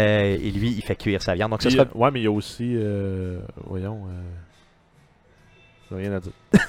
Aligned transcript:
et 0.00 0.50
lui, 0.50 0.70
il 0.72 0.82
fait 0.82 0.96
cuire 0.96 1.22
sa 1.22 1.34
viande. 1.34 1.50
Donc, 1.50 1.62
ce 1.62 1.68
Puis, 1.68 1.76
sera... 1.76 1.86
euh, 1.88 1.98
Ouais, 1.98 2.10
mais 2.10 2.20
il 2.20 2.24
y 2.24 2.26
a 2.26 2.30
aussi. 2.30 2.72
euh, 2.76 3.40
voyons. 3.66 4.04
euh, 5.90 5.96
rien 5.96 6.12
à 6.12 6.20
dire. 6.20 6.32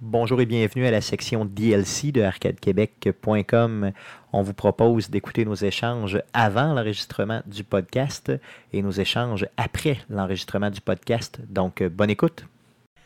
Bonjour 0.00 0.40
et 0.40 0.46
bienvenue 0.46 0.86
à 0.86 0.90
la 0.90 1.00
section 1.00 1.44
DLC 1.44 2.10
de 2.10 2.22
arcadequebec.com. 2.22 3.92
On 4.32 4.42
vous 4.42 4.54
propose 4.54 5.10
d'écouter 5.10 5.44
nos 5.44 5.54
échanges 5.54 6.20
avant 6.32 6.72
l'enregistrement 6.74 7.42
du 7.46 7.64
podcast 7.64 8.32
et 8.72 8.82
nos 8.82 8.90
échanges 8.90 9.46
après 9.56 9.98
l'enregistrement 10.08 10.70
du 10.70 10.80
podcast. 10.80 11.40
Donc, 11.48 11.82
euh, 11.82 11.88
bonne 11.88 12.10
écoute. 12.10 12.44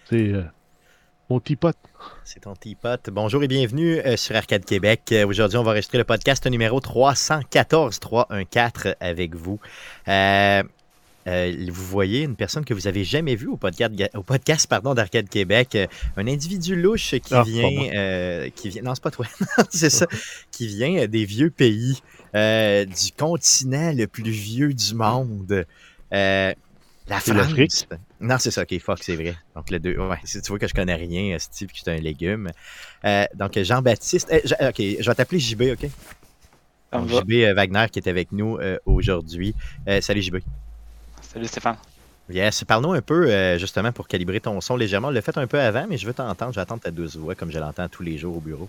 C'est 0.09 0.33
euh, 1.25 1.35
mon 1.35 1.41
petit 1.41 1.57
pote. 1.57 1.77
C'est 2.25 2.41
ton 2.41 2.55
teapot. 2.55 3.11
Bonjour 3.11 3.43
et 3.43 3.49
bienvenue 3.49 3.99
euh, 4.01 4.17
sur 4.17 4.37
Arcade 4.37 4.65
Québec. 4.65 5.03
Euh, 5.13 5.27
Aujourd'hui, 5.27 5.59
on 5.59 5.63
va 5.63 5.71
enregistrer 5.71 5.99
le 5.99 6.05
podcast 6.05 6.47
numéro 6.47 6.81
314, 6.81 7.99
314 8.01 8.95
avec 9.01 9.35
vous. 9.35 9.59
Euh, 10.09 10.63
euh, 11.27 11.67
vous 11.71 11.85
voyez 11.87 12.23
une 12.23 12.37
personne 12.37 12.67
que 12.67 12.75
vous 12.75 12.87
avez 12.87 13.03
jamais 13.03 13.35
vue 13.35 13.47
au 13.47 13.57
podcast, 13.57 13.93
au 14.15 14.23
podcast 14.23 14.67
pardon, 14.69 14.93
d'Arcade 14.93 15.29
Québec, 15.29 15.75
euh, 15.75 15.87
un 16.19 16.27
individu 16.27 16.77
louche 16.77 17.15
qui 17.23 17.35
Ah, 17.35 17.43
vient, 17.43 17.71
euh, 17.95 18.51
qui 18.55 18.69
vient, 18.69 18.83
non 18.83 18.95
c'est 18.95 19.03
pas 19.03 19.11
toi, 19.11 19.25
Non, 19.59 19.65
c'est 19.71 19.89
ça, 19.89 20.07
qui 20.51 20.67
vient 20.67 21.07
des 21.07 21.25
vieux 21.25 21.49
pays, 21.49 22.03
du 22.35 23.13
continent 23.19 23.93
le 23.97 24.07
plus 24.07 24.31
vieux 24.31 24.75
du 24.75 24.95
monde, 24.95 25.65
la 27.09 27.21
France. 27.21 27.87
Non, 28.21 28.37
c'est 28.39 28.51
ça, 28.51 28.63
ok, 28.63 28.79
fuck, 28.81 28.99
c'est 29.03 29.17
vrai. 29.17 29.37
Donc, 29.55 29.71
le 29.71 29.79
deux, 29.79 29.97
ouais, 29.97 30.19
si 30.25 30.41
tu 30.41 30.49
vois 30.49 30.59
que 30.59 30.67
je 30.67 30.75
connais 30.75 30.95
rien, 30.95 31.37
Steve, 31.39 31.69
que 31.69 31.77
je 31.77 31.83
suis 31.83 31.91
un 31.91 31.97
légume. 31.97 32.51
Euh, 33.05 33.25
donc, 33.35 33.59
Jean-Baptiste, 33.59 34.29
euh, 34.33 34.41
Jean- 34.45 34.69
ok, 34.69 34.77
je 34.79 35.05
vais 35.11 35.15
t'appeler 35.15 35.39
JB, 35.41 35.63
ok? 35.73 35.91
Donc. 36.93 37.09
JB 37.09 37.33
euh, 37.33 37.55
Wagner 37.55 37.87
qui 37.91 37.99
est 37.99 38.09
avec 38.09 38.31
nous 38.33 38.57
euh, 38.59 38.79
aujourd'hui. 38.87 39.55
Euh, 39.89 40.01
salut 40.01 40.23
JB. 40.23 40.37
Salut 41.21 41.47
Stéphane. 41.47 41.77
Yes, 42.31 42.65
parlons 42.65 42.93
un 42.95 43.03
peu, 43.03 43.29
euh, 43.31 43.59
justement, 43.59 43.93
pour 43.93 44.09
calibrer 44.09 44.41
ton 44.41 44.59
son 44.63 44.77
légèrement. 44.77 45.09
On 45.09 45.11
l'a 45.11 45.21
fait 45.21 45.37
un 45.37 45.47
peu 45.47 45.61
avant, 45.61 45.87
mais 45.89 45.99
je 45.99 46.07
veux 46.07 46.15
t'entendre. 46.15 46.53
Je 46.53 46.57
vais 46.57 46.63
attendre 46.63 46.81
ta 46.83 46.91
douce 46.91 47.17
voix 47.17 47.35
comme 47.35 47.51
je 47.51 47.59
l'entends 47.59 47.89
tous 47.89 48.03
les 48.03 48.17
jours 48.17 48.37
au 48.37 48.41
bureau. 48.41 48.69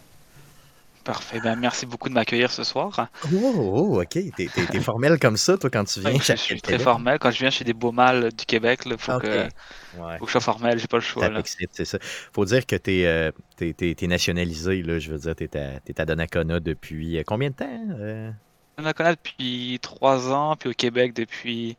Parfait. 1.05 1.39
Ben, 1.39 1.55
merci 1.55 1.85
beaucoup 1.85 2.09
de 2.09 2.15
m'accueillir 2.15 2.51
ce 2.51 2.63
soir. 2.63 3.09
Oh, 3.31 3.37
oh, 3.55 4.01
ok. 4.01 4.17
T'es, 4.35 4.47
formel 4.81 5.19
comme 5.19 5.37
ça, 5.37 5.55
toi, 5.57 5.69
quand 5.69 5.85
tu 5.85 5.99
viens. 5.99 6.09
Ouais, 6.11 6.17
je, 6.17 6.23
chez 6.23 6.35
je 6.35 6.41
suis 6.41 6.61
très 6.61 6.79
formel. 6.79 7.19
Quand 7.19 7.29
je 7.31 7.37
viens 7.39 7.51
chez 7.51 7.63
des 7.63 7.73
beaux 7.73 7.91
mâles 7.91 8.33
du 8.33 8.43
Québec, 8.45 8.81
il 8.87 8.97
faut, 8.97 9.19
que, 9.19 9.43
Ouais. 9.97 10.17
faut 10.17 10.25
que 10.25 10.27
je 10.27 10.31
sois 10.31 10.41
formel. 10.41 10.79
J'ai 10.79 10.87
pas 10.87 10.97
le 10.97 11.01
choix. 11.01 11.29
C'est 11.71 11.85
ça. 11.85 11.99
Faut 12.33 12.43
dire 12.43 12.65
que 12.65 12.75
t'es, 12.75 13.05
euh, 13.05 13.31
t'es, 13.55 13.73
t'es- 13.73 13.93
t'es 13.93 14.07
nationalisé, 14.07 14.81
là. 14.81 14.97
Je 14.97 15.11
veux 15.11 15.19
dire, 15.19 15.35
t'es 15.35 15.55
à, 15.57 15.79
t'es 15.79 16.01
à 16.01 16.05
Donnacona 16.05 16.59
depuis 16.59 17.19
euh, 17.19 17.23
combien 17.25 17.51
de 17.51 17.55
temps? 17.55 17.85
euh? 17.99 18.31
On 18.79 18.81
la 18.81 18.93
connaît 18.93 19.11
depuis 19.15 19.77
3 19.81 20.33
ans, 20.33 20.55
puis 20.55 20.69
au 20.69 20.73
Québec 20.73 21.13
depuis 21.13 21.77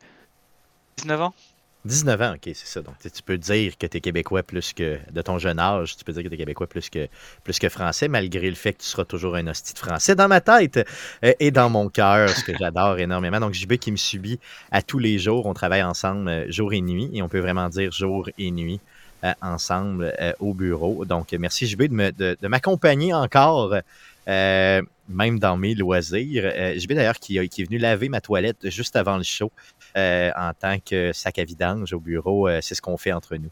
19 0.98 1.20
ans. 1.20 1.34
19 1.86 2.20
ans, 2.20 2.34
ok, 2.34 2.42
c'est 2.44 2.66
ça. 2.66 2.82
Donc, 2.82 2.96
tu 3.00 3.22
peux 3.22 3.38
dire 3.38 3.78
que 3.78 3.86
tu 3.86 3.96
es 3.96 4.00
québécois 4.00 4.42
plus 4.42 4.72
que, 4.72 4.98
de 5.10 5.22
ton 5.22 5.38
jeune 5.38 5.58
âge, 5.58 5.96
tu 5.96 6.04
peux 6.04 6.12
dire 6.12 6.22
que 6.22 6.28
tu 6.28 6.34
es 6.34 6.38
québécois 6.38 6.66
plus 6.66 6.90
que, 6.90 7.08
plus 7.44 7.58
que 7.58 7.68
français, 7.68 8.08
malgré 8.08 8.48
le 8.50 8.56
fait 8.56 8.74
que 8.74 8.82
tu 8.82 8.88
seras 8.88 9.04
toujours 9.04 9.36
un 9.36 9.46
hostie 9.46 9.72
de 9.74 9.78
français 9.78 10.14
dans 10.14 10.28
ma 10.28 10.40
tête 10.40 10.78
euh, 11.24 11.32
et 11.40 11.50
dans 11.50 11.70
mon 11.70 11.88
cœur, 11.88 12.28
ce 12.30 12.44
que 12.44 12.52
j'adore 12.58 12.98
énormément. 12.98 13.40
Donc, 13.40 13.54
JB 13.54 13.74
qui 13.76 13.92
me 13.92 13.96
subit 13.96 14.38
à 14.70 14.82
tous 14.82 14.98
les 14.98 15.18
jours. 15.18 15.46
On 15.46 15.54
travaille 15.54 15.82
ensemble 15.82 16.28
euh, 16.28 16.50
jour 16.50 16.72
et 16.72 16.80
nuit, 16.82 17.10
et 17.12 17.22
on 17.22 17.28
peut 17.28 17.40
vraiment 17.40 17.68
dire 17.68 17.92
jour 17.92 18.28
et 18.38 18.50
nuit 18.50 18.80
euh, 19.24 19.32
ensemble 19.40 20.12
au 20.40 20.54
bureau. 20.54 21.04
Donc, 21.06 21.32
merci 21.32 21.66
JB 21.66 21.84
de, 21.84 21.94
me- 21.94 22.12
de, 22.12 22.36
de 22.40 22.48
m'accompagner 22.48 23.14
encore. 23.14 23.74
euh, 24.28 24.82
même 25.08 25.38
dans 25.38 25.56
mes 25.56 25.74
loisirs. 25.74 26.42
Euh, 26.44 26.78
JB 26.78 26.92
d'ailleurs 26.94 27.18
qui, 27.20 27.38
est 27.38 27.64
venu 27.64 27.78
laver 27.78 28.08
ma 28.08 28.20
toilette 28.20 28.68
juste 28.70 28.96
avant 28.96 29.16
le 29.16 29.22
show 29.22 29.52
en 30.36 30.52
tant 30.58 30.78
que 30.78 31.12
sac 31.12 31.38
à 31.38 31.44
vidange 31.44 31.92
au 31.92 32.00
bureau. 32.00 32.48
euh, 32.48 32.60
c'est 32.62 32.74
ce 32.74 32.82
qu'on 32.82 32.96
fait 32.96 33.12
entre 33.12 33.36
nous. 33.36 33.50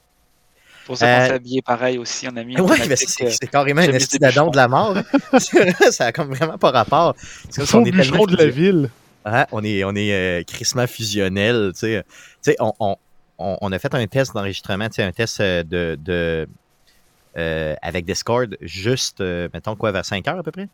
Pour 0.86 0.96
ça 0.98 1.06
Euh, 1.06 1.20
qu'on 1.20 1.26
s'est 1.28 1.32
habillé 1.34 1.62
pareil 1.62 1.98
aussi. 1.98 2.28
On 2.28 2.36
a 2.36 2.44
mis 2.44 2.60
Oui, 2.60 2.82
mais 2.88 2.96
thématique, 2.96 3.08
c'est 3.08 3.26
euh, 3.26 3.30
c'est 3.30 3.46
carrément 3.48 3.80
un 3.80 3.84
chemise 3.86 4.02
esti 4.02 4.18
de 4.18 4.20
d'adon 4.20 4.50
bûcheron. 4.50 4.50
de 4.50 4.56
la 4.56 4.68
mort. 4.68 4.96
ça 5.90 6.06
a 6.06 6.12
comme 6.12 6.34
vraiment 6.34 6.58
pas 6.58 6.70
rapport. 6.72 7.14
C'est 7.50 7.56
comme 7.56 7.66
si 7.66 7.74
on 7.76 7.84
est 7.84 7.90
tellement 7.96 8.26
de 8.26 8.36
la 8.36 8.46
ville. 8.48 8.90
Ah, 9.24 9.46
on 9.52 9.64
est, 9.64 9.84
on 9.84 9.94
est 9.96 10.12
euh, 10.12 10.42
crissement 10.44 10.86
fusionnel. 10.86 11.70
Tu 11.74 11.80
sais, 11.80 12.04
Tu 12.08 12.50
sais, 12.50 12.56
on, 12.60 12.74
on, 12.80 12.96
on, 13.38 13.56
on 13.62 13.72
a 13.72 13.78
fait 13.78 13.94
un 13.94 14.06
test 14.06 14.34
d'enregistrement, 14.34 14.88
tu 14.88 14.96
sais, 14.96 15.02
un 15.02 15.12
test 15.12 15.40
euh, 15.40 15.62
de, 15.62 15.98
de 15.98 16.46
euh, 17.38 17.74
avec 17.80 18.04
Discord, 18.04 18.56
juste, 18.60 19.20
euh, 19.22 19.48
mettons 19.54 19.76
quoi, 19.76 19.90
vers 19.92 20.04
5 20.04 20.28
heures 20.28 20.38
à 20.38 20.42
peu 20.42 20.52
près? 20.52 20.68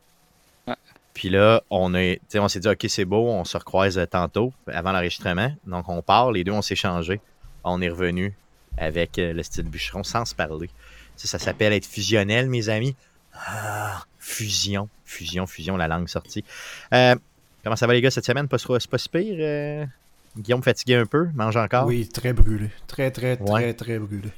Puis 1.21 1.29
là, 1.29 1.63
on, 1.69 1.95
est, 1.95 2.19
tu 2.31 2.39
on 2.39 2.49
s'est 2.49 2.61
dit, 2.61 2.69
OK, 2.69 2.87
c'est 2.89 3.05
beau, 3.05 3.29
on 3.29 3.45
se 3.45 3.55
recroise 3.59 3.99
euh, 3.99 4.07
tantôt 4.07 4.55
avant 4.67 4.91
l'enregistrement. 4.91 5.53
Donc, 5.67 5.91
on 5.91 6.01
part, 6.01 6.33
les 6.33 6.45
deux, 6.45 6.53
on 6.53 6.63
s'est 6.63 6.75
changé. 6.75 7.21
On 7.63 7.83
est 7.83 7.91
revenu 7.91 8.35
avec 8.79 9.19
euh, 9.19 9.35
le 9.35 9.43
style 9.43 9.65
bûcheron 9.69 10.03
sans 10.03 10.25
se 10.25 10.35
parler. 10.35 10.71
Tu 11.19 11.27
ça 11.27 11.39
s'appelle 11.39 11.75
être 11.75 11.85
fusionnel, 11.85 12.49
mes 12.49 12.71
amis. 12.71 12.97
Ah, 13.35 14.03
fusion, 14.19 14.89
fusion, 15.05 15.47
fusion, 15.47 15.77
la 15.77 15.89
langue 15.89 16.09
sortie. 16.09 16.43
Euh, 16.95 17.15
comment 17.63 17.77
ça 17.77 17.87
va, 17.87 17.93
les 17.93 18.01
gars, 18.01 18.11
cette 18.11 18.25
semaine? 18.25 18.49
Pas, 18.49 18.57
pas 18.57 18.99
si 18.99 19.09
pire? 19.11 19.37
euh? 19.41 19.85
Guillaume 20.39 20.63
fatigué 20.63 20.95
un 20.95 21.05
peu? 21.05 21.29
Mange 21.35 21.59
encore? 21.59 21.85
Oui, 21.85 22.09
très 22.09 22.33
brûlé. 22.33 22.71
Très, 22.87 23.11
très, 23.11 23.37
très, 23.37 23.45
Ouais. 23.45 23.75
très 23.75 23.99
brûlé. 23.99 24.31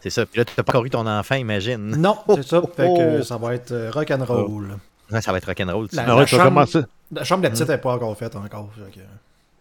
C'est 0.00 0.10
ça. 0.10 0.26
Puis 0.26 0.38
là, 0.38 0.44
t'as 0.44 0.64
pas 0.64 0.72
encore 0.72 0.86
eu 0.86 0.90
ton 0.90 1.06
enfant, 1.06 1.36
imagine. 1.36 1.94
Non, 1.96 2.18
c'est 2.34 2.42
ça. 2.42 2.60
oh, 2.64 2.66
Fait 2.76 2.88
que 2.88 3.20
oh. 3.20 3.22
ça 3.22 3.36
va 3.36 3.54
être 3.54 3.90
rock'n'roll. 3.92 4.76
Ouais, 5.10 5.20
ça 5.20 5.32
va 5.32 5.38
être 5.38 5.46
rock'n'roll. 5.46 5.88
La- 5.92 6.16
ouais, 6.16 6.26
chambre- 6.26 6.44
commencer. 6.44 6.80
La 7.12 7.24
chambre 7.24 7.42
de 7.42 7.46
la 7.48 7.50
petite 7.52 7.68
n'est 7.68 7.78
pas 7.78 7.92
encore 7.94 8.16
faite 8.18 8.34
encore. 8.36 8.70
fait 8.74 8.90
que 8.98 9.04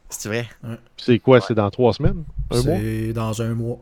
C'est 0.09 0.29
vrai? 0.29 0.47
C'est 0.97 1.19
quoi? 1.19 1.41
C'est 1.41 1.53
dans 1.53 1.69
trois 1.69 1.94
semaines? 1.94 2.23
Un 2.51 2.61
mois? 2.63 2.78
C'est 2.79 3.13
dans 3.13 3.41
un 3.41 3.53
mois. 3.53 3.78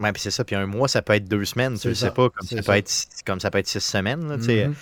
Ouais, 0.00 0.12
puis 0.12 0.22
c'est 0.22 0.30
ça. 0.30 0.44
Puis 0.44 0.54
un 0.54 0.66
mois, 0.66 0.86
ça 0.86 1.02
peut 1.02 1.14
être 1.14 1.26
deux 1.28 1.44
semaines. 1.44 1.76
Tu 1.78 1.94
sais 1.94 2.10
pas. 2.12 2.28
Comme 2.30 2.46
ça, 2.46 2.62
peut 2.62 2.72
être, 2.76 2.88
six- 2.88 3.08
comme 3.26 3.40
ça 3.40 3.50
peut 3.50 3.58
être 3.58 3.66
six 3.66 3.80
semaines. 3.80 4.28
Là. 4.28 4.36
Mhm. 4.36 4.74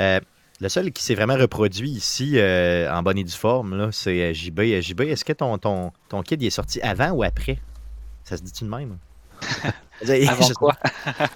Euh, 0.00 0.20
le 0.60 0.68
seul 0.68 0.90
qui 0.90 1.04
s'est 1.04 1.14
vraiment 1.14 1.36
reproduit 1.36 1.90
ici 1.90 2.32
euh, 2.38 2.90
en 2.92 3.02
bonne 3.02 3.18
et 3.18 3.24
due 3.24 3.30
forme, 3.32 3.76
là, 3.76 3.90
c'est 3.92 4.20
euh, 4.22 4.32
JB. 4.32 4.80
JB, 4.80 5.02
est-ce 5.02 5.24
que 5.24 5.32
ton, 5.34 5.56
ton, 5.58 5.92
ton 6.08 6.22
kid 6.22 6.42
il 6.42 6.46
est 6.46 6.50
sorti 6.50 6.80
avant 6.80 7.10
ou 7.10 7.22
après? 7.22 7.58
Ça 8.24 8.36
se 8.36 8.42
dit-tu 8.42 8.64
de 8.64 8.70
même? 8.70 8.96
Avant 10.02 10.46
Je- 10.48 10.52
quoi? 10.54 10.74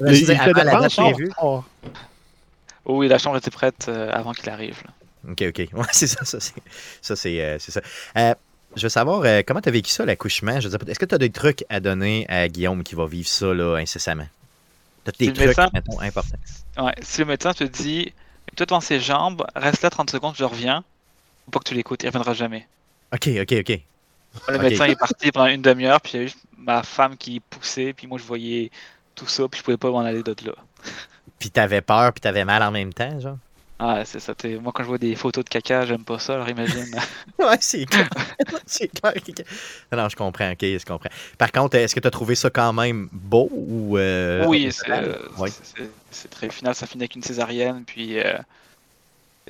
Je 0.00 0.32
avant 0.32 0.52
la 0.64 0.64
date 0.80 0.96
prévue. 0.96 1.30
oh. 1.42 1.62
Oh 2.90 2.96
Oui, 2.98 3.08
la 3.08 3.18
chambre 3.18 3.36
était 3.36 3.50
prête 3.50 3.86
euh, 3.88 4.10
avant 4.12 4.32
qu'il 4.32 4.48
arrive. 4.50 4.82
là. 4.84 5.32
OK, 5.32 5.42
OK. 5.48 5.68
Ouais, 5.72 5.86
c'est 5.92 6.06
ça, 6.06 6.24
ça, 6.24 6.40
c'est 6.40 6.54
ça. 7.02 7.14
C'est 7.16 7.40
euh, 7.42 7.58
c'est 7.58 7.70
ça. 7.72 7.80
Euh, 8.16 8.34
je 8.76 8.82
veux 8.82 8.88
savoir, 8.88 9.22
euh, 9.24 9.42
comment 9.46 9.60
tu 9.60 9.68
as 9.68 9.72
vécu 9.72 9.90
ça, 9.90 10.04
l'accouchement? 10.04 10.60
Je 10.60 10.68
veux 10.68 10.76
dire, 10.78 10.88
Est-ce 10.88 10.98
que 10.98 11.04
tu 11.04 11.14
as 11.14 11.18
des 11.18 11.30
trucs 11.30 11.64
à 11.68 11.80
donner 11.80 12.26
à 12.28 12.48
Guillaume 12.48 12.82
qui 12.82 12.94
va 12.94 13.06
vivre 13.06 13.28
ça 13.28 13.52
là, 13.52 13.76
incessamment? 13.76 14.26
Tu 15.04 15.10
as 15.10 15.12
des 15.18 15.26
Le 15.26 15.32
trucs, 15.32 15.46
médecin- 15.48 15.70
mettons, 15.74 16.00
importants. 16.00 16.38
Ouais, 16.78 16.94
si 17.02 17.20
le 17.20 17.26
médecin 17.26 17.52
te 17.52 17.64
dit, 17.64 18.12
toi 18.56 18.66
devant 18.66 18.80
ses 18.80 19.00
jambes, 19.00 19.44
reste 19.56 19.82
là 19.82 19.90
30 19.90 20.10
secondes, 20.10 20.34
je 20.36 20.44
reviens, 20.44 20.84
faut 21.46 21.50
pas 21.52 21.58
que 21.60 21.68
tu 21.68 21.74
l'écoutes, 21.74 22.02
il 22.02 22.06
reviendra 22.06 22.34
jamais. 22.34 22.66
OK, 23.12 23.28
OK, 23.40 23.52
OK. 23.60 23.80
Le 24.48 24.58
médecin 24.58 24.84
est 24.84 24.98
parti 24.98 25.32
pendant 25.32 25.46
une 25.48 25.62
demi-heure, 25.62 26.00
puis 26.00 26.12
il 26.14 26.16
y 26.20 26.22
a 26.22 26.26
juste 26.26 26.38
ma 26.56 26.82
femme 26.84 27.16
qui 27.16 27.40
poussait, 27.40 27.92
puis 27.92 28.06
moi 28.06 28.18
je 28.18 28.24
voyais 28.24 28.70
tout 29.16 29.26
ça, 29.26 29.48
puis 29.48 29.58
je 29.58 29.64
pouvais 29.64 29.76
pas 29.76 29.90
m'en 29.90 30.00
aller 30.00 30.22
d'autre 30.22 30.46
là. 30.46 30.52
Puis 31.40 31.50
t'avais 31.50 31.82
peur, 31.82 32.12
puis 32.12 32.20
t'avais 32.20 32.44
mal 32.44 32.62
en 32.62 32.70
même 32.70 32.92
temps, 32.94 33.18
genre? 33.18 33.38
Ah, 33.80 34.04
c'est 34.04 34.20
ça. 34.20 34.34
Moi 34.60 34.72
quand 34.72 34.82
je 34.84 34.88
vois 34.88 34.98
des 34.98 35.16
photos 35.16 35.44
de 35.44 35.48
caca, 35.48 35.84
j'aime 35.86 36.04
pas 36.04 36.18
ça, 36.18 36.34
alors 36.34 36.48
imagine. 36.48 36.94
Ouais, 37.38 37.56
c'est 37.60 37.86
clair. 37.86 38.08
c'est 38.66 38.88
clair. 38.88 39.14
Non, 39.92 39.98
non, 40.02 40.08
je 40.08 40.16
comprends, 40.16 40.50
OK, 40.52 40.60
je 40.62 40.84
comprends. 40.84 41.10
Par 41.38 41.52
contre, 41.52 41.76
est-ce 41.76 41.94
que 41.94 42.00
tu 42.00 42.06
as 42.08 42.10
trouvé 42.10 42.34
ça 42.34 42.50
quand 42.50 42.72
même 42.72 43.08
beau 43.12 43.48
ou... 43.52 43.96
euh, 43.98 44.46
oui, 44.46 44.70
c'est 44.72 44.88
euh, 44.90 45.28
Ouais. 45.36 45.54
c'est- 46.10 46.28
très 46.28 46.50
final, 46.50 46.74
ça 46.74 46.86
finit 46.86 47.02
avec 47.04 47.14
une 47.16 47.22
césarienne, 47.22 47.84
puis 47.84 48.18
euh, 48.20 48.38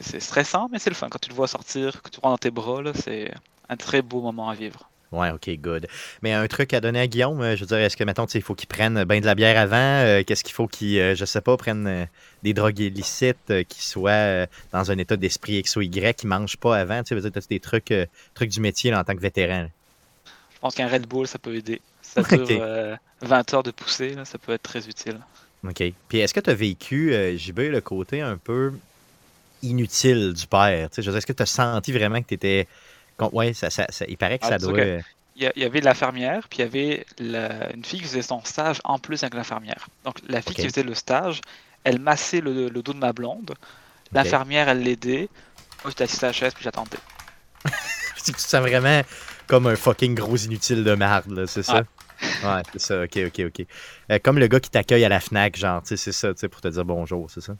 c'est 0.00 0.18
stressant, 0.20 0.68
mais 0.70 0.80
c'est 0.80 0.90
le 0.90 0.96
fun. 0.96 1.08
Quand 1.08 1.20
tu 1.20 1.28
le 1.28 1.34
vois 1.36 1.46
sortir, 1.48 2.02
que 2.02 2.10
tu 2.10 2.16
le 2.16 2.20
prends 2.22 2.30
dans 2.30 2.38
tes 2.38 2.50
bras, 2.50 2.82
là, 2.82 2.92
c'est 2.94 3.32
un 3.68 3.76
très 3.76 4.02
beau 4.02 4.20
moment 4.20 4.48
à 4.48 4.54
vivre. 4.54 4.89
Ouais, 5.12 5.30
ok, 5.30 5.50
good. 5.58 5.88
Mais 6.22 6.32
un 6.32 6.46
truc 6.46 6.72
à 6.72 6.80
donner 6.80 7.00
à 7.00 7.06
Guillaume, 7.08 7.40
euh, 7.40 7.56
je 7.56 7.60
veux 7.62 7.66
dire, 7.66 7.78
est-ce 7.78 7.96
que, 7.96 8.04
mettons, 8.04 8.26
il 8.26 8.42
faut 8.42 8.54
qu'il 8.54 8.68
prenne 8.68 9.02
bien 9.04 9.20
de 9.20 9.26
la 9.26 9.34
bière 9.34 9.58
avant? 9.58 9.76
euh, 9.76 10.22
Qu'est-ce 10.24 10.44
qu'il 10.44 10.54
faut 10.54 10.68
qu'il, 10.68 10.98
euh, 11.00 11.14
je 11.16 11.24
sais 11.24 11.40
pas, 11.40 11.56
prenne 11.56 11.86
euh, 11.88 12.06
des 12.44 12.54
drogues 12.54 12.78
illicites, 12.78 13.36
qu'il 13.46 13.82
soit 13.82 14.46
dans 14.72 14.90
un 14.90 14.98
état 14.98 15.16
d'esprit 15.16 15.54
X 15.58 15.74
ou 15.76 15.80
Y, 15.80 16.16
qu'il 16.16 16.28
mange 16.28 16.56
pas 16.58 16.78
avant? 16.78 17.02
Tu 17.02 17.20
sais, 17.20 17.30
des 17.48 17.60
trucs, 17.60 17.92
trucs 18.34 18.50
du 18.50 18.60
métier 18.60 18.92
là, 18.92 19.00
en 19.00 19.04
tant 19.04 19.14
que 19.16 19.20
vétéran. 19.20 19.62
là? 19.62 19.68
Je 20.54 20.58
pense 20.60 20.74
qu'un 20.74 20.88
Red 20.88 21.06
Bull, 21.06 21.26
ça 21.26 21.38
peut 21.38 21.54
aider. 21.54 21.80
Ça 22.02 22.22
dure 22.22 22.58
euh, 22.60 22.96
20 23.22 23.54
heures 23.54 23.62
de 23.62 23.70
poussée, 23.70 24.14
là, 24.14 24.24
ça 24.24 24.36
peut 24.36 24.52
être 24.52 24.62
très 24.64 24.88
utile. 24.88 25.18
OK. 25.64 25.82
Puis 26.08 26.18
est-ce 26.18 26.34
que 26.34 26.40
tu 26.40 26.50
as 26.50 26.54
vécu, 26.54 27.14
euh, 27.14 27.36
JB, 27.36 27.58
le 27.70 27.80
côté 27.80 28.20
un 28.20 28.36
peu 28.36 28.72
inutile 29.62 30.32
du 30.34 30.46
père? 30.46 30.90
Tu 30.90 30.96
sais, 30.96 31.02
je 31.02 31.06
veux 31.06 31.12
dire, 31.12 31.18
est-ce 31.18 31.26
que 31.26 31.32
tu 31.32 31.42
as 31.42 31.46
senti 31.46 31.92
vraiment 31.92 32.20
que 32.20 32.26
tu 32.28 32.34
étais. 32.34 32.66
Ouais, 33.32 33.52
ça, 33.54 33.70
ça, 33.70 33.86
ça- 33.90 34.04
il 34.08 34.16
paraît 34.16 34.38
que 34.38 34.44
Ah, 34.46 34.48
ça 34.48 34.58
doit. 34.58 34.78
euh, 34.78 35.00
Il 35.36 35.50
y, 35.56 35.64
avait 35.64 35.80
l'infirmière, 35.80 36.48
puis 36.48 36.58
il 36.58 36.62
y 36.62 36.64
avait 36.64 37.06
la- 37.18 37.72
une 37.72 37.84
fille 37.84 38.00
qui 38.00 38.06
faisait 38.06 38.20
son 38.22 38.42
stage 38.44 38.80
en 38.84 38.98
plus 38.98 39.22
avec 39.22 39.34
l'infirmière. 39.34 39.88
Donc 40.04 40.16
la 40.28 40.42
fille 40.42 40.56
qui 40.56 40.68
faisait 40.68 40.82
le 40.82 40.94
stage, 40.94 41.40
elle 41.84 41.98
massait 41.98 42.40
le, 42.40 42.68
le 42.68 42.82
dos 42.82 42.92
de 42.92 42.98
ma 42.98 43.12
blonde. 43.12 43.54
L'infirmière, 44.14 44.68
elle 44.68 44.82
l'aidait. 44.82 45.30
Moi, 45.84 45.90
j'étais 45.90 46.04
assis 46.04 46.24
à 46.24 46.28
la 46.28 46.32
chaise, 46.32 46.54
puis 46.54 46.64
j'attendais. 46.64 46.98
tu 48.24 48.32
te 48.32 48.40
sens 48.40 48.60
vraiment 48.60 49.02
comme 49.46 49.66
un 49.66 49.76
fucking 49.76 50.14
gros 50.14 50.36
inutile 50.36 50.84
de 50.84 50.94
merde, 50.94 51.30
là, 51.32 51.46
c'est 51.46 51.62
ça? 51.62 51.84
Ouais, 52.42 52.62
c'est 52.72 52.80
ça, 52.80 53.02
ok, 53.04 53.18
ok, 53.26 53.40
ok. 53.48 53.66
Euh, 54.10 54.18
comme 54.22 54.38
le 54.38 54.46
gars 54.48 54.60
qui 54.60 54.70
t'accueille 54.70 55.04
à 55.04 55.08
la 55.08 55.20
Fnac, 55.20 55.56
genre, 55.56 55.82
tu 55.82 55.88
sais, 55.88 55.96
c'est 55.96 56.12
ça, 56.12 56.32
tu 56.34 56.40
sais, 56.40 56.48
pour 56.48 56.60
te 56.60 56.68
dire 56.68 56.84
bonjour, 56.84 57.30
c'est 57.30 57.40
ça? 57.42 57.54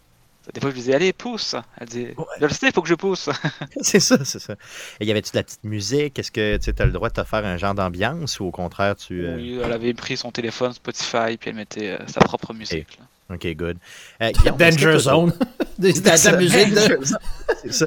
Des 0.55 0.61
fois, 0.61 0.71
je 0.71 0.75
lui 0.75 0.81
disais, 0.81 0.95
allez, 0.95 1.13
pousse. 1.13 1.55
Elle 1.79 1.87
disait, 1.87 2.15
je 2.41 2.45
le 2.47 2.53
sais, 2.53 2.69
il 2.69 2.73
faut 2.73 2.83
que 2.83 2.89
je 2.89 2.95
pousse. 2.95 3.29
c'est 3.83 4.01
ça, 4.01 4.25
c'est 4.25 4.39
ça. 4.41 4.55
Et 4.99 5.05
y 5.07 5.11
avait-tu 5.11 5.31
de 5.33 5.37
la 5.37 5.43
petite 5.45 5.63
musique? 5.65 6.19
Est-ce 6.19 6.33
que 6.33 6.57
tu 6.57 6.71
as 6.77 6.85
le 6.87 6.93
droit 6.93 7.09
de 7.11 7.15
te 7.15 7.25
faire 7.25 7.45
un 7.45 7.57
genre 7.57 7.75
d'ambiance 7.75 8.41
ou 8.41 8.47
au 8.47 8.51
contraire, 8.51 8.97
tu. 8.97 9.25
euh, 9.25 9.37
Oui, 9.37 9.61
elle 9.63 9.73
avait 9.73 9.95
pris 9.95 10.17
son 10.17 10.31
téléphone 10.33 10.73
Spotify, 10.73 11.37
puis 11.39 11.51
elle 11.51 11.55
mettait 11.57 11.91
euh, 11.91 12.07
sa 12.07 12.21
propre 12.21 12.53
musique. 12.55 12.99
là. 12.99 13.35
Ok, 13.37 13.47
good. 13.55 13.77
Euh, 14.23 14.31
Guillaume, 14.33 14.57
Danger 14.57 14.99
Zone. 14.99 15.33
De 15.79 15.87
la 16.05 16.37
musique 16.37 16.71
de. 16.71 16.75
Danger 16.75 16.97
Zone, 17.05 17.19
C'est 17.63 17.73
ça. 17.73 17.87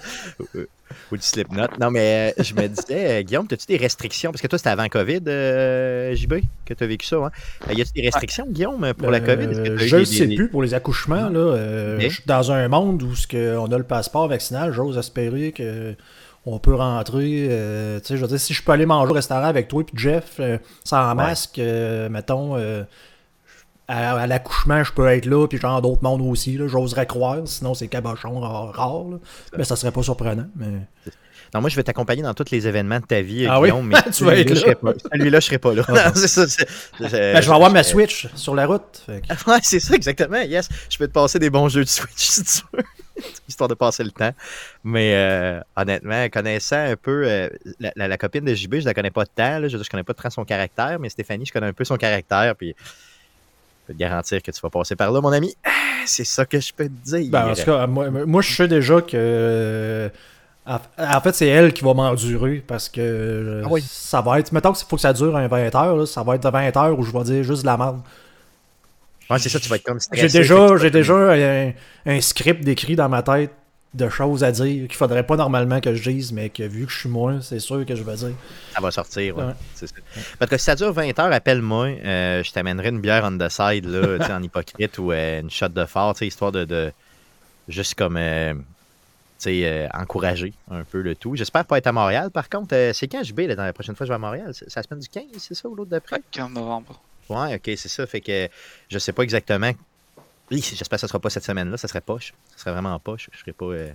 Ou- 1.12 1.18
du 1.18 1.22
Slipknot. 1.24 1.68
Non, 1.80 1.92
mais 1.92 2.34
euh, 2.38 2.44
je 2.44 2.54
me 2.54 2.68
disais, 2.68 3.20
euh, 3.20 3.22
Guillaume, 3.24 3.48
as-tu 3.52 3.66
des 3.68 3.78
restrictions? 3.78 4.32
Parce 4.32 4.42
que 4.42 4.48
toi, 4.48 4.58
c'était 4.58 4.70
avant 4.72 4.88
COVID, 4.88 5.22
euh, 5.28 6.16
JB, 6.16 6.36
que 6.66 6.74
tu 6.74 6.84
as 6.84 6.88
vécu 6.88 7.06
ça. 7.06 7.18
Hein? 7.18 7.32
Y 7.74 7.82
a-tu 7.82 7.92
des 7.94 8.02
restrictions, 8.02 8.46
Guillaume, 8.50 8.94
pour 8.98 9.12
la 9.12 9.20
COVID? 9.20 9.48
Que 9.64 9.78
je 9.78 9.98
ne 9.98 10.04
sais 10.06 10.28
des- 10.28 10.36
plus 10.36 10.50
pour 10.50 10.64
les 10.64 10.74
accouchements. 10.74 11.30
Là, 11.30 11.96
Mais? 11.98 12.10
je 12.10 12.16
suis 12.16 12.24
dans 12.26 12.52
un 12.52 12.68
monde 12.68 13.02
où 13.04 13.14
on 13.36 13.72
a 13.72 13.78
le 13.78 13.84
passeport 13.84 14.28
vaccinal, 14.28 14.72
j'ose 14.74 14.98
espérer 14.98 15.52
que 15.52 15.96
on 16.46 16.60
peut 16.60 16.76
rentrer. 16.76 17.48
euh, 17.50 18.00
tu 18.02 18.08
sais, 18.08 18.18
je 18.18 18.22
veux 18.22 18.28
dire, 18.28 18.40
si 18.40 18.54
je 18.54 18.62
peux 18.62 18.74
aller 18.74 18.86
manger 18.86 19.12
au 19.12 19.14
restaurant 19.14 19.46
avec 19.46 19.70
toi 19.70 19.82
et 19.82 19.86
Jeff 19.98 20.36
euh, 20.42 20.58
sans 20.84 21.10
Ouais. 21.10 21.16
masque, 21.16 21.58
euh, 21.60 22.10
mettons, 22.10 22.58
à, 23.88 24.16
à 24.18 24.28
l'accouchement, 24.28 24.84
je 24.84 24.92
peux 24.94 25.08
être 25.08 25.26
là, 25.26 25.48
puis 25.48 25.58
genre 25.58 25.82
d'autres 25.82 26.04
mondes 26.04 26.22
aussi. 26.22 26.58
là, 26.58 26.68
J'oserais 26.68 27.06
croire, 27.06 27.40
sinon 27.46 27.74
c'est 27.74 27.88
cabochon 27.88 28.40
rare. 28.40 29.06
Mais 29.58 29.64
ça 29.64 29.76
serait 29.76 29.92
pas 29.92 30.04
surprenant. 30.04 30.46
Mais... 30.56 30.68
Non, 31.54 31.62
moi, 31.62 31.70
je 31.70 31.76
vais 31.76 31.84
t'accompagner 31.84 32.24
dans 32.24 32.34
tous 32.34 32.50
les 32.50 32.68
événements 32.68 33.00
de 33.00 33.06
ta 33.06 33.22
vie, 33.22 33.46
Ah 33.48 33.62
oui? 33.62 33.70
Mais 33.84 33.96
Tu 34.12 34.24
vas 34.24 34.36
être 34.36 34.50
celui-là, 34.56 34.76
je 34.82 34.86
là. 34.88 34.94
Celui-là, 35.14 35.40
je 35.40 35.46
serai 35.46 35.58
pas 35.60 35.74
là. 35.76 35.84
Ah. 35.88 35.92
Non, 36.08 36.12
c'est 36.16 36.28
ça. 36.28 36.48
c'est- 36.48 36.66
Ben, 37.00 37.42
je 37.42 37.48
vais 37.48 37.54
avoir 37.56 37.70
ma 37.72 37.84
Switch 37.84 38.28
sur 38.36 38.56
la 38.56 38.66
route. 38.66 39.04
que- 39.06 39.52
Ouais, 39.52 39.60
c'est 39.62 39.80
ça, 39.80 39.94
exactement. 39.94 40.42
Yes, 40.42 40.68
je 40.90 40.98
peux 40.98 41.08
te 41.08 41.12
passer 41.14 41.38
des 41.38 41.52
bons 41.52 41.70
jeux 41.70 41.84
de 41.84 41.90
Switch 41.90 42.10
si 42.18 42.44
tu 42.44 42.62
veux. 42.74 42.84
Histoire 43.48 43.68
de 43.68 43.76
passer 43.76 44.04
le 44.04 44.10
temps. 44.10 44.32
Mais 44.84 45.14
euh, 45.16 45.60
honnêtement, 45.76 46.28
connaissant 46.30 46.78
un 46.88 46.96
peu 46.96 47.24
euh, 47.28 47.50
la, 47.80 47.92
la- 47.96 48.08
la 48.08 48.18
copine 48.18 48.44
de 48.46 48.56
JB, 48.56 48.80
je 48.80 48.86
la 48.86 48.96
connais 48.96 49.12
pas 49.12 49.28
tant. 49.28 49.60
Là, 49.60 49.68
je, 49.68 49.78
je 49.78 49.90
connais 49.92 50.02
pas 50.04 50.16
tant 50.16 50.32
son 50.32 50.46
caractère, 50.46 50.98
mais 51.00 51.10
Stéphanie, 51.10 51.46
je 51.46 51.54
connais 51.54 51.68
un 51.68 51.74
peu 51.74 51.86
son 51.86 51.98
caractère. 51.98 52.56
Puis 52.56 52.76
je 53.84 53.88
peux 53.88 53.94
te 53.94 54.00
garantir 54.00 54.42
que 54.42 54.52
tu 54.52 54.60
vas 54.62 54.70
passer 54.70 54.96
par 54.96 55.12
là, 55.12 55.22
mon 55.22 55.32
ami. 55.32 55.56
C'est 56.06 56.24
ça 56.26 56.46
que 56.46 56.60
je 56.60 56.74
peux 56.74 56.86
te 56.86 57.18
dire. 57.18 57.32
Ben, 57.32 57.50
en 57.50 57.54
tout 57.54 57.64
cas, 57.64 57.88
moi, 57.88 58.10
moi, 58.10 58.42
je 58.42 58.54
sais 58.56 58.68
déjà 58.68 59.00
que. 59.02 59.12
euh, 59.16 60.10
En 60.66 61.22
fait, 61.22 61.34
c'est 61.34 61.48
elle 61.48 61.72
qui 61.74 61.84
va 61.84 61.94
m'endurer 61.94 62.64
parce 62.66 62.90
que 62.90 63.62
Ah 63.64 63.68
oui. 63.70 63.82
ça 63.88 64.20
va 64.22 64.40
être. 64.40 64.52
Mettons 64.52 64.74
qu'il 64.74 64.86
faut 64.88 64.96
que 64.98 65.02
ça 65.02 65.14
dure 65.14 65.36
un 65.38 65.48
20 65.48 65.76
heures, 65.76 65.96
là, 65.96 66.06
ça 66.06 66.24
va 66.24 66.36
être 66.36 66.50
20 66.50 66.76
heures 66.78 67.00
où 67.00 67.04
je 67.04 67.12
vais 67.12 67.24
dire 67.24 67.44
juste 67.44 67.62
de 67.62 67.68
la 67.68 67.78
merde. 67.78 68.02
Ouais, 69.30 69.40
c'est 69.40 69.48
ça, 69.50 69.60
tu 69.60 69.70
vas 69.70 69.78
être 69.78 69.84
comme 69.84 70.00
stressé. 70.02 70.28
J'ai 70.28 70.40
déjà, 70.40 70.76
j'ai 70.78 70.92
déjà 70.92 71.14
un, 71.16 71.72
un 72.06 72.22
script 72.22 72.64
décrit 72.66 72.96
dans 72.98 73.08
ma 73.08 73.24
tête 73.24 73.52
de 73.94 74.10
choses 74.10 74.44
à 74.44 74.52
dire 74.52 74.88
qu'il 74.88 74.96
faudrait 74.96 75.26
pas 75.26 75.36
normalement 75.36 75.80
que 75.80 75.94
je 75.94 76.10
dise, 76.10 76.32
mais 76.34 76.50
que 76.50 76.64
vu 76.64 76.86
que 76.86 76.92
je 76.92 77.00
suis 77.02 77.10
moi, 77.10 77.42
c'est 77.42 77.60
sûr 77.60 77.86
que 77.86 77.96
je 77.96 78.02
vais 78.04 78.16
dire. 78.16 78.32
Ça 78.74 78.82
va 78.82 78.90
sortir, 78.92 79.38
ouais. 79.38 79.44
Ouais. 79.44 79.54
C'est 79.76 79.88
ça. 79.88 79.96
Parce 80.40 80.50
que 80.50 80.58
si 80.58 80.64
ça 80.66 80.76
dure 80.76 80.92
20 80.94 81.18
heures, 81.20 81.32
appelle-moi. 81.32 81.86
euh, 82.04 82.44
je 82.44 82.52
t'amènerai 82.52 82.90
une 82.90 83.02
bière 83.02 83.24
on 83.24 83.38
the 83.38 83.50
side, 83.50 83.86
là, 83.86 84.18
en 84.32 84.42
hypocrite 84.42 84.98
ou 84.98 85.12
euh, 85.12 85.42
une 85.42 85.52
shot 85.52 85.70
de 85.70 85.86
sais, 86.20 86.28
histoire 86.28 86.52
de, 86.52 86.66
de- 86.66 86.92
juste 87.68 87.94
comme 87.96 88.18
euh, 88.18 88.54
tu 88.56 88.60
sais, 89.38 89.62
euh, 89.66 89.88
encourager 89.94 90.54
un 90.72 90.84
peu 90.84 91.02
le 91.02 91.16
tout. 91.16 91.36
J'espère 91.36 91.66
pas 91.66 91.78
être 91.78 91.88
à 91.88 91.92
Montréal. 91.92 92.32
Par 92.32 92.50
contre, 92.50 92.74
euh, 92.76 92.94
c'est 92.94 93.08
quand 93.08 93.24
JB, 93.24 93.42
là, 93.42 93.56
dans 93.56 93.64
la 93.66 93.74
prochaine 93.74 93.96
fois 93.96 94.06
que 94.06 94.08
je 94.08 94.12
vais 94.12 94.16
à 94.16 94.20
Montréal? 94.20 94.52
C'est 94.54 94.76
la 94.76 94.82
semaine 94.84 95.00
du 95.02 95.08
15, 95.08 95.24
c'est 95.38 95.54
ça, 95.54 95.70
ou 95.70 95.76
l'autre 95.76 95.92
d'après? 95.92 96.16
Ouais, 96.16 96.24
15 96.32 96.50
novembre. 96.52 97.00
Ouais, 97.30 97.56
ok, 97.56 97.64
c'est 97.78 97.90
ça. 97.90 98.06
Fait 98.08 98.22
que 98.22 98.50
je 98.90 98.98
sais 99.00 99.14
pas 99.14 99.22
exactement. 99.24 99.72
Oui, 100.52 100.62
J'espère 100.62 100.98
que 100.98 101.02
ça 101.02 101.08
sera 101.08 101.20
pas 101.20 101.30
cette 101.30 101.44
semaine-là. 101.46 101.78
Ça 101.78 101.88
serait 101.88 102.02
poche. 102.02 102.34
Ça 102.56 102.64
serait 102.64 102.72
vraiment 102.74 102.98
poche. 103.00 103.30
Je 103.32 103.40
serais 103.40 103.54
pas. 103.54 103.66
euh, 103.66 103.92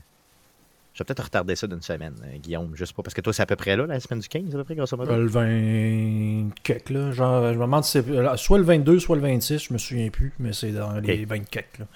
Je 0.94 0.98
vais 0.98 1.04
peut-être 1.04 1.24
retarder 1.24 1.54
ça 1.56 1.66
d'une 1.66 1.82
semaine, 1.82 2.14
euh, 2.24 2.38
Guillaume. 2.38 2.74
Juste 2.74 2.94
pas. 2.94 3.02
Parce 3.02 3.14
que 3.14 3.20
toi, 3.20 3.32
c'est 3.32 3.42
à 3.42 3.46
peu 3.46 3.54
près 3.56 3.76
là, 3.76 3.86
la 3.86 4.00
semaine 4.00 4.20
du 4.20 4.28
15, 4.28 4.54
à 4.54 4.58
peu 4.58 4.64
près, 4.64 4.74
grosso 4.74 4.96
modo? 4.96 5.14
Le 5.14 5.26
20 5.26 6.50
quelques, 6.62 6.90
là. 6.90 7.12
Genre, 7.12 7.52
je 7.52 7.58
me 7.58 7.62
demande 7.64 7.84
si 7.84 7.92
c'est 7.92 8.08
euh, 8.08 8.36
soit 8.36 8.58
le 8.58 8.64
22, 8.64 8.98
soit 8.98 9.16
le 9.16 9.22
26, 9.22 9.64
je 9.68 9.72
me 9.72 9.78
souviens 9.78 10.08
plus, 10.10 10.32
mais 10.38 10.52
c'est 10.52 10.72
dans 10.72 10.94
les 10.98 11.24
20 11.24 11.48
quelques, 11.50 11.78
là. 11.78 11.86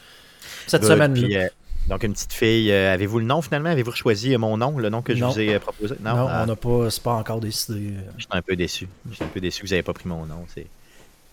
Cette 0.66 0.84
semaine-là. 0.84 1.44
Euh, 1.44 1.48
donc, 1.88 2.04
une 2.04 2.12
petite 2.12 2.32
fille. 2.32 2.70
euh, 2.70 2.92
Avez-vous 2.94 3.18
le 3.18 3.24
nom 3.24 3.42
finalement? 3.42 3.70
Avez-vous 3.70 3.90
choisi 3.90 4.34
euh, 4.34 4.38
mon 4.38 4.56
nom, 4.56 4.78
le 4.78 4.88
nom 4.88 5.02
que 5.02 5.14
je 5.16 5.20
Non. 5.20 5.30
vous 5.30 5.40
ai 5.40 5.54
euh, 5.54 5.58
proposé? 5.58 5.96
Non, 6.00 6.14
Non, 6.14 6.26
Ah, 6.28 6.42
on 6.44 6.46
n'a 6.46 6.54
pas, 6.56 6.90
c'est 6.90 7.02
pas 7.02 7.14
encore 7.14 7.40
décidé. 7.40 7.88
euh. 7.96 8.00
Je 8.18 8.22
suis 8.22 8.28
un 8.30 8.42
peu 8.42 8.54
déçu. 8.54 8.86
Je 9.10 9.14
suis 9.16 9.24
un 9.24 9.28
peu 9.28 9.40
déçu 9.40 9.62
que 9.62 9.66
vous 9.66 9.72
n'avez 9.72 9.82
pas 9.82 9.92
pris 9.92 10.06
mon 10.08 10.24
nom. 10.26 10.44
C'est 10.54 10.66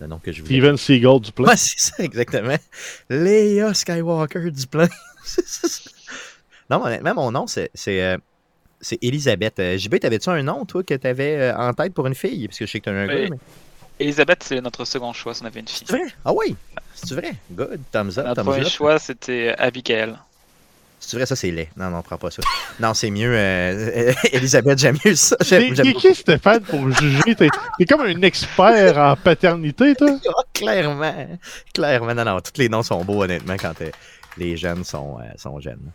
le 0.00 0.06
nom 0.06 0.18
que 0.18 0.32
je 0.32 0.42
voulais. 0.42 0.54
Steven 0.54 0.76
Seagal 0.76 1.20
du 1.20 1.32
plein. 1.32 1.48
Ouais, 1.48 1.56
c'est 1.56 1.78
ça, 1.78 1.94
exactement. 2.02 2.56
Léa 3.08 3.72
Skywalker 3.74 4.50
du 4.50 4.66
plein. 4.66 4.88
Non, 6.70 6.84
honnêtement, 6.84 7.14
mon 7.14 7.32
nom, 7.32 7.46
c'est. 7.46 7.70
c'est 7.74 8.00
euh, 8.02 8.16
c'est 8.80 8.98
Elisabeth. 9.02 9.58
Euh, 9.58 9.76
JB, 9.76 9.98
t'avais-tu 9.98 10.30
un 10.30 10.42
nom, 10.42 10.64
toi, 10.64 10.82
que 10.82 10.94
t'avais 10.94 11.36
euh, 11.36 11.56
en 11.56 11.74
tête 11.74 11.92
pour 11.92 12.06
une 12.06 12.14
fille? 12.14 12.46
Parce 12.46 12.58
que 12.58 12.64
je 12.66 12.70
sais 12.70 12.78
que 12.80 12.84
t'as 12.84 12.92
un 12.92 13.08
Oui. 13.08 13.22
gars, 13.24 13.28
mais... 13.30 13.38
Elisabeth, 13.98 14.42
c'est 14.44 14.60
notre 14.62 14.84
second 14.86 15.12
choix 15.12 15.34
si 15.34 15.42
on 15.42 15.46
avait 15.46 15.60
une 15.60 15.68
fille. 15.68 15.84
C'est 15.86 15.98
vrai? 15.98 16.06
Ah 16.24 16.32
oui? 16.32 16.56
C'est 16.94 17.14
vrai? 17.14 17.34
Good. 17.52 17.80
Thumbs 17.92 18.16
up, 18.18 18.24
Notre 18.24 18.34
thumbs 18.36 18.44
premier 18.44 18.64
up. 18.64 18.68
choix, 18.72 18.98
c'était 18.98 19.54
Abigail. 19.58 20.14
C'est 21.02 21.16
vrai, 21.16 21.24
ça, 21.26 21.34
c'est 21.34 21.50
laid. 21.50 21.68
Non, 21.76 21.88
non, 21.90 22.02
prends 22.02 22.18
pas 22.18 22.30
ça. 22.30 22.42
Non, 22.78 22.92
c'est 22.94 23.10
mieux. 23.10 23.32
euh, 23.34 24.12
Elisabeth, 24.32 24.78
j'aime 24.78 24.98
mieux 25.04 25.14
ça. 25.16 25.34
J'aime, 25.40 25.74
j'aime 25.74 25.86
t'es 25.86 25.94
qui 25.94 26.14
Stéphane 26.14 26.60
pour 26.60 26.90
juger? 26.92 27.34
T'es 27.34 27.48
t'es 27.78 27.84
comme 27.86 28.02
un 28.02 28.20
expert 28.22 28.98
en 28.98 29.16
paternité, 29.16 29.94
toi? 29.94 30.10
Ah, 30.28 30.42
clairement. 30.52 31.26
Clairement. 31.74 32.14
Non, 32.14 32.24
non, 32.24 32.40
tous 32.40 32.52
les 32.60 32.68
noms 32.68 32.82
sont 32.82 33.02
beaux, 33.04 33.22
honnêtement, 33.24 33.56
quand 33.58 33.80
euh, 33.80 33.90
les 34.36 34.56
jeunes 34.58 34.84
sont, 34.84 35.18
euh, 35.20 35.24
sont 35.36 35.58
jeunes. 35.58 35.90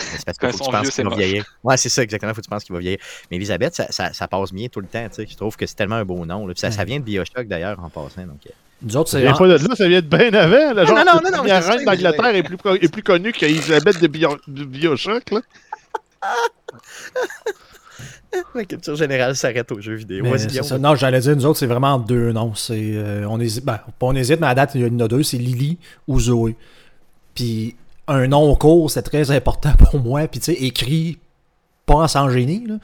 C'est 0.00 0.24
parce 0.24 0.36
qu'il 0.36 0.50
faut 0.50 0.58
que 0.58 0.64
tu 0.64 0.70
penses 0.72 0.82
vieux, 0.82 0.90
qu'il 0.90 1.04
va 1.04 1.10
moche. 1.10 1.18
vieillir. 1.18 1.44
Ouais, 1.62 1.76
c'est 1.76 1.88
ça, 1.88 2.02
exactement. 2.02 2.32
Faut 2.34 2.40
que 2.40 2.46
tu 2.46 2.50
penses 2.50 2.64
qu'il 2.64 2.74
va 2.74 2.80
vieillir. 2.80 2.98
Mais 3.30 3.36
Elisabeth, 3.36 3.76
ça, 3.76 3.86
ça, 3.90 4.12
ça 4.12 4.26
passe 4.26 4.52
bien 4.52 4.66
tout 4.66 4.80
le 4.80 4.88
temps. 4.88 5.08
Tu 5.08 5.14
sais. 5.14 5.26
Je 5.30 5.36
trouve 5.36 5.56
que 5.56 5.64
c'est 5.66 5.76
tellement 5.76 5.94
un 5.94 6.04
beau 6.04 6.26
nom. 6.26 6.46
là. 6.46 6.54
Puis 6.54 6.70
ça, 6.72 6.84
vient 6.84 6.98
de 6.98 7.04
Bioshock, 7.04 7.46
d'ailleurs, 7.46 7.78
en 7.82 7.88
passant. 7.88 8.26
Donc, 8.26 8.40
euh, 8.46 8.50
Nous 8.84 8.96
autres, 8.96 9.10
Ça 9.10 9.18
c'est. 9.18 9.22
vient 9.24 9.32
pas 9.34 9.46
de 9.48 9.68
là, 9.68 9.74
ça 9.76 9.88
vient 9.88 10.00
de 10.00 10.06
bien 10.06 10.32
avant. 10.34 10.72
La 10.74 10.84
genre, 10.84 10.96
non, 10.98 11.04
non, 11.14 11.20
la 11.22 11.30
non, 11.38 11.42
je 11.44 11.48
sais, 11.48 11.70
reine 11.70 11.84
d'Angleterre 11.84 12.34
est 12.36 12.42
plus, 12.42 12.56
co- 12.56 12.74
est 12.74 12.92
plus 12.92 13.02
connue 13.02 13.32
qu'Elisabeth 13.32 14.00
de, 14.00 14.06
Bio- 14.06 14.38
de 14.46 14.64
Bioshock. 14.64 15.30
Là. 15.30 15.40
la 18.54 18.64
culture 18.64 18.96
générale 18.96 19.36
s'arrête 19.36 19.70
aux 19.72 19.80
jeux 19.80 19.94
vidéo. 19.94 20.24
Ça. 20.62 20.78
Non, 20.78 20.94
j'allais 20.96 21.20
dire, 21.20 21.36
nous 21.36 21.46
autres, 21.46 21.58
c'est 21.58 21.66
vraiment 21.66 21.98
deux 21.98 22.32
noms. 22.32 22.54
C'est, 22.54 22.92
euh, 22.94 23.26
on 23.28 23.38
hésite, 23.40 23.64
ben, 23.64 23.78
on 24.00 24.14
hésite, 24.14 24.40
mais 24.40 24.48
à 24.48 24.54
date, 24.54 24.72
il 24.74 24.80
y 24.80 24.84
en 24.84 25.00
a 25.00 25.08
deux, 25.08 25.22
c'est 25.22 25.38
Lily 25.38 25.78
ou 26.08 26.20
Zoé. 26.20 26.56
Puis 27.34 27.76
un 28.08 28.26
nom 28.26 28.54
court, 28.56 28.90
c'est 28.90 29.02
très 29.02 29.30
important 29.30 29.72
pour 29.78 30.00
moi. 30.00 30.26
Puis 30.28 30.40
tu 30.40 30.46
sais, 30.46 30.54
écrit 30.54 31.18
pas 31.86 31.94
en 31.94 32.08
sans 32.08 32.28
génie. 32.30 32.66
Là. 32.66 32.74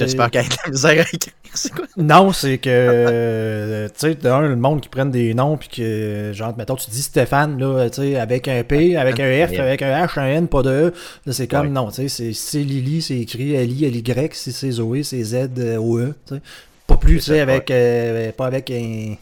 Mais 0.00 0.14
peur 0.16 0.30
qu'elle 0.30 0.44
ait 0.46 0.48
de 0.48 0.54
la 0.64 0.70
misère 0.70 0.90
à 0.90 0.94
écrire? 1.14 1.32
C'est 1.54 1.72
quoi? 1.72 1.84
Non, 1.96 2.32
c'est 2.32 2.58
que, 2.58 2.68
euh, 2.68 3.86
tu 3.88 3.94
sais, 4.08 4.14
d'un, 4.16 4.40
le 4.40 4.56
monde 4.56 4.80
qui 4.80 4.88
prennent 4.88 5.12
des 5.12 5.34
noms, 5.34 5.56
puis 5.56 5.68
que, 5.68 6.32
genre, 6.34 6.52
mettons, 6.56 6.74
tu 6.74 6.90
dis 6.90 7.00
Stéphane, 7.02 7.58
là, 7.60 7.88
tu 7.90 8.02
sais, 8.02 8.16
avec 8.18 8.48
un 8.48 8.64
P, 8.64 8.96
avec 8.96 9.20
un 9.20 9.46
F, 9.46 9.56
avec 9.60 9.82
un 9.82 10.04
H, 10.04 10.18
un 10.18 10.26
N, 10.26 10.48
pas 10.48 10.62
de 10.62 10.70
E. 10.70 10.92
Là, 11.26 11.32
c'est 11.32 11.46
comme, 11.46 11.66
Ouais. 11.66 11.72
non, 11.72 11.88
tu 11.90 11.94
sais, 11.94 12.08
c'est- 12.08 12.32
si 12.32 12.46
c'est 12.46 12.62
Lily, 12.62 13.02
c'est 13.02 13.18
écrit 13.20 13.54
L-I, 13.54 13.84
L-Y, 13.84 14.34
si 14.34 14.50
c'est 14.52 14.70
Zoé, 14.72 15.04
c'est 15.04 15.22
Z-O-E, 15.22 16.14
tu 16.26 16.34
sais. 16.34 16.40
Pas 16.88 16.96
plus, 16.96 17.16
tu 17.16 17.22
sais, 17.22 17.38
avec, 17.40 17.70
euh, 17.70 18.32
pas 18.32 18.46
avec 18.46 18.70
un, 18.72 19.14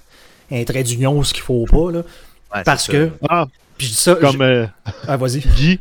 un 0.51 0.65
trait 0.65 0.83
d'union, 0.85 1.23
ce 1.23 1.35
qu'il 1.35 1.43
faut 1.43 1.67
pas, 1.71 1.93
là. 1.93 1.99
Ouais, 2.55 2.63
Parce 2.65 2.87
que. 2.89 3.11
Ah, 3.29 3.47
puis 3.77 3.87
je 3.89 3.93
dis 3.93 3.99
ça, 3.99 4.15
comme 4.15 4.37
je- 4.39 4.43
euh, 4.43 4.67
ah, 5.07 5.17
vas-y. 5.19 5.41
Guy. 5.41 5.81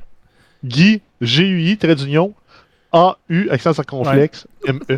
Guy, 0.65 1.01
G-U-I, 1.21 1.77
trait 1.77 1.95
d'union, 1.95 2.33
A-U, 2.91 3.49
accent 3.49 3.73
circonflexe, 3.73 4.47
M-E. 4.67 4.97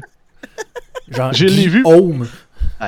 Genre, 1.09 1.33
Je 1.33 1.45
l'ai 1.45 1.67
vu. 1.67 1.83
Guillaume. 1.83 2.27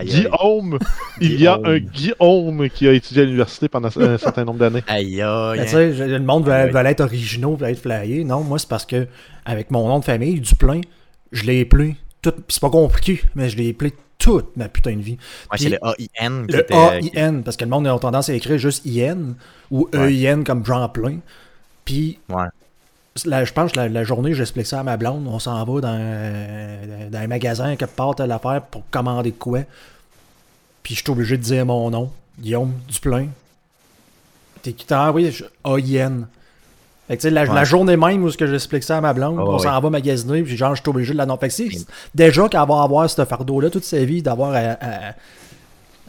Guillaume. 0.03 0.79
Il 1.21 1.39
y 1.39 1.47
a 1.47 1.59
un 1.63 1.77
Guillaume 1.77 2.69
qui 2.69 2.87
a 2.87 2.91
étudié 2.93 3.21
à 3.21 3.25
l'université 3.25 3.69
pendant 3.69 3.87
un 3.97 4.17
certain 4.17 4.43
nombre 4.43 4.59
d'années. 4.59 4.83
Aïe, 4.87 5.21
aïe. 5.21 5.57
Ben, 5.57 5.63
tu 5.65 5.69
sais, 5.71 5.93
je- 5.93 6.03
le 6.03 6.19
monde 6.19 6.45
veut, 6.45 6.69
veut 6.69 6.85
être 6.85 7.01
originaux, 7.01 7.55
veut 7.55 7.67
être 7.69 7.79
flyé. 7.79 8.23
Non, 8.23 8.41
moi, 8.41 8.59
c'est 8.59 8.67
parce 8.67 8.85
que, 8.85 9.07
avec 9.45 9.71
mon 9.71 9.87
nom 9.87 9.99
de 9.99 10.05
famille, 10.05 10.39
du 10.39 10.55
plein, 10.55 10.81
je 11.31 11.43
l'ai 11.43 11.61
appelé 11.61 11.95
tout. 12.21 12.33
C'est 12.49 12.59
pas 12.61 12.69
compliqué, 12.69 13.21
mais 13.35 13.49
je 13.49 13.57
l'ai 13.57 13.69
appelé 13.69 13.93
toute 14.17 14.57
ma 14.57 14.67
putain 14.69 14.95
de 14.95 15.01
vie. 15.01 15.17
Ouais, 15.51 15.57
c'est 15.57 15.69
le 15.69 15.77
A-I-N. 15.85 16.45
Le 16.49 16.59
était- 16.59 16.73
euh, 16.73 16.89
A-I-N, 16.89 17.43
parce 17.43 17.55
que 17.55 17.63
le 17.63 17.69
monde 17.69 17.87
a 17.87 17.97
tendance 17.99 18.29
à 18.29 18.33
écrire 18.33 18.57
juste 18.57 18.85
I-N 18.85 19.35
ou 19.71 19.87
Ouais. 19.93 20.07
E-I-N 20.07 20.43
comme 20.43 20.65
Jean 20.65 20.89
Plein. 20.89 21.19
Puis, 21.85 22.19
Ouais. 22.29 22.45
La- 23.25 23.45
je 23.45 23.53
pense 23.53 23.71
que 23.71 23.77
la, 23.77 23.87
la 23.87 24.03
journée, 24.03 24.33
j'explique 24.33 24.65
ça 24.65 24.79
à 24.79 24.83
ma 24.83 24.97
blonde. 24.97 25.25
On 25.27 25.39
s'en 25.39 25.63
va 25.63 25.81
dans, 25.81 25.97
euh, 25.97 27.09
dans 27.09 27.19
un 27.19 27.27
magasin, 27.27 27.75
quelque 27.77 27.95
part, 27.95 28.15
telle 28.15 28.31
affaire, 28.31 28.61
pour 28.63 28.83
commander 28.91 29.31
de 29.31 29.35
quoi. 29.37 29.59
Puis, 30.83 30.95
je 30.95 31.01
suis 31.01 31.09
obligé 31.11 31.37
de 31.37 31.41
dire 31.43 31.65
mon 31.65 31.89
nom, 31.89 32.11
Guillaume 32.39 32.73
Duplain. 32.89 33.27
t'es 34.61 34.73
qui 34.73 34.85
ah 34.91 35.11
oui, 35.11 35.31
je- 35.31 35.43
AIN. 35.63 36.27
Fait 37.07 37.17
que, 37.17 37.21
tu 37.21 37.27
sais, 37.27 37.29
la, 37.29 37.43
Ouais. 37.43 37.53
la 37.53 37.63
journée 37.63 37.95
même 37.95 38.23
où 38.23 38.29
j'explique 38.31 38.81
ça 38.83 38.97
à 38.97 39.01
ma 39.01 39.13
blonde, 39.13 39.37
Ah, 39.39 39.43
on 39.45 39.53
ouais. 39.57 39.59
s'en 39.63 39.79
va 39.79 39.89
magasiner, 39.91 40.41
puis 40.41 40.57
genre, 40.57 40.75
je 40.75 40.81
suis 40.81 40.89
obligé 40.89 41.13
de 41.13 41.17
la 41.19 41.27
non. 41.27 41.37
Fait 41.37 41.49
que 41.49 41.53
c'est- 41.53 41.85
déjà 42.15 42.49
qu'elle 42.49 42.59
va 42.67 42.81
avoir 42.81 43.07
ce 43.09 43.23
fardeau-là 43.23 43.69
toute 43.69 43.83
sa 43.83 44.03
vie, 44.03 44.23
d'avoir 44.23 44.53
à, 44.53 44.57
à- 44.57 45.09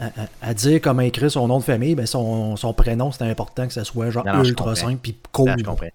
à- 0.01 0.05
à- 0.07 0.29
à 0.41 0.55
dire 0.55 0.81
comment 0.83 1.03
écrire 1.03 1.31
son 1.31 1.47
nom 1.49 1.59
de 1.59 1.65
famille, 1.65 1.95
ben 1.95 2.07
son, 2.07 2.57
son 2.57 2.73
prénom, 2.73 3.13
c'est 3.13 3.25
important 3.25 3.67
que 3.67 3.75
ça 3.75 3.85
soit 3.85 4.09
genre 4.11 4.25
Non, 4.25 4.43
ultra 4.43 4.75
simple, 4.75 4.97
puis 5.03 5.17
cool. 5.33 5.55
Je 5.59 5.65
comprends. 5.65 5.87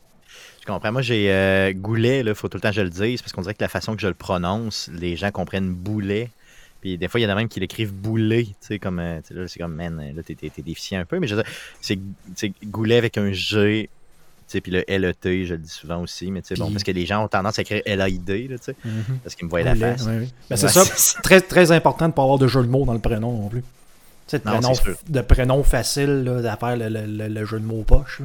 Je 0.61 0.65
comprends? 0.67 0.91
Moi, 0.91 1.01
j'ai 1.01 1.31
euh, 1.31 1.73
Goulet, 1.73 2.19
il 2.21 2.35
faut 2.35 2.47
tout 2.47 2.57
le 2.57 2.61
temps 2.61 2.69
que 2.69 2.75
je 2.75 2.81
le 2.81 2.89
dise, 2.89 3.21
parce 3.21 3.33
qu'on 3.33 3.41
dirait 3.41 3.55
que 3.55 3.63
la 3.63 3.67
façon 3.69 3.95
que 3.95 4.01
je 4.01 4.07
le 4.07 4.13
prononce, 4.13 4.89
les 4.93 5.15
gens 5.15 5.31
comprennent 5.31 5.73
Boulet. 5.73 6.29
Puis 6.81 6.97
des 6.97 7.07
fois, 7.07 7.19
il 7.19 7.23
y 7.23 7.25
en 7.25 7.29
a 7.29 7.35
même 7.35 7.47
qui 7.49 7.59
l'écrivent 7.59 7.93
Boulet, 7.93 8.43
tu 8.45 8.53
sais, 8.61 8.79
comme, 8.79 8.99
euh, 8.99 9.19
tu 9.21 9.29
sais, 9.29 9.39
là, 9.39 9.47
c'est 9.47 9.59
comme, 9.59 9.73
man, 9.75 10.13
là, 10.15 10.23
t'es, 10.23 10.35
t'es- 10.35 10.49
t'es 10.49 10.61
déficient 10.61 10.99
un 10.99 11.05
peu, 11.05 11.19
mais 11.19 11.27
je 11.27 11.35
c'est, 11.79 11.99
c'est 12.35 12.53
Goulet 12.65 12.97
avec 12.97 13.17
un 13.17 13.31
G, 13.31 13.89
tu 13.91 13.97
sais, 14.47 14.61
puis 14.61 14.71
le 14.71 14.83
L-E-T, 14.89 15.45
je 15.45 15.53
le 15.55 15.59
dis 15.59 15.69
souvent 15.69 16.01
aussi, 16.01 16.31
mais 16.31 16.41
tu 16.41 16.49
sais, 16.49 16.55
bon, 16.55 16.71
parce 16.71 16.83
que 16.83 16.91
les 16.91 17.05
gens 17.05 17.23
ont 17.23 17.27
tendance 17.27 17.57
à 17.59 17.61
écrire 17.63 17.81
L-A-I-D, 17.85 18.47
là, 18.47 18.57
tu 18.57 18.63
sais, 18.65 18.75
Mhm. 18.83 19.19
parce 19.23 19.35
qu'ils 19.35 19.45
me 19.45 19.49
voient 19.51 19.61
la 19.63 19.75
face. 19.75 20.05
Ben, 20.05 20.21
Ouais, 20.21 20.27
c'est 20.57 20.67
ça, 20.69 20.83
c'est- 20.85 21.21
très, 21.21 21.41
très 21.41 21.71
important 21.71 22.05
de 22.05 22.11
ne 22.11 22.15
pas 22.15 22.23
avoir 22.23 22.37
de 22.39 22.47
jeu 22.47 22.61
de 22.63 22.67
mots 22.67 22.85
dans 22.85 22.93
le 22.93 22.99
prénom 22.99 23.31
non 23.41 23.47
plus. 23.49 23.63
Tu 24.27 24.37
sais, 24.37 24.39
de 24.39 24.45
Non, 24.49 24.59
prénom, 24.59 24.73
de 25.09 25.21
prénom 25.21 25.63
facile 25.63 26.23
là, 26.23 26.53
à 26.53 26.57
faire 26.57 26.77
le, 26.77 26.87
le- 26.89 27.05
le- 27.05 27.27
le 27.27 27.45
jeu 27.45 27.59
de 27.59 27.65
mots 27.65 27.83
poche. 27.83 28.21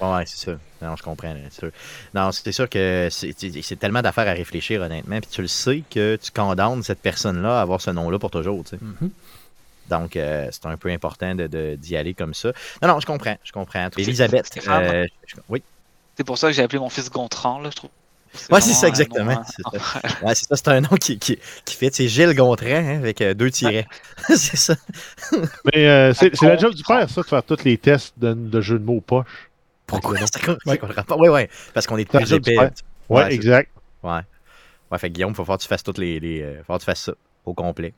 là. 0.00 0.16
Ouais, 0.18 0.24
c'est 0.26 0.50
ça. 0.50 0.52
Non, 0.80 0.96
je 0.96 1.02
comprends. 1.02 1.34
sûr. 1.50 1.70
Non, 2.14 2.32
c'est 2.32 2.52
sûr 2.52 2.68
que 2.68 3.08
c'est 3.10 3.78
tellement 3.78 4.00
d'affaires 4.00 4.28
à 4.28 4.32
réfléchir, 4.32 4.80
honnêtement. 4.80 5.20
Puis 5.20 5.30
tu 5.30 5.42
le 5.42 5.48
sais 5.48 5.82
que 5.90 6.16
tu 6.16 6.30
condamnes 6.30 6.82
cette 6.82 7.00
personne-là 7.02 7.58
à 7.58 7.62
avoir 7.62 7.80
ce 7.80 7.90
nom-là 7.90 8.18
pour 8.18 8.30
toujours, 8.30 8.64
tu 8.64 8.70
sais. 8.70 8.78
Mhm. 8.80 9.10
Donc, 9.90 10.16
euh, 10.16 10.48
c'est 10.52 10.66
un 10.66 10.76
peu 10.76 10.88
important 10.90 11.34
de- 11.34 11.48
de- 11.48 11.74
d'y 11.76 11.96
aller 11.96 12.14
comme 12.14 12.32
ça. 12.32 12.52
Non, 12.80 12.88
non, 12.88 13.00
je 13.00 13.06
comprends. 13.06 13.36
Je 13.42 13.52
comprends. 13.52 13.88
Elisabeth. 13.98 14.50
Euh, 14.68 15.06
je- 15.26 15.34
oui. 15.48 15.62
C'est 16.16 16.24
pour 16.24 16.38
ça 16.38 16.46
que 16.48 16.52
j'ai 16.54 16.62
appelé 16.62 16.78
mon 16.78 16.88
fils 16.90 17.10
Gontran, 17.10 17.60
là, 17.60 17.70
je 17.70 17.76
trouve. 17.76 17.90
Ouais, 18.50 18.60
c'est 18.60 18.74
ça, 18.74 18.86
exactement, 18.88 19.34
nom, 19.34 19.42
c'est 19.44 19.62
hein. 19.66 20.10
Ouais, 20.22 20.34
c'est 20.34 20.46
ça. 20.46 20.56
C'est 20.56 20.68
un 20.68 20.80
nom 20.80 20.96
qui, 21.00 21.18
qui, 21.18 21.38
qui 21.64 21.76
fait. 21.76 21.92
C'est 21.92 22.08
Gilles 22.08 22.34
Gontran, 22.34 22.66
hein, 22.68 22.98
avec 22.98 23.20
euh, 23.20 23.34
deux 23.34 23.50
tirets. 23.50 23.86
c'est 24.28 24.56
ça. 24.56 24.76
Mais 25.74 25.88
euh, 25.88 26.14
c'est 26.14 26.34
c'est 26.36 26.46
la 26.46 26.56
job 26.56 26.74
du 26.74 26.84
père, 26.84 27.08
ça, 27.10 27.22
de 27.22 27.26
faire 27.26 27.42
tous 27.42 27.64
les 27.64 27.76
tests 27.76 28.14
de, 28.18 28.32
de 28.32 28.60
jeux 28.60 28.78
de 28.78 28.84
mots 28.84 29.00
poche. 29.00 29.26
Pourquoi? 29.86 30.16
Ouais, 30.66 30.78
ouais. 31.28 31.50
Parce 31.74 31.86
qu'on 31.86 31.96
est 31.96 32.14
épais. 32.14 32.54
père. 32.54 32.70
Ouais, 33.08 33.34
exact. 33.34 33.70
Ouais. 34.02 34.20
Ouais, 34.90 34.98
fait 34.98 35.08
que 35.08 35.14
Guillaume, 35.14 35.32
il 35.32 35.36
faut 35.36 35.44
falloir 35.44 35.58
que 35.58 35.62
tu 35.64 35.68
fasses 35.68 35.82
toutes 35.82 35.98
les. 35.98 36.20
les 36.20 36.42
euh, 36.42 36.62
faut 36.64 36.74
que 36.74 36.78
tu 36.78 36.84
fasses 36.84 37.02
ça 37.02 37.12
au 37.44 37.54
complet. 37.54 37.92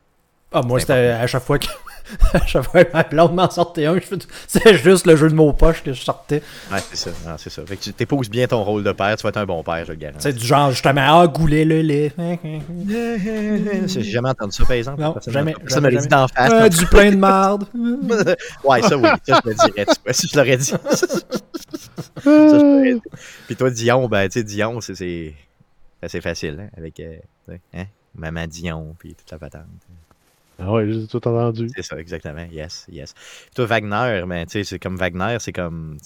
Ah, 0.53 0.63
moi, 0.63 0.81
c'était 0.81 0.93
à 0.93 1.27
chaque 1.27 1.43
fois 1.45 1.59
que. 1.59 1.67
à 2.35 2.45
chaque 2.47 2.65
fois 2.65 2.85
que 2.85 2.93
ma 2.93 3.05
blonde 3.05 3.35
m'en 3.35 3.49
sortait 3.49 3.87
un, 3.87 3.99
fais- 4.01 4.17
c'est 4.49 4.75
juste 4.75 5.07
le 5.07 5.15
jeu 5.17 5.29
de 5.31 5.35
mots 5.35 5.53
poche 5.53 5.83
que 5.83 5.93
je 5.93 6.03
sortais. 6.03 6.43
Ouais, 6.71 6.79
c'est 6.91 6.97
ça. 6.97 7.11
Non, 7.27 7.37
c'est 7.39 7.49
ça. 7.49 7.63
Fait 7.65 7.77
que 7.77 7.83
tu 7.83 7.93
t'épouses 7.95 8.29
bien 8.29 8.47
ton 8.49 8.63
rôle 8.65 8.83
de 8.83 8.93
père, 8.93 9.17
tu 9.17 9.23
vas 9.23 9.29
être 9.31 9.37
un 9.39 9.47
bon 9.47 9.63
père, 9.63 9.85
je 9.87 9.93
le 9.93 9.99
garantis. 9.99 10.23
C'est 10.25 10.33
du 10.33 10.45
genre, 10.45 10.71
justement, 10.73 11.21
ah, 11.23 11.27
gouler 11.29 11.65
le 11.65 11.81
lait. 11.81 12.13
J'ai 13.87 14.03
jamais 14.03 14.29
entendu 14.31 14.53
ça, 14.53 14.65
par 14.65 14.73
exemple. 14.77 15.01
Non, 15.01 15.13
Personne 15.15 15.33
jamais, 15.33 15.53
m'a- 15.53 15.59
Personne 15.61 15.85
me 15.85 15.91
l'a 15.91 16.01
dit 16.01 16.09
d'en 16.09 16.29
face. 16.29 16.53
Ah, 16.53 16.69
du 16.69 16.87
plein 16.87 17.11
de 17.13 17.17
marde. 17.17 17.65
ouais, 18.65 18.83
ça, 18.83 18.97
oui. 18.97 19.09
Ça, 19.27 19.41
je 19.45 19.49
le 19.51 19.55
dirais. 19.55 19.87
Tu 19.87 19.95
vois, 20.05 20.13
si 20.13 20.29
je 20.29 20.37
l'aurais 20.37 20.57
dit. 20.57 20.65
ça, 20.67 20.79
je 22.25 22.29
l'aurais 22.29 22.95
dit. 22.95 23.01
Puis 23.47 23.57
toi, 23.57 23.71
Dion, 23.71 24.09
ben, 24.09 24.29
tu 24.29 24.41
sais, 24.41 24.45
Dion, 24.45 24.81
c'est- 24.81 25.35
c'est 26.07 26.21
facile, 26.21 26.59
hein, 26.61 26.69
avec 26.77 26.99
euh, 27.01 27.17
hein, 27.75 27.85
Maman 28.15 28.47
Dion, 28.47 28.95
puis 28.99 29.15
toute 29.15 29.31
la 29.31 29.39
patente. 29.39 29.63
Ah 30.59 30.71
ouais, 30.73 30.91
j'ai 30.93 31.07
tout 31.07 31.17
entendu. 31.17 31.69
C'est 31.75 31.83
ça, 31.83 31.99
exactement. 31.99 32.47
Yes, 32.51 32.87
yes. 32.91 33.15
Puis 33.15 33.51
toi, 33.55 33.67
Wagner, 33.67 34.23
ben, 34.27 34.47
tu 34.47 34.53
sais, 34.53 34.65
c'est 34.65 34.79
comme 34.79 34.97
Wagner, 34.97 35.37
c'est 35.41 35.53
comme. 35.53 35.97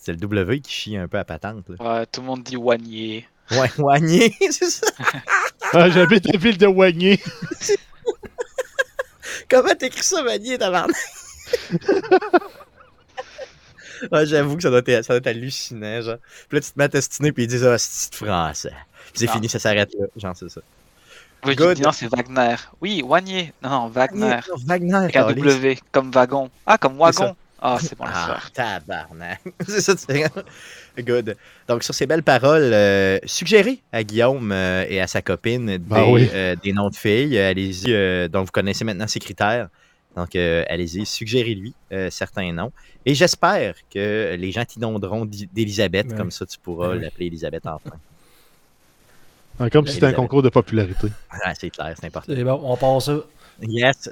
C'est 0.00 0.12
le 0.12 0.18
W 0.18 0.60
qui 0.60 0.72
chie 0.72 0.96
un 0.96 1.06
peu 1.08 1.18
à 1.18 1.24
patente. 1.24 1.64
Là. 1.68 1.76
Ouais, 2.00 2.06
tout 2.06 2.20
le 2.20 2.26
monde 2.26 2.42
dit 2.42 2.56
Wagner. 2.56 3.26
Ouais, 3.52 3.70
Wagner, 3.78 4.34
c'est 4.50 4.70
ça. 4.70 4.86
Ah, 5.74 5.88
J'habite 5.88 6.26
la 6.30 6.38
ville 6.38 6.58
de 6.58 6.66
Wagné. 6.66 7.18
Comment 9.48 9.74
t'écris 9.74 10.02
ça, 10.02 10.22
Wagner, 10.22 10.58
tabarnak? 10.58 10.94
Ouais, 14.10 14.26
j'avoue 14.26 14.56
que 14.56 14.62
ça 14.62 14.70
doit, 14.70 14.80
être, 14.84 15.04
ça 15.04 15.12
doit 15.14 15.18
être 15.18 15.26
hallucinant, 15.28 16.00
genre. 16.02 16.16
Puis 16.48 16.58
là, 16.58 16.60
tu 16.60 16.72
te 16.72 16.78
mets 16.78 16.84
à 16.84 16.88
testiner, 16.88 17.30
puis 17.32 17.44
ils 17.44 17.46
disent, 17.46 17.64
ah, 17.64 17.78
c'est 17.78 18.12
français. 18.14 18.72
Puis 19.12 19.20
c'est 19.20 19.28
Ah. 19.28 19.32
fini, 19.32 19.48
ça 19.48 19.60
s'arrête 19.60 19.94
là. 19.98 20.06
Genre, 20.16 20.36
c'est 20.36 20.48
ça. 20.48 20.60
Oui, 21.44 21.56
dis 21.74 21.82
non, 21.82 21.92
c'est 21.92 22.06
Wagner. 22.06 22.54
Oui, 22.80 23.02
Wagner. 23.06 23.52
Non, 23.62 23.70
non, 23.70 23.86
Wagner. 23.88 24.38
Wagner, 24.66 24.94
Avec 24.94 25.16
un 25.16 25.24
câlisse. 25.24 25.44
W, 25.44 25.78
comme 25.90 26.10
wagon. 26.12 26.50
Ah, 26.66 26.78
comme 26.78 26.96
wagon. 26.98 27.34
Ah, 27.64 27.78
c'est 27.80 27.96
bon, 27.96 28.04
Ah, 28.08 28.40
tabarnak. 28.52 29.40
c'est 29.68 29.80
ça, 29.80 29.94
c'est 29.96 30.24
Good. 31.02 31.36
Donc, 31.68 31.84
sur 31.84 31.94
ces 31.94 32.06
belles 32.06 32.22
paroles, 32.24 32.70
euh, 32.72 33.18
suggérez 33.24 33.80
à 33.92 34.02
Guillaume 34.02 34.50
euh, 34.52 34.84
et 34.88 35.00
à 35.00 35.06
sa 35.06 35.22
copine 35.22 35.78
des, 35.78 36.00
oui. 36.00 36.28
euh, 36.34 36.56
des 36.62 36.72
noms 36.72 36.90
de 36.90 36.96
filles. 36.96 37.38
Allez-y. 37.38 37.92
euh, 37.92 38.26
donc, 38.28 38.46
vous 38.46 38.52
connaissez 38.52 38.84
maintenant 38.84 39.06
ses 39.06 39.20
critères. 39.20 39.68
Donc, 40.16 40.34
euh, 40.36 40.64
allez-y, 40.68 41.06
suggérez-lui 41.06 41.72
euh, 41.92 42.10
certains 42.10 42.52
noms. 42.52 42.72
Et 43.06 43.14
j'espère 43.14 43.74
que 43.92 44.34
les 44.38 44.52
gens 44.52 44.64
t'inonderont 44.64 45.24
d'Elisabeth. 45.24 46.14
Comme 46.16 46.30
ça, 46.30 46.44
tu 46.46 46.58
pourras 46.58 46.90
Ouais. 46.90 46.98
l'appeler 46.98 47.26
Elisabeth 47.26 47.64
enfin. 47.66 47.96
Comme 49.70 49.86
si 49.86 49.94
c'était 49.94 50.06
un 50.06 50.12
concours 50.12 50.42
de 50.42 50.48
popularité. 50.48 51.08
Ah, 51.44 51.54
c'est 51.54 51.70
clair, 51.70 51.94
c'est 51.98 52.06
important. 52.06 52.32
C'est 52.34 52.44
bon, 52.44 52.60
on 52.62 52.76
passe 52.76 53.06
ça. 53.06 53.16
Yes. 53.62 54.10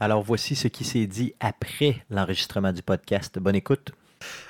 Alors 0.00 0.22
voici 0.22 0.56
ce 0.56 0.68
qui 0.68 0.84
s'est 0.84 1.06
dit 1.06 1.34
après 1.40 1.96
l'enregistrement 2.10 2.72
du 2.72 2.82
podcast. 2.82 3.38
Bonne 3.38 3.56
écoute. 3.56 3.92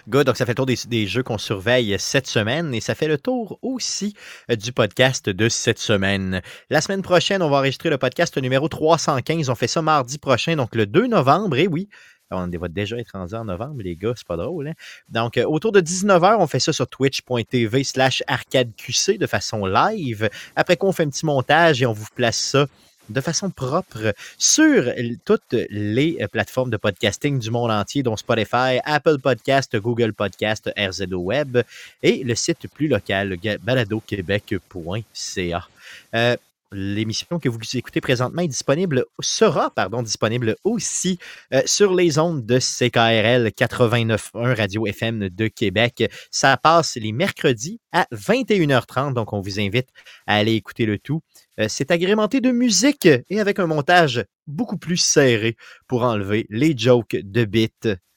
Good, 0.08 0.26
donc 0.26 0.37
ça 0.37 0.46
fait 0.46 0.52
le 0.52 0.56
tour 0.56 0.66
des, 0.66 0.76
des 0.87 1.06
jeux 1.06 1.23
qu'on 1.23 1.38
surveille 1.38 1.96
cette 1.99 2.26
semaine 2.26 2.75
et 2.75 2.80
ça 2.80 2.94
fait 2.94 3.08
le 3.08 3.18
tour 3.18 3.58
aussi 3.62 4.14
euh, 4.50 4.56
du 4.56 4.73
podcast 4.73 5.28
de 5.28 5.49
cette 5.49 5.78
semaine. 5.78 6.42
La 6.70 6.80
semaine 6.80 7.02
prochaine, 7.02 7.42
on 7.42 7.49
va 7.49 7.56
enregistrer 7.56 7.90
le 7.90 7.99
podcast 7.99 8.37
numéro 8.38 8.68
315. 8.68 9.49
On 9.50 9.54
fait 9.54 9.66
ça 9.66 9.82
mardi 9.82 10.18
prochain, 10.18 10.56
donc 10.56 10.75
le 10.75 10.87
2 10.87 11.06
novembre. 11.06 11.56
Et 11.56 11.66
oui, 11.66 11.88
on 12.35 12.59
va 12.59 12.69
déjà 12.69 12.99
être 12.99 13.12
rendu 13.12 13.35
en 13.35 13.45
novembre, 13.45 13.83
les 13.83 13.97
gars, 13.97 14.12
c'est 14.17 14.26
pas 14.26 14.37
drôle. 14.37 14.69
Hein? 14.69 14.75
Donc, 15.09 15.37
euh, 15.37 15.45
autour 15.45 15.73
de 15.73 15.81
19h, 15.81 16.37
on 16.38 16.47
fait 16.47 16.61
ça 16.61 16.73
sur 16.73 16.87
twitch.tv 16.87 17.85
slash 17.85 18.23
arcadeqc 18.26 19.19
de 19.19 19.26
façon 19.26 19.67
live. 19.67 20.29
Après 20.57 20.76
quoi, 20.76 20.91
on 20.91 20.93
fait 20.93 21.05
un 21.05 21.11
petit 21.11 21.26
montage 21.26 21.83
et 21.83 21.87
on 21.87 21.93
vous 21.93 22.07
place 22.14 22.37
ça 22.37 22.67
de 23.09 23.21
façon 23.21 23.50
propre 23.50 24.14
sur 24.38 24.91
toutes 25.25 25.55
les 25.71 26.19
euh, 26.21 26.29
plateformes 26.29 26.71
de 26.71 26.76
podcasting 26.76 27.38
du 27.38 27.50
monde 27.50 27.71
entier, 27.71 28.03
dont 28.03 28.17
Spotify, 28.17 28.81
Apple 28.85 29.19
Podcast, 29.19 29.76
Google 29.76 30.12
Podcast, 30.12 30.71
RZO 30.76 31.19
Web 31.19 31.62
et 32.03 32.25
le 32.25 32.35
site 32.35 32.67
plus 32.73 32.88
local, 32.88 33.37
baladoquebec.ca. 33.62 35.69
Euh, 36.14 36.37
L'émission 36.73 37.38
que 37.38 37.49
vous 37.49 37.59
écoutez 37.75 38.00
présentement 38.00 38.42
est 38.42 38.49
disponible, 38.49 39.04
sera 39.21 39.71
pardon, 39.71 40.02
disponible 40.02 40.56
aussi 40.64 41.18
euh, 41.52 41.62
sur 41.66 41.94
les 41.94 42.18
ondes 42.18 42.44
de 42.44 42.59
CKRL 42.59 43.49
89.1 43.49 44.56
Radio 44.56 44.87
FM 44.87 45.28
de 45.28 45.47
Québec. 45.49 46.11
Ça 46.30 46.56
passe 46.56 46.97
les 46.97 47.12
mercredis 47.12 47.80
à 47.92 48.06
21h30, 48.12 49.14
donc 49.14 49.33
on 49.33 49.40
vous 49.40 49.61
invite 49.61 49.88
à 50.26 50.37
aller 50.37 50.54
écouter 50.54 50.87
le 50.87 50.99
tout. 50.99 51.21
Euh, 51.61 51.66
c'est 51.68 51.90
agrémenté 51.90 52.40
de 52.40 52.50
musique 52.50 53.06
et 53.06 53.40
avec 53.40 53.59
un 53.59 53.66
montage 53.66 54.25
beaucoup 54.47 54.78
plus 54.78 54.97
serré 54.97 55.56
pour 55.87 56.02
enlever 56.02 56.47
les 56.50 56.76
jokes 56.76 57.16
de 57.16 57.44
bits 57.44 57.71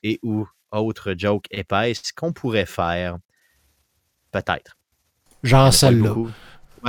et 0.03 0.19
ou 0.23 0.47
autres 0.71 1.13
jokes 1.17 1.47
épaisses 1.51 2.11
qu'on 2.11 2.33
pourrait 2.33 2.65
faire. 2.65 3.17
Peut-être. 4.31 4.77
Genre 5.43 5.73
celle-là. 5.73 6.15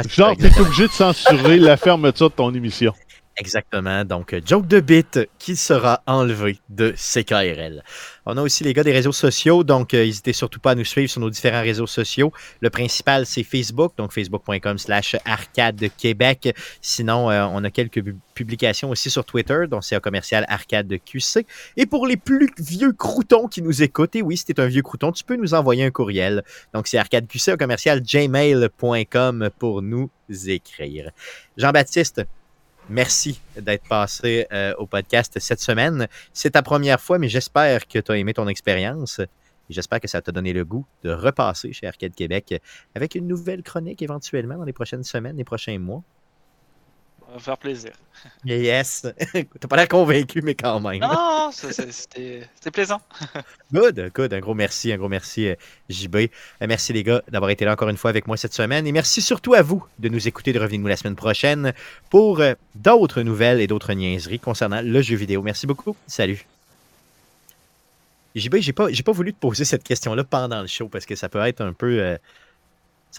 Genre, 0.06 0.36
t'es 0.36 0.60
obligé 0.60 0.86
de 0.86 0.92
censurer 0.92 1.58
la 1.58 1.76
fermeture 1.76 2.30
de 2.30 2.34
ton 2.34 2.54
émission. 2.54 2.92
Exactement. 3.40 4.04
Donc, 4.04 4.32
euh, 4.32 4.40
joke 4.44 4.66
de 4.66 4.80
bit 4.80 5.20
qui 5.38 5.54
sera 5.54 6.02
enlevé 6.06 6.58
de 6.70 6.92
CKRL. 6.96 7.84
On 8.26 8.36
a 8.36 8.42
aussi 8.42 8.64
les 8.64 8.72
gars 8.74 8.82
des 8.82 8.92
réseaux 8.92 9.12
sociaux, 9.12 9.62
donc 9.62 9.94
euh, 9.94 10.04
n'hésitez 10.04 10.32
surtout 10.32 10.58
pas 10.58 10.72
à 10.72 10.74
nous 10.74 10.84
suivre 10.84 11.08
sur 11.08 11.20
nos 11.20 11.30
différents 11.30 11.62
réseaux 11.62 11.86
sociaux. 11.86 12.32
Le 12.60 12.68
principal, 12.68 13.26
c'est 13.26 13.44
Facebook, 13.44 13.92
donc 13.96 14.12
facebook.com 14.12 14.76
slash 14.78 15.14
arcade 15.24 15.88
Québec. 15.96 16.52
Sinon, 16.82 17.30
euh, 17.30 17.46
on 17.52 17.62
a 17.62 17.70
quelques 17.70 18.02
pu- 18.02 18.16
publications 18.34 18.90
aussi 18.90 19.08
sur 19.08 19.24
Twitter, 19.24 19.66
donc 19.70 19.84
c'est 19.84 19.94
un 19.94 20.00
commercial 20.00 20.44
arcade 20.48 20.92
QC. 21.04 21.46
Et 21.76 21.86
pour 21.86 22.08
les 22.08 22.16
plus 22.16 22.50
vieux 22.58 22.92
croutons 22.92 23.46
qui 23.46 23.62
nous 23.62 23.84
écoutent, 23.84 24.16
et 24.16 24.22
oui, 24.22 24.36
si 24.36 24.46
un 24.58 24.66
vieux 24.66 24.82
crouton, 24.82 25.12
tu 25.12 25.22
peux 25.22 25.36
nous 25.36 25.54
envoyer 25.54 25.84
un 25.84 25.90
courriel. 25.92 26.42
Donc, 26.74 26.88
c'est 26.88 26.98
arcadeqc, 26.98 27.56
commercial 27.56 28.02
gmail.com 28.02 29.50
pour 29.60 29.82
nous 29.82 30.10
écrire. 30.46 31.10
Jean-Baptiste, 31.56 32.24
Merci 32.90 33.38
d'être 33.54 33.86
passé 33.86 34.46
euh, 34.50 34.72
au 34.78 34.86
podcast 34.86 35.38
cette 35.38 35.60
semaine. 35.60 36.08
C'est 36.32 36.50
ta 36.50 36.62
première 36.62 37.00
fois, 37.00 37.18
mais 37.18 37.28
j'espère 37.28 37.86
que 37.86 37.98
tu 37.98 38.10
as 38.10 38.16
aimé 38.16 38.32
ton 38.32 38.48
expérience. 38.48 39.20
J'espère 39.68 40.00
que 40.00 40.08
ça 40.08 40.22
t'a 40.22 40.32
donné 40.32 40.54
le 40.54 40.64
goût 40.64 40.86
de 41.02 41.10
repasser 41.10 41.74
chez 41.74 41.86
Arcade 41.86 42.14
Québec 42.14 42.62
avec 42.94 43.14
une 43.14 43.26
nouvelle 43.26 43.62
chronique 43.62 44.00
éventuellement 44.00 44.56
dans 44.56 44.64
les 44.64 44.72
prochaines 44.72 45.04
semaines, 45.04 45.36
les 45.36 45.44
prochains 45.44 45.78
mois. 45.78 46.02
Ça 47.28 47.34
va 47.34 47.40
faire 47.40 47.58
plaisir. 47.58 47.92
Yes. 48.46 49.06
T'as 49.60 49.68
pas 49.68 49.76
l'air 49.76 49.86
convaincu, 49.88 50.40
mais 50.40 50.54
quand 50.54 50.80
même. 50.80 51.00
Non, 51.00 51.50
c'était 51.52 52.70
plaisant. 52.72 53.02
Good, 53.72 54.12
good. 54.14 54.32
Un 54.32 54.40
gros 54.40 54.54
merci, 54.54 54.90
un 54.92 54.96
gros 54.96 55.10
merci, 55.10 55.48
euh, 55.48 55.54
JB. 55.90 56.16
Euh, 56.16 56.26
Merci, 56.66 56.94
les 56.94 57.02
gars, 57.02 57.22
d'avoir 57.28 57.50
été 57.50 57.66
là 57.66 57.72
encore 57.74 57.90
une 57.90 57.98
fois 57.98 58.08
avec 58.08 58.26
moi 58.26 58.38
cette 58.38 58.54
semaine. 58.54 58.86
Et 58.86 58.92
merci 58.92 59.20
surtout 59.20 59.52
à 59.52 59.60
vous 59.60 59.84
de 59.98 60.08
nous 60.08 60.26
écouter, 60.26 60.54
de 60.54 60.58
revenir 60.58 60.80
nous 60.80 60.86
la 60.86 60.96
semaine 60.96 61.16
prochaine 61.16 61.74
pour 62.08 62.40
euh, 62.40 62.54
d'autres 62.74 63.20
nouvelles 63.20 63.60
et 63.60 63.66
d'autres 63.66 63.92
niaiseries 63.92 64.40
concernant 64.40 64.80
le 64.80 65.02
jeu 65.02 65.16
vidéo. 65.16 65.42
Merci 65.42 65.66
beaucoup. 65.66 65.94
Salut. 66.06 66.46
JB, 68.36 68.56
j'ai 68.60 68.72
pas, 68.72 68.88
pas 69.04 69.12
voulu 69.12 69.34
te 69.34 69.38
poser 69.38 69.66
cette 69.66 69.84
question-là 69.84 70.24
pendant 70.24 70.62
le 70.62 70.66
show 70.66 70.88
parce 70.88 71.04
que 71.04 71.14
ça 71.14 71.28
peut 71.28 71.40
être 71.46 71.60
un 71.60 71.74
peu. 71.74 72.00
euh, 72.00 72.16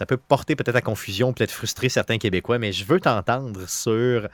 ça 0.00 0.06
peut 0.06 0.16
porter 0.16 0.56
peut-être 0.56 0.76
à 0.76 0.80
confusion, 0.80 1.34
peut-être 1.34 1.50
frustrer 1.50 1.90
certains 1.90 2.16
Québécois, 2.16 2.58
mais 2.58 2.72
je 2.72 2.86
veux 2.86 3.00
t'entendre 3.00 3.68
sur 3.68 4.28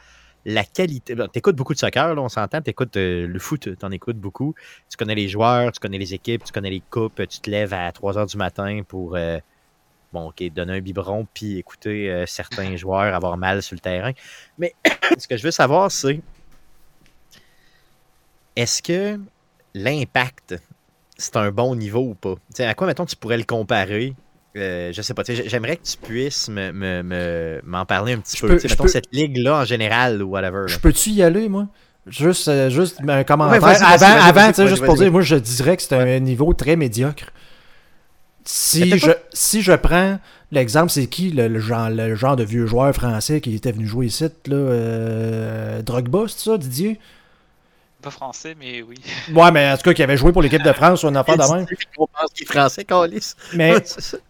la 0.44 0.62
qualité. 0.62 1.16
Tu 1.16 1.23
écoutes 1.35 1.56
beaucoup 1.56 1.75
de 1.75 1.78
soccer, 1.80 2.14
là, 2.14 2.23
on 2.23 2.28
s'entend. 2.28 2.62
Tu 2.62 2.70
écoutes 2.70 2.94
le 2.94 3.38
foot, 3.40 3.76
tu 3.76 3.85
en 3.85 3.90
écoutes 3.90 4.16
beaucoup. 4.16 4.54
Tu 4.88 4.96
connais 4.96 5.16
les 5.16 5.26
joueurs, 5.26 5.73
tu 5.73 5.80
connais 5.80 5.99
les 5.99 6.14
équipes, 6.14 6.44
tu 6.44 6.52
connais 6.52 6.70
les 6.70 6.85
coupes. 6.88 7.20
Tu 7.28 7.40
te 7.40 7.50
lèves 7.50 7.75
à 7.75 7.90
3 7.90 8.12
h 8.12 8.30
du 8.30 8.37
matin 8.37 8.82
pour 8.87 9.16
euh, 9.16 9.40
bon, 10.12 10.32
donner 10.54 10.75
un 10.75 10.80
biberon 10.80 11.26
puis 11.35 11.58
écouter 11.58 12.12
euh, 12.12 12.26
certains 12.26 12.76
joueurs 12.76 13.12
avoir 13.12 13.37
mal 13.37 13.61
sur 13.61 13.75
le 13.75 13.80
terrain. 13.80 14.12
Mais 14.58 14.73
ce 15.18 15.26
que 15.26 15.37
je 15.37 15.42
veux 15.42 15.50
savoir, 15.50 15.90
c'est 15.90 16.20
est-ce 18.54 18.82
que 18.82 19.18
l'impact, 19.75 20.62
c'est 21.16 21.37
un 21.37 21.50
bon 21.50 21.75
niveau 21.75 22.11
ou 22.11 22.14
pas? 22.14 22.37
Tu 22.37 22.58
sais, 22.58 22.66
à 22.66 22.75
quoi, 22.75 22.87
mettons, 22.87 23.04
tu 23.04 23.16
pourrais 23.16 23.38
le 23.38 23.42
comparer? 23.42 24.14
Euh, 24.56 24.92
je 24.92 25.02
sais 25.02 25.12
pas, 25.14 25.22
j'aimerais 25.26 25.76
que 25.76 25.82
tu 25.84 25.96
puisses 25.98 26.48
me- 26.48 26.72
me- 26.72 27.02
me- 27.02 27.60
m'en 27.64 27.84
parler 27.84 28.14
un 28.14 28.18
petit 28.18 28.36
Je 28.36 28.42
peu. 28.42 28.56
peux- 28.56 28.68
mettons 28.68 28.84
peux- 28.84 28.88
cette 28.88 29.12
ligue-là 29.12 29.60
en 29.60 29.64
général 29.64 30.22
ou 30.22 30.30
whatever. 30.30 30.62
là. 30.62 30.66
Je 30.68 30.78
peux-tu 30.78 31.10
y 31.10 31.22
aller, 31.22 31.48
moi? 31.48 31.66
Juste, 32.06 32.46
euh, 32.48 32.70
juste 32.70 32.98
un 33.06 33.25
commentaire. 33.25 33.60
Ouais, 33.62 33.68
avant, 33.82 34.52
juste 34.68 34.84
pour 34.84 34.94
dire, 34.96 35.10
moi, 35.12 35.22
je 35.22 35.36
dirais 35.36 35.76
que 35.76 35.82
c'est 35.82 35.94
un 35.96 36.18
niveau 36.20 36.52
très 36.54 36.76
médiocre. 36.76 37.32
Si 38.44 38.96
je, 38.98 39.10
si 39.32 39.60
je 39.62 39.72
prends 39.72 40.20
l'exemple, 40.52 40.90
c'est 40.90 41.06
qui 41.08 41.30
le, 41.30 41.48
le 41.48 41.58
genre, 41.58 41.90
le 41.90 42.14
genre 42.14 42.36
de 42.36 42.44
vieux 42.44 42.66
joueur 42.66 42.94
français 42.94 43.40
qui 43.40 43.54
était 43.56 43.72
venu 43.72 43.86
jouer 43.86 44.06
ici, 44.06 44.25
là, 44.46 44.54
euh, 44.54 45.82
Drogba, 45.82 46.26
c'est 46.28 46.50
ça, 46.50 46.56
Didier? 46.58 47.00
Pas 48.06 48.10
français, 48.12 48.54
mais 48.58 48.82
oui. 48.82 48.96
Ouais, 49.34 49.50
mais 49.50 49.68
en 49.70 49.76
tout 49.76 49.82
cas, 49.82 49.92
qui 49.94 50.02
avait 50.02 50.16
joué 50.16 50.30
pour 50.32 50.40
l'équipe 50.42 50.62
de 50.62 50.72
France 50.72 51.02
ou 51.02 51.08
une 51.08 51.16
affaire 51.16 51.36
de 51.36 51.42
même. 51.54 51.66
On 51.98 52.06
pense 52.06 52.30
qu'il 52.32 52.44
est 52.44 52.52
français, 52.52 52.84
Calis. 52.84 53.32
Mais 53.54 53.75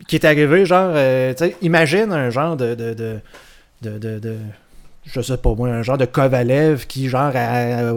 qui 0.09 0.17
est 0.17 0.25
arrivé, 0.25 0.65
genre, 0.65 0.93
euh, 0.95 1.35
tu 1.35 1.45
sais, 1.45 1.57
imagine 1.61 2.11
un 2.13 2.31
genre 2.31 2.57
de, 2.57 2.75
de, 2.75 2.95
de, 2.95 3.21
de, 3.83 3.99
de- 3.99 4.19
de- 4.19 4.39
je 5.05 5.21
sais 5.21 5.37
pas 5.37 5.55
moi, 5.55 5.69
un 5.69 5.83
genre 5.83 5.99
de 5.99 6.07
Kovalev 6.07 6.87
qui, 6.87 7.09
genre, 7.11 7.33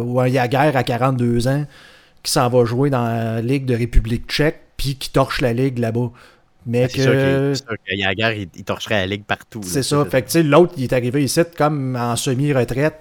ou 0.05 0.19
un 0.19 0.27
Yaguer 0.27 0.71
à 0.75 0.83
42 0.83 1.47
ans, 1.47 1.65
qui 2.23 2.31
s'en 2.31 2.49
va 2.49 2.65
jouer 2.65 2.89
dans 2.89 3.05
la 3.05 3.41
Ligue 3.41 3.65
de 3.65 3.75
République 3.75 4.27
tchèque, 4.29 4.59
puis 4.75 4.95
qui 4.97 5.09
torche 5.11 5.39
la 5.41 5.53
Ligue 5.53 5.79
là-bas. 5.79 6.11
Mais 6.65 6.83
Ah, 6.83 6.87
C'est 6.89 7.01
sûr 7.03 7.11
que... 7.13 7.47
qu'il- 7.47 7.55
c'est 7.57 7.63
sûr 7.65 7.77
qu'il 7.87 7.99
y 7.99 8.03
a 8.03 8.07
la 8.09 8.15
guerre, 8.15 8.33
il, 8.33 8.49
il 8.53 8.63
torcherait 8.65 8.95
la 8.99 9.07
ligue 9.07 9.23
partout. 9.23 9.61
C'est 9.63 9.81
ça. 9.81 10.03
Fait 10.05 10.21
que, 10.23 10.27
tu 10.27 10.33
sais, 10.33 10.43
l'autre, 10.43 10.73
il 10.77 10.83
est 10.83 10.93
arrivé 10.93 11.23
ici 11.23 11.39
comme 11.57 11.95
en 11.95 12.15
semi-retraite, 12.17 12.99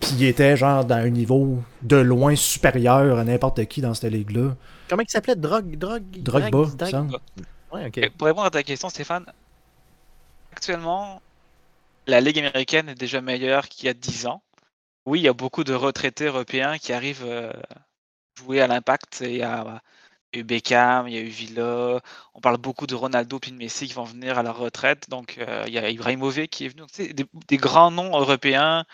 puis 0.00 0.10
il 0.18 0.24
était, 0.24 0.56
genre, 0.56 0.84
dans 0.84 0.96
un 0.96 1.10
niveau 1.10 1.62
de 1.82 1.96
loin 1.96 2.34
supérieur 2.36 3.18
à 3.18 3.24
n'importe 3.24 3.64
qui 3.66 3.80
dans 3.80 3.94
cette 3.94 4.12
ligue-là. 4.12 4.56
Comment 4.88 5.02
il 5.02 5.10
s'appelait? 5.10 5.36
Drogue, 5.36 5.76
Drogue, 5.76 6.02
Drogba, 6.22 6.50
Drag- 6.50 6.68
il 6.72 6.76
Drag- 6.76 6.90
semble. 6.90 7.18
Ouais, 7.72 7.86
ok. 7.86 7.98
Et 7.98 8.10
Pour 8.10 8.26
répondre 8.26 8.46
à 8.46 8.50
ta 8.50 8.62
question, 8.62 8.88
Stéphane, 8.88 9.26
actuellement, 10.52 11.20
la 12.06 12.20
Ligue 12.20 12.38
américaine 12.38 12.88
est 12.88 12.94
déjà 12.94 13.20
meilleure 13.20 13.68
qu'il 13.68 13.86
y 13.86 13.88
a 13.88 13.94
10 13.94 14.26
ans. 14.26 14.42
Oui, 15.06 15.20
il 15.20 15.22
y 15.22 15.28
a 15.28 15.32
beaucoup 15.32 15.64
de 15.64 15.74
retraités 15.74 16.26
européens 16.26 16.78
qui 16.78 16.92
arrivent 16.92 17.24
euh, 17.24 17.52
jouer 18.38 18.60
à 18.60 18.66
l'impact. 18.66 19.20
Il 19.24 19.36
y 19.36 19.42
a 19.42 19.80
eu 20.32 20.42
Beckham, 20.44 21.08
il 21.08 21.14
y 21.14 21.18
a 21.18 21.20
eu 21.20 21.28
Villa. 21.28 22.00
On 22.34 22.40
parle 22.40 22.58
beaucoup 22.58 22.86
de 22.86 22.94
Ronaldo 22.94 23.38
et 23.46 23.50
de 23.50 23.56
Messi 23.56 23.86
qui 23.88 23.94
vont 23.94 24.04
venir 24.04 24.38
à 24.38 24.42
leur 24.42 24.58
retraite. 24.58 25.08
Donc, 25.08 25.36
euh, 25.38 25.64
il 25.66 25.72
y 25.74 25.78
a 25.78 25.88
Ibrahimovic 25.88 26.50
qui 26.50 26.66
est 26.66 26.68
venu. 26.68 26.80
Donc, 26.82 26.90
des 27.48 27.56
grands 27.56 27.90
noms 27.90 28.18
européens 28.18 28.84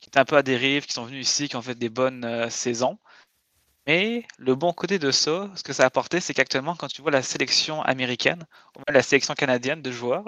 qui 0.00 0.08
étaient 0.08 0.18
un 0.18 0.24
peu 0.24 0.36
à 0.36 0.42
dérive, 0.42 0.86
qui 0.86 0.92
sont 0.92 1.04
venus 1.04 1.28
ici, 1.28 1.48
qui 1.48 1.56
ont 1.56 1.62
fait 1.62 1.74
des 1.74 1.88
bonnes 1.88 2.24
euh, 2.24 2.50
saisons. 2.50 2.98
Mais 3.86 4.26
le 4.38 4.54
bon 4.54 4.72
côté 4.72 4.98
de 4.98 5.10
ça, 5.10 5.50
ce 5.54 5.62
que 5.62 5.72
ça 5.72 5.84
a 5.84 5.86
apporté, 5.86 6.20
c'est 6.20 6.34
qu'actuellement, 6.34 6.76
quand 6.76 6.88
tu 6.88 7.02
vois 7.02 7.10
la 7.10 7.22
sélection 7.22 7.82
américaine, 7.82 8.44
ou 8.76 8.80
même 8.86 8.94
la 8.94 9.02
sélection 9.02 9.34
canadienne 9.34 9.82
de 9.82 9.90
joueurs, 9.90 10.26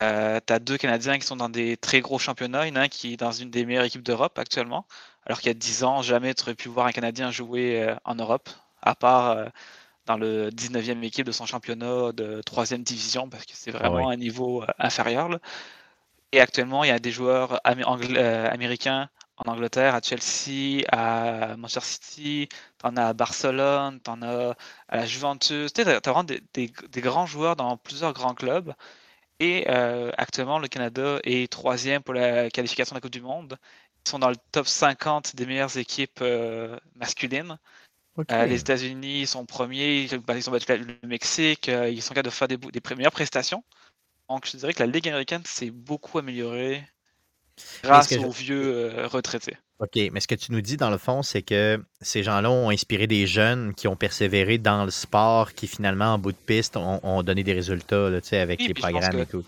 tu 0.00 0.52
as 0.52 0.58
deux 0.58 0.78
Canadiens 0.78 1.18
qui 1.18 1.26
sont 1.26 1.36
dans 1.36 1.48
des 1.48 1.76
très 1.76 2.00
gros 2.00 2.18
championnats. 2.18 2.66
Il 2.66 2.70
y 2.70 2.72
en 2.72 2.80
a 2.80 2.84
un 2.84 2.88
qui 2.88 3.14
est 3.14 3.16
dans 3.16 3.32
une 3.32 3.50
des 3.50 3.64
meilleures 3.64 3.84
équipes 3.84 4.02
d'Europe 4.02 4.38
actuellement. 4.38 4.86
Alors 5.26 5.40
qu'il 5.40 5.48
y 5.48 5.50
a 5.50 5.54
10 5.54 5.84
ans, 5.84 6.02
jamais 6.02 6.34
tu 6.34 6.42
aurais 6.42 6.54
pu 6.54 6.68
voir 6.68 6.86
un 6.86 6.92
Canadien 6.92 7.30
jouer 7.30 7.82
euh, 7.82 7.94
en 8.04 8.14
Europe, 8.16 8.48
à 8.82 8.94
part 8.94 9.30
euh, 9.30 9.46
dans 10.06 10.16
le 10.16 10.50
19e 10.50 11.02
équipe 11.04 11.26
de 11.26 11.32
son 11.32 11.46
championnat 11.46 12.12
de 12.12 12.40
3e 12.42 12.82
division, 12.82 13.28
parce 13.28 13.44
que 13.44 13.52
c'est 13.54 13.70
vraiment 13.70 14.06
oui. 14.06 14.14
un 14.14 14.16
niveau 14.16 14.62
euh, 14.62 14.66
inférieur. 14.78 15.28
là. 15.28 15.38
Et 16.32 16.40
actuellement, 16.40 16.82
il 16.84 16.88
y 16.88 16.90
a 16.90 16.98
des 16.98 17.10
joueurs 17.10 17.60
euh, 17.66 18.48
américains 18.50 19.10
en 19.36 19.50
Angleterre, 19.50 19.94
à 19.94 20.00
Chelsea, 20.00 20.82
à 20.90 21.56
Manchester 21.56 21.80
City, 21.86 22.48
t'en 22.78 22.96
as 22.96 23.06
à 23.08 23.12
Barcelone, 23.12 24.00
t'en 24.00 24.22
as 24.22 24.54
à 24.88 24.96
la 24.96 25.06
Juventus. 25.06 25.72
Tu 25.72 25.84
t'as 25.84 26.00
t'as 26.00 26.10
vraiment 26.10 26.24
des, 26.24 26.42
des- 26.54 26.72
des 26.90 27.00
grands 27.00 27.26
joueurs 27.26 27.56
dans 27.56 27.76
plusieurs 27.76 28.12
grands 28.14 28.34
clubs. 28.34 28.72
Et 29.40 29.66
euh, 29.68 30.10
actuellement, 30.18 30.58
le 30.58 30.68
Canada 30.68 31.18
est 31.24 31.50
troisième 31.52 32.02
pour 32.02 32.14
la 32.14 32.50
qualification 32.50 32.94
de 32.94 32.98
la 32.98 33.00
Coupe 33.02 33.12
du 33.12 33.20
Monde. 33.22 33.58
Ils 34.06 34.10
sont 34.10 34.18
dans 34.18 34.30
le 34.30 34.36
top 34.52 34.66
50 34.68 35.36
des 35.36 35.46
meilleures 35.46 35.76
équipes 35.78 36.20
euh, 36.22 36.78
masculines. 36.96 37.58
Euh, 38.30 38.46
les 38.46 38.60
États-Unis 38.60 39.26
sont 39.26 39.46
premiers, 39.46 40.02
ils 40.02 40.18
bah, 40.18 40.36
ils 40.36 40.48
ont 40.48 40.52
battu 40.52 40.76
le 40.76 41.08
Mexique, 41.08 41.68
ils 41.68 42.02
sont 42.02 42.14
capables 42.14 42.26
de 42.26 42.30
faire 42.30 42.48
des, 42.48 42.58
meilleures 42.96 43.12
prestations. 43.12 43.64
Donc 44.32 44.46
je 44.50 44.56
dirais 44.56 44.72
que 44.72 44.82
la 44.82 44.86
Ligue 44.86 45.08
américaine 45.08 45.42
s'est 45.44 45.70
beaucoup 45.70 46.18
améliorée 46.18 46.82
grâce 47.84 48.10
je- 48.10 48.18
aux 48.18 48.30
vieux 48.30 48.74
euh, 48.74 49.06
retraités. 49.06 49.56
OK, 49.78 49.98
mais 50.10 50.20
ce 50.20 50.28
que 50.28 50.34
tu 50.34 50.52
nous 50.52 50.62
dis, 50.62 50.78
dans 50.78 50.88
le 50.88 50.96
fond, 50.96 51.22
c'est 51.22 51.42
que 51.42 51.84
ces 52.00 52.22
gens-là 52.22 52.50
ont 52.50 52.70
inspiré 52.70 53.06
des 53.06 53.26
jeunes 53.26 53.74
qui 53.74 53.88
ont 53.88 53.96
persévéré 53.96 54.56
dans 54.56 54.84
le 54.86 54.90
sport, 54.90 55.52
qui 55.52 55.66
finalement, 55.66 56.14
en 56.14 56.18
bout 56.18 56.32
de 56.32 56.36
piste, 56.36 56.78
ont, 56.78 57.00
ont 57.02 57.22
donné 57.22 57.42
des 57.42 57.52
résultats 57.52 58.08
là, 58.08 58.20
avec 58.40 58.60
Oui, 58.60 58.68
les 58.68 58.74
programmes 58.74 59.18
et 59.18 59.26
tout. 59.26 59.44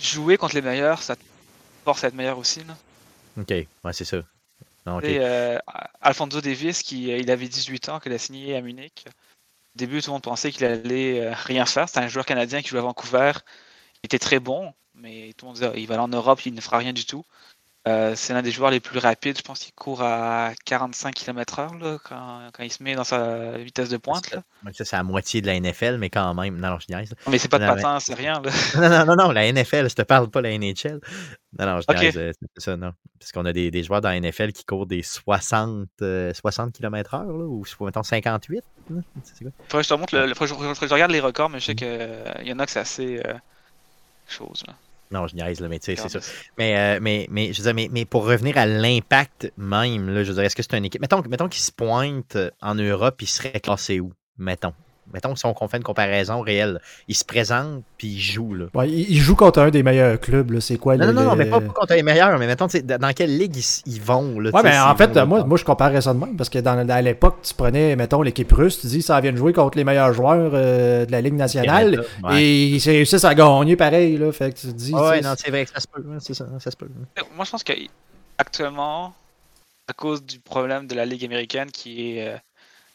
Jouer 0.00 0.38
contre 0.38 0.54
les 0.54 0.62
meilleurs, 0.62 1.02
ça 1.02 1.16
te 1.16 1.22
force 1.84 2.04
à 2.04 2.08
être 2.08 2.14
meilleur 2.14 2.38
aussi. 2.38 2.60
là. 2.64 2.76
OK, 3.38 3.50
ouais, 3.50 3.92
c'est 3.92 4.04
ça. 4.04 4.22
Non. 4.86 5.00
Et, 5.00 5.18
euh, 5.18 5.58
Alfonso 6.00 6.40
Davis, 6.40 6.82
qui 6.82 7.12
euh, 7.12 7.18
il 7.18 7.30
avait 7.30 7.48
18 7.48 7.88
ans, 7.88 8.00
qu'il 8.00 8.12
a 8.12 8.18
signé 8.18 8.56
à 8.56 8.60
Munich. 8.62 9.04
Au 9.08 9.78
début, 9.78 10.00
tout 10.00 10.10
le 10.10 10.12
monde 10.12 10.22
pensait 10.22 10.52
qu'il 10.52 10.64
allait 10.64 11.34
rien 11.34 11.66
faire. 11.66 11.88
C'était 11.88 12.00
un 12.00 12.08
joueur 12.08 12.26
canadien 12.26 12.62
qui 12.62 12.68
jouait 12.68 12.78
à 12.78 12.82
Vancouver. 12.82 13.32
Il 14.04 14.06
était 14.06 14.18
très 14.18 14.38
bon, 14.38 14.74
mais 14.94 15.32
tout 15.38 15.46
le 15.46 15.48
monde 15.48 15.54
disait 15.54 15.72
il 15.76 15.86
va 15.86 15.94
aller 15.94 16.02
en 16.04 16.08
Europe, 16.08 16.44
il 16.44 16.52
ne 16.52 16.60
fera 16.60 16.76
rien 16.76 16.92
du 16.92 17.06
tout. 17.06 17.24
Euh, 17.88 18.14
c'est 18.16 18.32
l'un 18.34 18.42
des 18.42 18.50
joueurs 18.50 18.70
les 18.70 18.80
plus 18.80 18.98
rapides. 18.98 19.36
Je 19.38 19.42
pense 19.42 19.58
qu'il 19.60 19.72
court 19.74 20.02
à 20.02 20.52
45 20.66 21.14
km/h 21.14 21.98
quand, 22.04 22.40
quand 22.54 22.62
il 22.62 22.70
se 22.72 22.82
met 22.82 22.94
dans 22.94 23.04
sa 23.04 23.56
vitesse 23.58 23.88
de 23.88 23.96
pointe. 23.96 24.30
là. 24.30 24.42
Ça, 24.72 24.84
c'est 24.84 24.96
la 24.96 25.02
moitié 25.02 25.40
de 25.40 25.46
la 25.46 25.58
NFL, 25.58 25.96
mais 25.98 26.08
quand 26.10 26.34
même. 26.34 26.58
Non, 26.60 26.68
non, 26.70 26.78
je 26.78 26.94
niaise. 26.94 27.14
Mais 27.30 27.38
c'est 27.38 27.48
pas 27.48 27.58
de 27.58 27.64
Non, 27.64 27.74
mais- 27.74 27.82
patin, 27.82 27.98
c'est 28.00 28.14
rien. 28.14 28.40
là. 28.42 28.50
Non, 28.76 28.88
non, 28.88 29.04
non, 29.16 29.24
non, 29.26 29.30
la 29.32 29.50
NFL, 29.50 29.88
je 29.88 29.94
te 29.94 30.02
parle 30.02 30.30
pas 30.30 30.42
la 30.42 30.50
NHL. 30.58 31.00
Non, 31.58 31.66
non, 31.66 31.80
je 31.80 31.86
Ok. 31.88 31.98
niaise, 32.00 32.16
euh, 32.18 32.32
c'est 32.56 32.62
ça, 32.64 32.76
non. 32.76 32.92
Parce 33.18 33.32
qu'on 33.32 33.44
a 33.46 33.52
des, 33.54 33.70
des 33.70 33.82
joueurs 33.82 34.00
dans 34.02 34.08
la 34.10 34.18
NFL 34.20 34.52
qui 34.52 34.64
courent 34.64 34.86
des 34.86 35.02
60, 35.02 35.86
euh, 36.02 36.32
60 36.34 36.72
km/h, 36.72 37.24
ou 37.26 37.64
mettons 37.84 38.02
58. 38.02 38.62
là. 38.90 38.96
C'est 39.24 39.44
quoi? 39.44 39.52
Faudrait 39.68 39.82
que 39.82 39.88
je 39.88 39.88
te 39.94 39.98
montre, 39.98 40.14
le, 40.16 40.26
le- 40.26 40.34
je, 40.34 40.86
je 40.86 40.92
regarde 40.94 41.10
les 41.10 41.20
records, 41.20 41.50
mais 41.50 41.60
je 41.60 41.66
sais 41.66 41.74
qu'il 41.74 42.44
y 42.44 42.52
en 42.52 42.58
a 42.58 42.64
que 42.66 42.72
c'est 42.72 42.80
assez 42.80 43.20
euh, 43.26 43.34
chose. 44.32 44.62
Là. 44.66 44.74
Non, 45.10 45.26
je 45.26 45.36
niaise, 45.36 45.60
là, 45.60 45.68
mais 45.68 45.78
tu 45.78 45.94
sais, 45.94 45.96
c'est 45.96 46.08
ça. 46.08 46.32
Mais, 46.58 46.76
euh, 46.76 46.98
mais, 47.00 47.26
mais, 47.30 47.52
je 47.52 47.58
veux 47.58 47.64
dire, 47.64 47.74
mais, 47.74 47.88
mais 47.90 48.04
pour 48.04 48.24
revenir 48.24 48.58
à 48.58 48.66
l'impact 48.66 49.52
même, 49.56 50.08
là, 50.08 50.24
je 50.24 50.28
veux 50.28 50.34
dire, 50.34 50.44
est-ce 50.44 50.56
que 50.56 50.62
c'est 50.62 50.76
une 50.76 50.84
équipe. 50.84 51.00
Mettons, 51.00 51.22
mettons 51.28 51.48
qu'il 51.48 51.62
se 51.62 51.72
pointe 51.72 52.36
euh, 52.36 52.50
en 52.60 52.74
Europe, 52.74 53.20
il 53.22 53.28
serait 53.28 53.60
classé 53.60 54.00
où? 54.00 54.12
Mettons? 54.38 54.72
Mettons 55.12 55.36
si 55.36 55.44
on 55.46 55.68
fait 55.68 55.76
une 55.76 55.82
comparaison 55.82 56.40
réelle. 56.40 56.80
Il 57.08 57.14
se 57.14 57.24
présente, 57.24 57.82
puis 57.98 58.08
il 58.08 58.20
joue, 58.20 58.54
là. 58.54 58.66
Ouais, 58.74 58.88
il, 58.90 59.18
joue 59.20 59.36
contre 59.36 59.60
un 59.60 59.70
des 59.70 59.82
meilleurs 59.82 60.18
clubs, 60.18 60.50
là. 60.50 60.60
C'est 60.60 60.76
quoi 60.78 60.96
Non, 60.96 61.06
le- 61.06 61.12
non, 61.12 61.22
non, 61.24 61.36
mais 61.36 61.44
pas 61.46 61.60
contre 61.60 61.94
les 61.94 62.02
meilleurs, 62.02 62.38
mais 62.38 62.46
mettons, 62.46 62.66
dans 62.66 63.12
quelle 63.12 63.36
ligue 63.36 63.56
ils, 63.56 63.92
ils 63.94 64.00
vont, 64.02 64.40
là. 64.40 64.50
Ouais, 64.50 64.62
mais 64.62 64.78
en 64.78 64.96
fait, 64.96 65.14
moi, 65.24 65.44
moi, 65.44 65.58
je 65.58 65.64
comparais 65.64 66.00
ça 66.00 66.14
de 66.14 66.18
même, 66.18 66.36
parce 66.36 66.48
que 66.48 66.58
dans, 66.58 66.88
à 66.88 67.02
l'époque, 67.02 67.38
tu 67.42 67.54
prenais, 67.54 67.96
mettons, 67.96 68.22
l'équipe 68.22 68.50
russe, 68.52 68.80
tu 68.80 68.86
dis, 68.86 69.02
ça 69.02 69.20
vient 69.20 69.32
de 69.32 69.36
jouer 69.36 69.52
contre 69.52 69.76
les 69.76 69.84
meilleurs 69.84 70.12
joueurs 70.12 70.52
euh, 70.54 71.04
de 71.06 71.12
la 71.12 71.20
Ligue 71.20 71.34
nationale, 71.34 72.04
Ouais. 72.22 72.42
et 72.42 72.66
ils 72.68 72.82
réussissent 72.82 73.24
à 73.24 73.34
gagner 73.34 73.76
pareil, 73.76 74.16
là. 74.16 74.32
Fait 74.32 74.52
que 74.52 74.58
tu 74.58 74.66
te 74.68 74.72
dis, 74.72 74.94
Ouais, 74.94 75.20
non, 75.20 75.34
c'est 75.36 75.50
vrai 75.50 75.64
que 75.64 75.70
ça 75.70 75.80
se 75.80 75.86
peut, 75.86 76.04
hein, 76.10 76.16
c'est 76.20 76.34
ça, 76.34 76.46
ça 76.58 76.70
se 76.70 76.76
peut. 76.76 76.88
Moi, 77.36 77.44
je 77.44 77.50
pense 77.50 77.62
qu'actuellement, 77.64 79.14
à 79.86 79.92
cause 79.92 80.24
du 80.24 80.40
problème 80.40 80.86
de 80.86 80.94
la 80.94 81.04
Ligue 81.04 81.24
américaine 81.24 81.70
qui 81.70 82.18
est. 82.18 82.36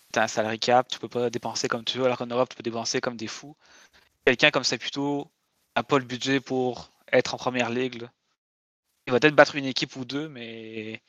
euh, 0.10 0.14
t'as 0.14 0.24
un 0.24 0.28
salary 0.28 0.60
cap, 0.60 0.88
tu 0.88 1.00
peux 1.00 1.10
pas 1.10 1.30
dépenser 1.30 1.68
comme 1.68 1.84
tu 1.84 1.98
veux, 1.98 2.06
alors 2.06 2.18
qu'en 2.18 2.28
Europe, 2.28 2.50
tu 2.50 2.56
peux 2.56 2.64
dépenser 2.64 3.02
comme 3.02 3.18
des 3.18 3.28
fous. 3.28 3.56
Quelqu'un 4.26 4.52
comme 4.52 4.64
ça, 4.64 4.78
plutôt, 4.78 5.32
n'a 5.76 5.84
pas 5.84 6.00
le 6.00 6.06
budget 6.06 6.40
pour 6.40 6.92
être 7.12 7.36
en 7.36 7.38
première 7.38 7.70
ligue. 7.70 8.02
là. 8.04 8.12
il 9.08 9.14
va 9.14 9.20
peut-être 9.20 9.36
battre 9.36 9.56
une 9.56 9.66
équipe 9.66 9.96
ou 9.96 10.06
deux, 10.06 10.30
mais 10.30 11.02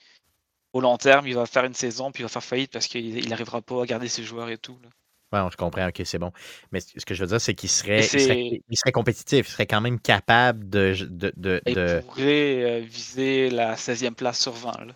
au 0.72 0.80
long 0.80 0.96
terme, 0.98 1.26
il 1.28 1.34
va 1.34 1.46
faire 1.46 1.64
une 1.64 1.74
saison, 1.74 2.12
puis 2.12 2.22
il 2.22 2.24
va 2.24 2.28
faire 2.28 2.44
faillite 2.44 2.72
parce 2.72 2.86
qu'il 2.88 3.28
n'arrivera 3.28 3.62
pas 3.62 3.82
à 3.82 3.86
garder 3.86 4.08
ses 4.08 4.24
joueurs 4.24 4.50
et 4.50 4.58
tout. 4.58 4.78
là. 4.82 4.88
Ouais, 5.32 5.48
je 5.52 5.56
comprends, 5.56 5.86
ok, 5.88 6.02
c'est 6.04 6.18
bon. 6.18 6.32
Mais 6.72 6.80
ce 6.80 7.04
que 7.04 7.14
je 7.14 7.22
veux 7.22 7.28
dire, 7.28 7.40
c'est 7.40 7.54
qu'il 7.54 7.68
serait, 7.68 8.02
serait, 8.02 8.18
c'est- 8.18 8.62
il 8.68 8.76
serait 8.76 8.92
compétitif, 8.92 9.48
il 9.48 9.52
serait 9.52 9.66
quand 9.66 9.80
même 9.80 10.00
capable 10.00 10.68
de. 10.68 10.94
de, 11.08 11.32
de- 11.36 11.62
Il 11.66 11.74
pourrait 11.76 12.64
euh, 12.64 12.80
viser 12.80 13.50
la 13.50 13.76
16e 13.76 14.14
place 14.14 14.40
sur 14.40 14.52
20. 14.52 14.84
Là. 14.84 14.94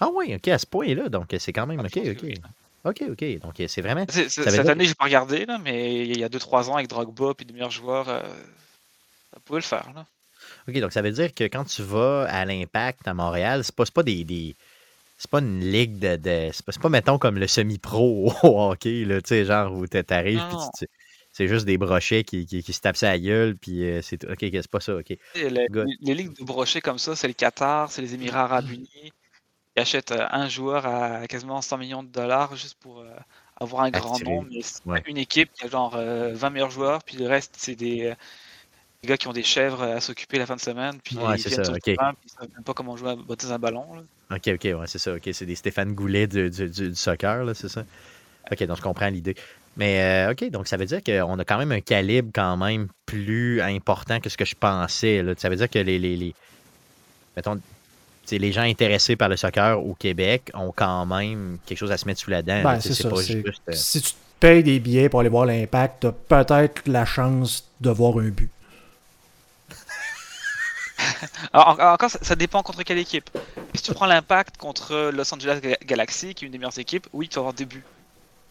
Ah 0.00 0.08
oui, 0.12 0.34
ok, 0.34 0.48
à 0.48 0.58
ce 0.58 0.66
point-là, 0.66 1.08
donc 1.08 1.34
c'est 1.38 1.52
quand 1.52 1.66
même. 1.66 1.80
Ah, 1.80 1.84
Ok, 1.84 1.98
ok. 1.98 2.34
Ok, 2.84 3.02
ok. 3.10 3.38
Donc 3.40 3.54
c'est 3.66 3.80
vraiment. 3.80 4.04
C'est- 4.08 4.28
c'est- 4.28 4.42
Ça 4.42 4.50
veut 4.50 4.56
cette 4.56 4.62
dire- 4.62 4.72
année, 4.72 4.84
j'ai 4.86 4.94
pas 4.94 5.04
regardé, 5.04 5.46
là, 5.46 5.58
mais 5.62 6.06
il 6.06 6.18
y 6.18 6.24
a 6.24 6.28
2-3 6.28 6.68
ans 6.70 6.74
avec 6.76 6.88
Drogba 6.88 7.34
puis 7.34 7.46
de 7.46 7.52
meilleurs 7.52 7.70
joueurs, 7.70 8.08
euh, 8.08 8.20
ça 9.32 9.40
pouvait 9.44 9.60
le 9.60 9.64
faire. 9.64 9.90
Là. 9.94 10.06
Ok, 10.68 10.78
donc 10.80 10.92
ça 10.92 11.02
veut 11.02 11.10
dire 11.12 11.32
que 11.34 11.44
quand 11.44 11.64
tu 11.64 11.82
vas 11.82 12.24
à 12.28 12.44
l'Impact 12.44 13.06
à 13.08 13.14
Montréal, 13.14 13.64
c'est 13.64 13.74
pas, 13.74 13.84
c'est 13.84 13.94
pas 13.94 14.02
des. 14.02 14.24
des- 14.24 14.54
c'est 15.16 15.30
pas 15.30 15.38
une 15.40 15.60
ligue 15.60 15.98
de. 15.98 16.16
de- 16.16 16.50
c'est, 16.52 16.64
pas, 16.64 16.72
c'est 16.72 16.82
pas, 16.82 16.88
mettons, 16.90 17.18
comme 17.18 17.38
le 17.38 17.46
semi-pro 17.46 18.32
au 18.42 18.70
hockey, 18.70 19.04
là, 19.04 19.22
tu 19.22 19.28
sais, 19.28 19.44
genre 19.44 19.72
où 19.72 19.86
t'a- 19.86 20.02
t'arrives, 20.02 20.42
puis 20.48 20.86
c'est 21.32 21.48
juste 21.48 21.64
des 21.66 21.78
brochets 21.78 22.22
qui, 22.24 22.46
qui, 22.46 22.62
qui 22.62 22.72
se 22.72 22.80
tapent 22.80 22.96
sa 22.96 23.18
gueule, 23.18 23.56
puis 23.56 23.82
euh, 23.84 24.02
c'est 24.02 24.18
tout. 24.18 24.26
Ok, 24.30 24.38
c'est 24.40 24.68
pas 24.68 24.80
ça, 24.80 24.94
ok. 24.96 25.10
Et 25.10 25.18
les- 25.50 25.66
les 26.02 26.14
ligues 26.14 26.36
de 26.38 26.44
brochets 26.44 26.80
comme 26.80 26.98
ça, 26.98 27.16
c'est 27.16 27.28
le 27.28 27.34
Qatar, 27.34 27.90
c'est 27.90 28.02
les 28.02 28.12
Émirats 28.14 28.44
Arabes 28.44 28.70
Unis. 28.70 29.12
Ils 29.76 29.80
achètent 29.80 30.12
euh, 30.12 30.26
un 30.30 30.48
joueur 30.48 30.86
à 30.86 31.26
quasiment 31.28 31.60
100 31.62 31.78
millions 31.78 32.02
de 32.02 32.08
dollars 32.08 32.56
juste 32.56 32.78
pour 32.80 33.00
euh, 33.00 33.10
avoir 33.56 33.82
un 33.84 33.90
grand 33.90 34.20
nom. 34.20 34.42
Mais 34.42 34.62
c'est 34.62 34.82
ouais. 34.86 35.02
une 35.06 35.18
équipe 35.18 35.52
qui 35.52 35.64
a 35.64 35.68
genre 35.68 35.94
euh, 35.96 36.34
20 36.34 36.50
meilleurs 36.50 36.70
joueurs, 36.70 37.02
puis 37.04 37.16
le 37.16 37.26
reste, 37.26 37.56
c'est 37.58 37.74
des, 37.76 38.06
euh, 38.06 38.14
des 39.02 39.08
gars 39.08 39.16
qui 39.18 39.28
ont 39.28 39.32
des 39.34 39.42
chèvres 39.44 39.82
à 39.82 40.00
s'occuper 40.00 40.38
la 40.38 40.46
fin 40.46 40.56
de 40.56 40.60
semaine. 40.60 41.00
Puis 41.02 41.16
Ouais, 41.16 41.36
ils 41.36 41.42
c'est 41.42 41.50
viennent 41.50 41.62
ça, 41.64 41.72
puis 41.82 41.94
ils 42.24 42.30
savent 42.30 42.50
même 42.54 42.64
pas 42.64 42.74
comment 42.74 42.96
jouer 42.96 43.10
à 43.12 43.16
botter 43.16 43.48
un 43.48 43.58
ballon. 43.58 43.94
là. 43.94 44.02
Ok, 44.30 44.48
ok, 44.54 44.64
ouais, 44.64 44.86
c'est 44.86 44.98
ça. 44.98 45.14
Ok, 45.14 45.28
c'est 45.32 45.46
des 45.46 45.54
Stéphane 45.54 45.92
Goulet 45.94 46.26
du, 46.26 46.50
du, 46.50 46.70
du- 46.70 46.88
du 46.90 46.94
soccer, 46.94 47.44
là, 47.44 47.54
c'est 47.54 47.68
ça? 47.68 47.84
Ok, 48.52 48.64
donc 48.64 48.78
je 48.78 48.82
comprends 48.82 49.08
l'idée. 49.10 49.34
Mais 49.76 50.26
euh, 50.28 50.32
ok, 50.32 50.50
donc 50.50 50.68
ça 50.68 50.76
veut 50.76 50.86
dire 50.86 51.02
qu'on 51.02 51.38
a 51.38 51.44
quand 51.44 51.58
même 51.58 51.72
un 51.72 51.80
calibre 51.80 52.30
quand 52.34 52.56
même 52.56 52.88
plus 53.06 53.60
important 53.62 54.20
que 54.20 54.30
ce 54.30 54.36
que 54.36 54.44
je 54.44 54.54
pensais. 54.56 55.22
Là. 55.22 55.34
Ça 55.38 55.48
veut 55.50 55.56
dire 55.56 55.70
que 55.70 55.78
les, 55.80 55.98
les, 55.98 56.16
les 56.16 56.36
mettons, 57.36 57.60
les 58.30 58.52
gens 58.52 58.62
intéressés 58.62 59.16
par 59.16 59.28
le 59.28 59.36
soccer 59.36 59.78
au 59.84 59.94
Québec 59.94 60.50
ont 60.54 60.72
quand 60.74 61.06
même 61.06 61.58
quelque 61.66 61.78
chose 61.78 61.92
à 61.92 61.96
se 61.96 62.06
mettre 62.06 62.20
sous 62.20 62.30
la 62.30 62.42
dent. 62.42 62.62
Ben, 62.62 62.80
c'est 62.80 62.94
ça. 62.94 63.08
pas 63.08 63.16
juste. 63.22 63.60
euh, 63.68 63.72
Si 63.72 64.00
tu 64.02 64.10
te 64.12 64.16
payes 64.40 64.62
des 64.62 64.78
billets 64.80 65.08
pour 65.08 65.20
aller 65.20 65.28
voir 65.28 65.46
l'impact, 65.46 66.00
t'as 66.00 66.12
peut-être 66.44 66.82
la 66.86 67.04
chance 67.04 67.64
de 67.80 67.90
voir 67.90 68.18
un 68.18 68.28
but. 68.28 68.50
Alors, 71.52 71.78
encore, 71.80 72.10
ça, 72.10 72.34
dépend 72.36 72.62
contre 72.62 72.82
quelle 72.82 72.98
équipe. 72.98 73.28
Si 73.74 73.82
tu 73.82 73.92
prends 73.92 74.06
l'impact 74.06 74.56
contre 74.56 75.10
Los 75.12 75.32
Angeles 75.34 75.60
Ga- 75.62 75.76
Galaxy, 75.84 76.34
qui 76.34 76.44
est 76.44 76.46
une 76.46 76.52
des 76.52 76.58
meilleures 76.58 76.78
équipes, 76.78 77.06
oui, 77.12 77.28
tu 77.28 77.34
vas 77.36 77.40
avoir 77.40 77.54
des 77.54 77.64
buts. 77.64 77.84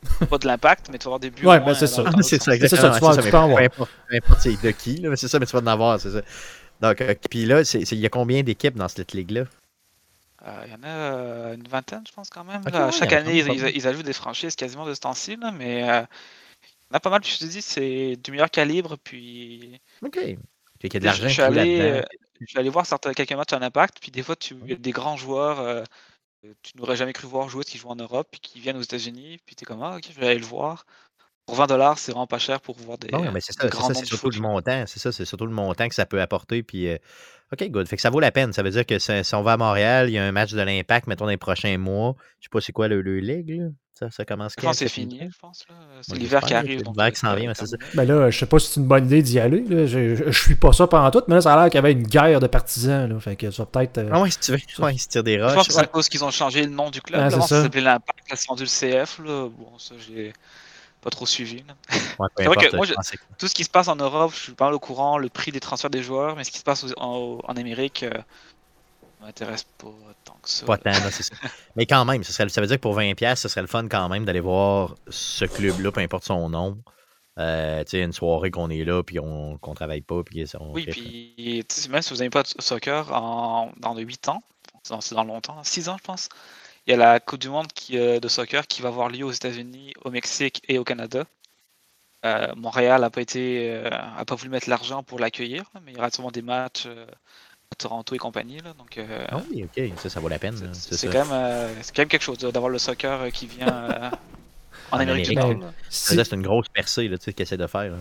Pas 0.30 0.38
de 0.38 0.48
l'impact, 0.48 0.88
mais 0.92 0.98
tu 0.98 1.06
vas 1.06 1.10
avoir 1.10 1.20
des 1.20 1.30
buts. 1.30 1.46
Ouais, 1.48 1.60
ben, 1.60 1.74
c'est 1.74 1.88
ça. 1.88 2.04
dans 2.04 2.12
Ah, 2.12 2.22
c'est 2.22 2.42
ça, 2.42 2.52
C'est 2.52 2.52
ça, 2.52 2.54
exactement. 2.56 2.94
tu 2.94 3.00
vas- 3.02 3.22
mais 3.24 3.32
peux 3.32 3.38
en 3.38 3.56
peu 3.56 4.16
importe, 4.16 4.42
c'est 4.42 4.62
de 4.62 4.72
qui, 4.72 4.98
là, 4.98 5.10
mais 5.10 5.16
c'est 5.16 5.28
ça, 5.30 5.40
mais 5.40 5.46
tu 5.46 5.54
vas 5.54 5.62
en 5.62 5.68
avoir, 5.68 6.00
c'est 6.00 6.12
ça. 6.12 6.22
Donc, 6.82 7.00
euh, 7.00 7.16
puis 7.30 7.46
là, 7.46 7.62
il 7.74 8.00
y 8.00 8.06
a 8.06 8.10
combien 8.10 8.44
d'équipes 8.44 8.76
dans 8.76 8.90
cette 8.90 9.14
ligue-là? 9.14 9.44
Euh, 10.46 10.64
Il 10.66 10.72
y 10.72 10.76
en 10.76 10.84
a 10.84 10.88
euh, 10.88 11.56
une 11.56 11.68
vingtaine, 11.68 12.04
je 12.08 12.12
pense, 12.12 12.30
quand 12.30 12.44
même. 12.44 12.62
Ok, 12.66 12.74
là. 12.74 12.86
ouais, 12.88 12.92
Chaque 12.92 13.14
année, 13.14 13.40
ils, 13.40 13.88
ajoutent 13.88 14.06
des 14.06 14.14
franchises 14.14 14.56
quasiment 14.56 14.86
de 14.86 14.94
ce 14.94 15.00
temps-ci, 15.00 15.38
mais 15.54 15.90
euh, 15.90 16.02
il 16.62 16.92
y 16.92 16.94
en 16.94 16.98
a 16.98 17.00
pas 17.00 17.10
mal. 17.10 17.22
Puis 17.22 17.32
je 17.32 17.40
te 17.40 17.46
dis, 17.46 17.62
c'est 17.62 18.18
du 18.18 18.32
meilleur 18.32 18.52
calibre. 18.52 18.98
Puis 19.04 19.80
OK. 20.04 20.18
Y 20.18 20.38
a 20.86 20.90
de 20.90 21.00
je, 21.00 21.06
l'argent 21.06 21.28
je 21.28 21.34
suis 21.34 21.42
allé, 21.42 21.78
là-dedans. 21.78 22.08
je 22.42 22.46
suis 22.46 22.60
allé 22.60 22.70
voir 22.70 22.86
certains, 22.86 23.14
quelques 23.14 23.32
matchs 23.32 23.54
en 23.54 23.62
impact. 23.62 24.00
Puis 24.02 24.12
des 24.12 24.22
fois, 24.22 24.36
tu 24.36 24.56
il 24.66 24.72
y 24.72 24.74
a 24.74 24.76
des 24.76 24.92
grands 24.92 25.16
joueurs 25.16 25.86
euh, 26.46 26.54
tu 26.62 26.78
n'aurais 26.78 26.98
jamais 26.98 27.14
cru 27.14 27.28
voir 27.28 27.48
jouer, 27.50 27.64
qui 27.64 27.78
jouent 27.78 27.90
en 27.90 27.96
Europe, 27.96 28.28
puis 28.32 28.42
qui 28.42 28.60
viennent 28.60 28.78
aux 28.78 28.82
États-Unis. 28.82 29.40
Puis 29.46 29.56
tu 29.56 29.64
es 29.64 29.66
comme, 29.66 29.82
ah, 29.82 29.98
ok, 29.98 30.10
je 30.14 30.20
vais 30.20 30.28
aller 30.28 30.40
le 30.40 30.46
voir. 30.46 30.86
Pour 31.46 31.56
20 31.56 31.68
dollars, 31.68 32.00
c'est 32.00 32.12
vraiment 32.12 32.28
pas 32.28 32.40
cher 32.40 32.62
pour 32.62 32.78
voir 32.78 32.98
des. 32.98 33.10
Non, 33.10 33.30
mais 33.32 33.42
c'est 33.42 33.54
ça, 33.54 33.68
c'est 33.70 33.94
ça, 33.94 34.06
surtout 34.06 34.30
le 34.30 34.40
montant. 34.40 34.84
C'est 34.88 35.00
ça, 35.00 35.12
c'est 35.12 35.26
surtout 35.26 35.46
le 35.46 35.52
montant 35.54 35.88
que 35.90 35.96
ça 35.96 36.06
peut 36.06 36.22
apporter. 36.22 36.64
Puis, 36.64 36.88
euh, 36.88 36.98
OK, 37.52 37.70
good. 37.70 37.88
Fait 37.88 37.98
que 37.98 38.02
ça 38.02 38.10
vaut 38.10 38.22
la 38.22 38.32
peine. 38.32 38.54
Ça 38.54 38.64
veut 38.64 38.70
dire 38.72 38.86
que 38.86 38.98
si, 38.98 39.12
on 39.36 39.44
va 39.44 39.54
à 39.54 39.58
Montréal, 39.58 40.10
il 40.10 40.14
y 40.14 40.18
a 40.18 40.24
un 40.24 40.32
match 40.32 40.54
de 40.54 40.62
l'Impact, 40.62 41.08
mettons, 41.08 41.26
dans 41.26 41.32
les 41.32 41.38
prochains 41.38 41.78
mois. 41.78 42.16
Je 42.40 42.46
sais 42.46 42.50
pas 42.50 42.62
c'est 42.62 42.72
quoi 42.72 42.88
le, 42.88 43.02
le 43.02 43.20
ligue, 43.20 43.50
là. 43.60 43.68
Ça, 43.94 44.10
ça 44.10 44.26
commence 44.26 44.54
Je 44.54 44.62
quand? 44.62 44.68
pense 44.70 44.80
que 44.80 44.86
c'est 44.86 44.90
ça 44.90 44.94
fini, 44.96 45.20
je 45.32 45.38
pense. 45.40 45.66
là. 45.70 45.76
C'est 46.02 46.14
Ouais, 46.14 46.18
l'hiver 46.20 46.42
qui 46.42 46.54
arrive. 46.56 46.82
l'hiver 46.84 47.12
qui 47.12 47.20
s'en 47.20 47.28
ça 47.28 47.36
vient, 47.36 47.48
mais 47.50 47.54
c'est 47.54 47.68
terminer. 47.78 47.92
Ben 47.94 48.06
là, 48.08 48.32
je 48.32 48.40
sais 48.40 48.46
pas 48.48 48.58
si 48.58 48.72
c'est 48.72 48.80
une 48.80 48.88
bonne 48.88 49.06
idée 49.06 49.22
d'y 49.22 49.40
aller. 49.40 49.64
Là. 49.70 49.86
Je, 49.86 50.16
je, 50.16 50.32
je 50.32 50.40
suis 50.40 50.56
pas 50.56 50.74
ça 50.74 50.88
pendant 50.88 51.12
tout, 51.12 51.22
mais 51.28 51.36
là, 51.36 51.42
ça 51.42 51.54
a 51.54 51.58
l'air 51.62 51.66
qu'il 51.70 51.76
y 51.76 51.78
avait 51.78 51.92
une 51.92 52.08
guerre 52.08 52.40
de 52.40 52.48
partisans. 52.48 53.08
Là. 53.08 53.20
Fait 53.20 53.36
que 53.36 53.52
ça 53.52 53.64
va 53.64 53.68
peut-être. 53.68 54.00
euh, 54.00 54.10
Ah 54.12 54.20
ouais, 54.22 54.32
si 54.32 54.40
tu 54.40 54.52
veux. 54.52 54.58
Ouais, 54.84 54.96
ils 54.96 55.00
se 55.00 55.08
tirent 55.10 55.24
des 55.24 55.38
Je 55.38 55.44
pense 55.44 55.54
roches. 55.54 55.68
que 55.68 55.74
c'est 55.74 55.80
à 55.80 55.86
cause 55.86 56.10
qu'ils 56.10 56.24
ont 56.24 56.32
changé 56.32 56.64
le 56.64 56.72
nom 56.72 56.90
du 56.90 57.02
club. 57.02 57.22
Ah, 57.24 57.30
ça 57.30 57.42
ça. 57.42 57.62
s'appelait 57.62 57.82
l'Impact, 57.82 58.30
là, 58.32 58.36
c'est 58.36 58.48
rendu 58.48 58.64
le 58.64 58.68
CF. 59.04 59.20
Là. 59.20 59.50
Bon, 59.56 59.78
ça, 59.78 59.94
j'ai 60.10 60.34
pas 61.04 61.10
trop 61.10 61.26
suivi. 61.26 61.64
Ouais, 62.20 62.28
C'est 62.38 62.46
vrai 62.46 62.56
que 62.56 62.76
moi, 62.76 62.86
je 62.86 62.94
Tout 63.38 63.48
ce 63.48 63.54
qui 63.54 63.64
se 63.64 63.70
passe 63.70 63.88
en 63.88 63.96
Europe, 63.96 64.32
je 64.34 64.40
suis 64.40 64.52
pas 64.54 64.66
mal 64.66 64.74
au 64.74 64.80
courant, 64.80 65.18
le 65.18 65.30
prix 65.30 65.52
des 65.52 65.60
transferts 65.60 65.90
des 65.90 66.04
joueurs, 66.04 66.36
mais 66.36 66.44
ce 66.44 66.52
qui 66.52 66.58
se 66.60 66.64
passe 66.64 66.86
en, 66.98 67.40
en 67.44 67.54
Amérique 67.56 68.04
euh, 68.04 68.12
m'intéresse 69.22 69.64
pas 69.78 69.88
tant 70.24 70.38
que 70.42 70.50
ça. 70.50 70.66
Pas 70.66 70.78
tant, 70.78 70.92
c'est 71.12 71.24
ça. 71.24 71.36
Mais 71.76 71.86
quand 71.86 72.06
même, 72.06 72.24
ça, 72.24 72.34
serait, 72.34 72.50
ça 72.50 72.62
veut 72.62 72.68
dire 72.68 72.78
que 72.78 72.82
pour 72.82 72.98
20$, 72.98 73.36
ce 73.36 73.48
serait 73.48 73.62
le 73.62 73.68
fun 73.68 73.88
quand 73.88 74.10
même 74.10 74.26
d'aller 74.26 74.40
voir 74.40 74.96
ce 75.10 75.46
club-là, 75.46 75.92
peu 75.92 76.02
importe 76.02 76.26
son 76.26 76.50
nom. 76.50 76.78
Euh, 77.40 77.84
une 77.94 78.14
soirée 78.14 78.52
qu'on 78.52 78.70
est 78.70 78.84
là, 78.86 79.02
puis 79.02 79.20
on, 79.20 79.58
qu'on 79.58 79.74
travaille 79.74 80.02
pas, 80.02 80.24
puis 80.24 80.46
on 80.60 80.72
Oui, 80.72 80.86
puis 80.86 81.66
même 81.90 82.02
si 82.04 82.12
vous 82.12 82.18
n'avez 82.18 82.30
pas 82.30 82.44
de 82.44 82.50
soccer 82.60 83.12
en, 83.12 83.72
dans 83.78 83.96
les 83.96 84.04
8 84.04 84.30
ans, 84.30 84.44
c'est 84.84 84.94
dans- 84.94 85.02
c'est 85.02 85.16
dans 85.16 85.24
longtemps, 85.24 85.64
6 85.64 85.90
ans 85.90 85.98
je 85.98 86.04
pense, 86.04 86.30
il 86.88 86.92
y 86.92 86.94
a 86.94 86.98
la 86.98 87.20
Coupe 87.20 87.40
du 87.40 87.50
Monde 87.50 87.68
qui, 87.74 87.98
euh, 87.98 88.20
de 88.20 88.28
soccer 88.28 88.68
qui 88.68 88.82
va 88.82 88.90
avoir 88.90 89.10
lieu 89.10 89.26
aux 89.26 89.32
États-Unis, 89.32 89.94
au 90.04 90.12
Mexique 90.12 90.62
et 90.68 90.78
au 90.78 90.84
Canada. 90.84 91.24
Euh, 92.26 92.48
Montréal 92.56 93.02
n'a 93.02 93.10
pas 93.10 93.22
été, 93.22 93.70
euh, 93.70 93.90
a 93.92 94.24
pas 94.26 94.36
voulu 94.36 94.50
mettre 94.50 94.70
l'argent 94.70 95.04
pour 95.04 95.20
l'accueillir, 95.20 95.64
mais 95.86 95.92
il 95.92 95.96
y 95.96 96.00
aura 96.00 96.10
sûrement 96.10 96.32
des 96.32 96.42
matchs 96.42 96.84
euh, 96.86 97.06
à 97.72 97.76
Toronto 97.78 98.16
et 98.16 98.18
compagnie. 98.18 98.58
Là, 98.60 98.74
donc, 98.78 98.98
euh, 98.98 99.26
Ah 99.30 99.42
oui, 99.52 99.66
ok, 99.66 99.92
ça, 99.98 100.10
ça 100.10 100.20
vaut 100.22 100.30
la 100.30 100.40
peine. 100.40 100.56
c'est- 100.74 100.96
ça. 100.96 101.08
quand, 101.08 101.20
même, 101.26 101.32
euh, 101.34 101.74
c'est 101.82 101.94
quand 101.96 102.02
même 102.04 102.08
quelque 102.10 102.22
chose 102.24 102.38
d'avoir 102.38 102.70
le 102.70 102.78
soccer 102.80 103.22
euh, 103.24 103.30
qui 103.30 103.48
vient 103.48 103.68
euh, 103.68 104.10
en 104.92 104.98
En 104.98 105.00
Amérique 105.00 105.28
du. 105.30 105.36
Nord. 105.36 105.50
que 105.50 105.66
C'est 105.90 106.32
une 106.32 106.42
grosse 106.44 106.70
percée 106.70 107.08
là, 107.10 107.18
tu 107.18 107.26
sais, 107.26 107.34
qu'ils 107.34 107.44
essaient 107.44 107.58
de 107.58 107.68
faire. 107.68 107.92
là. 107.92 107.98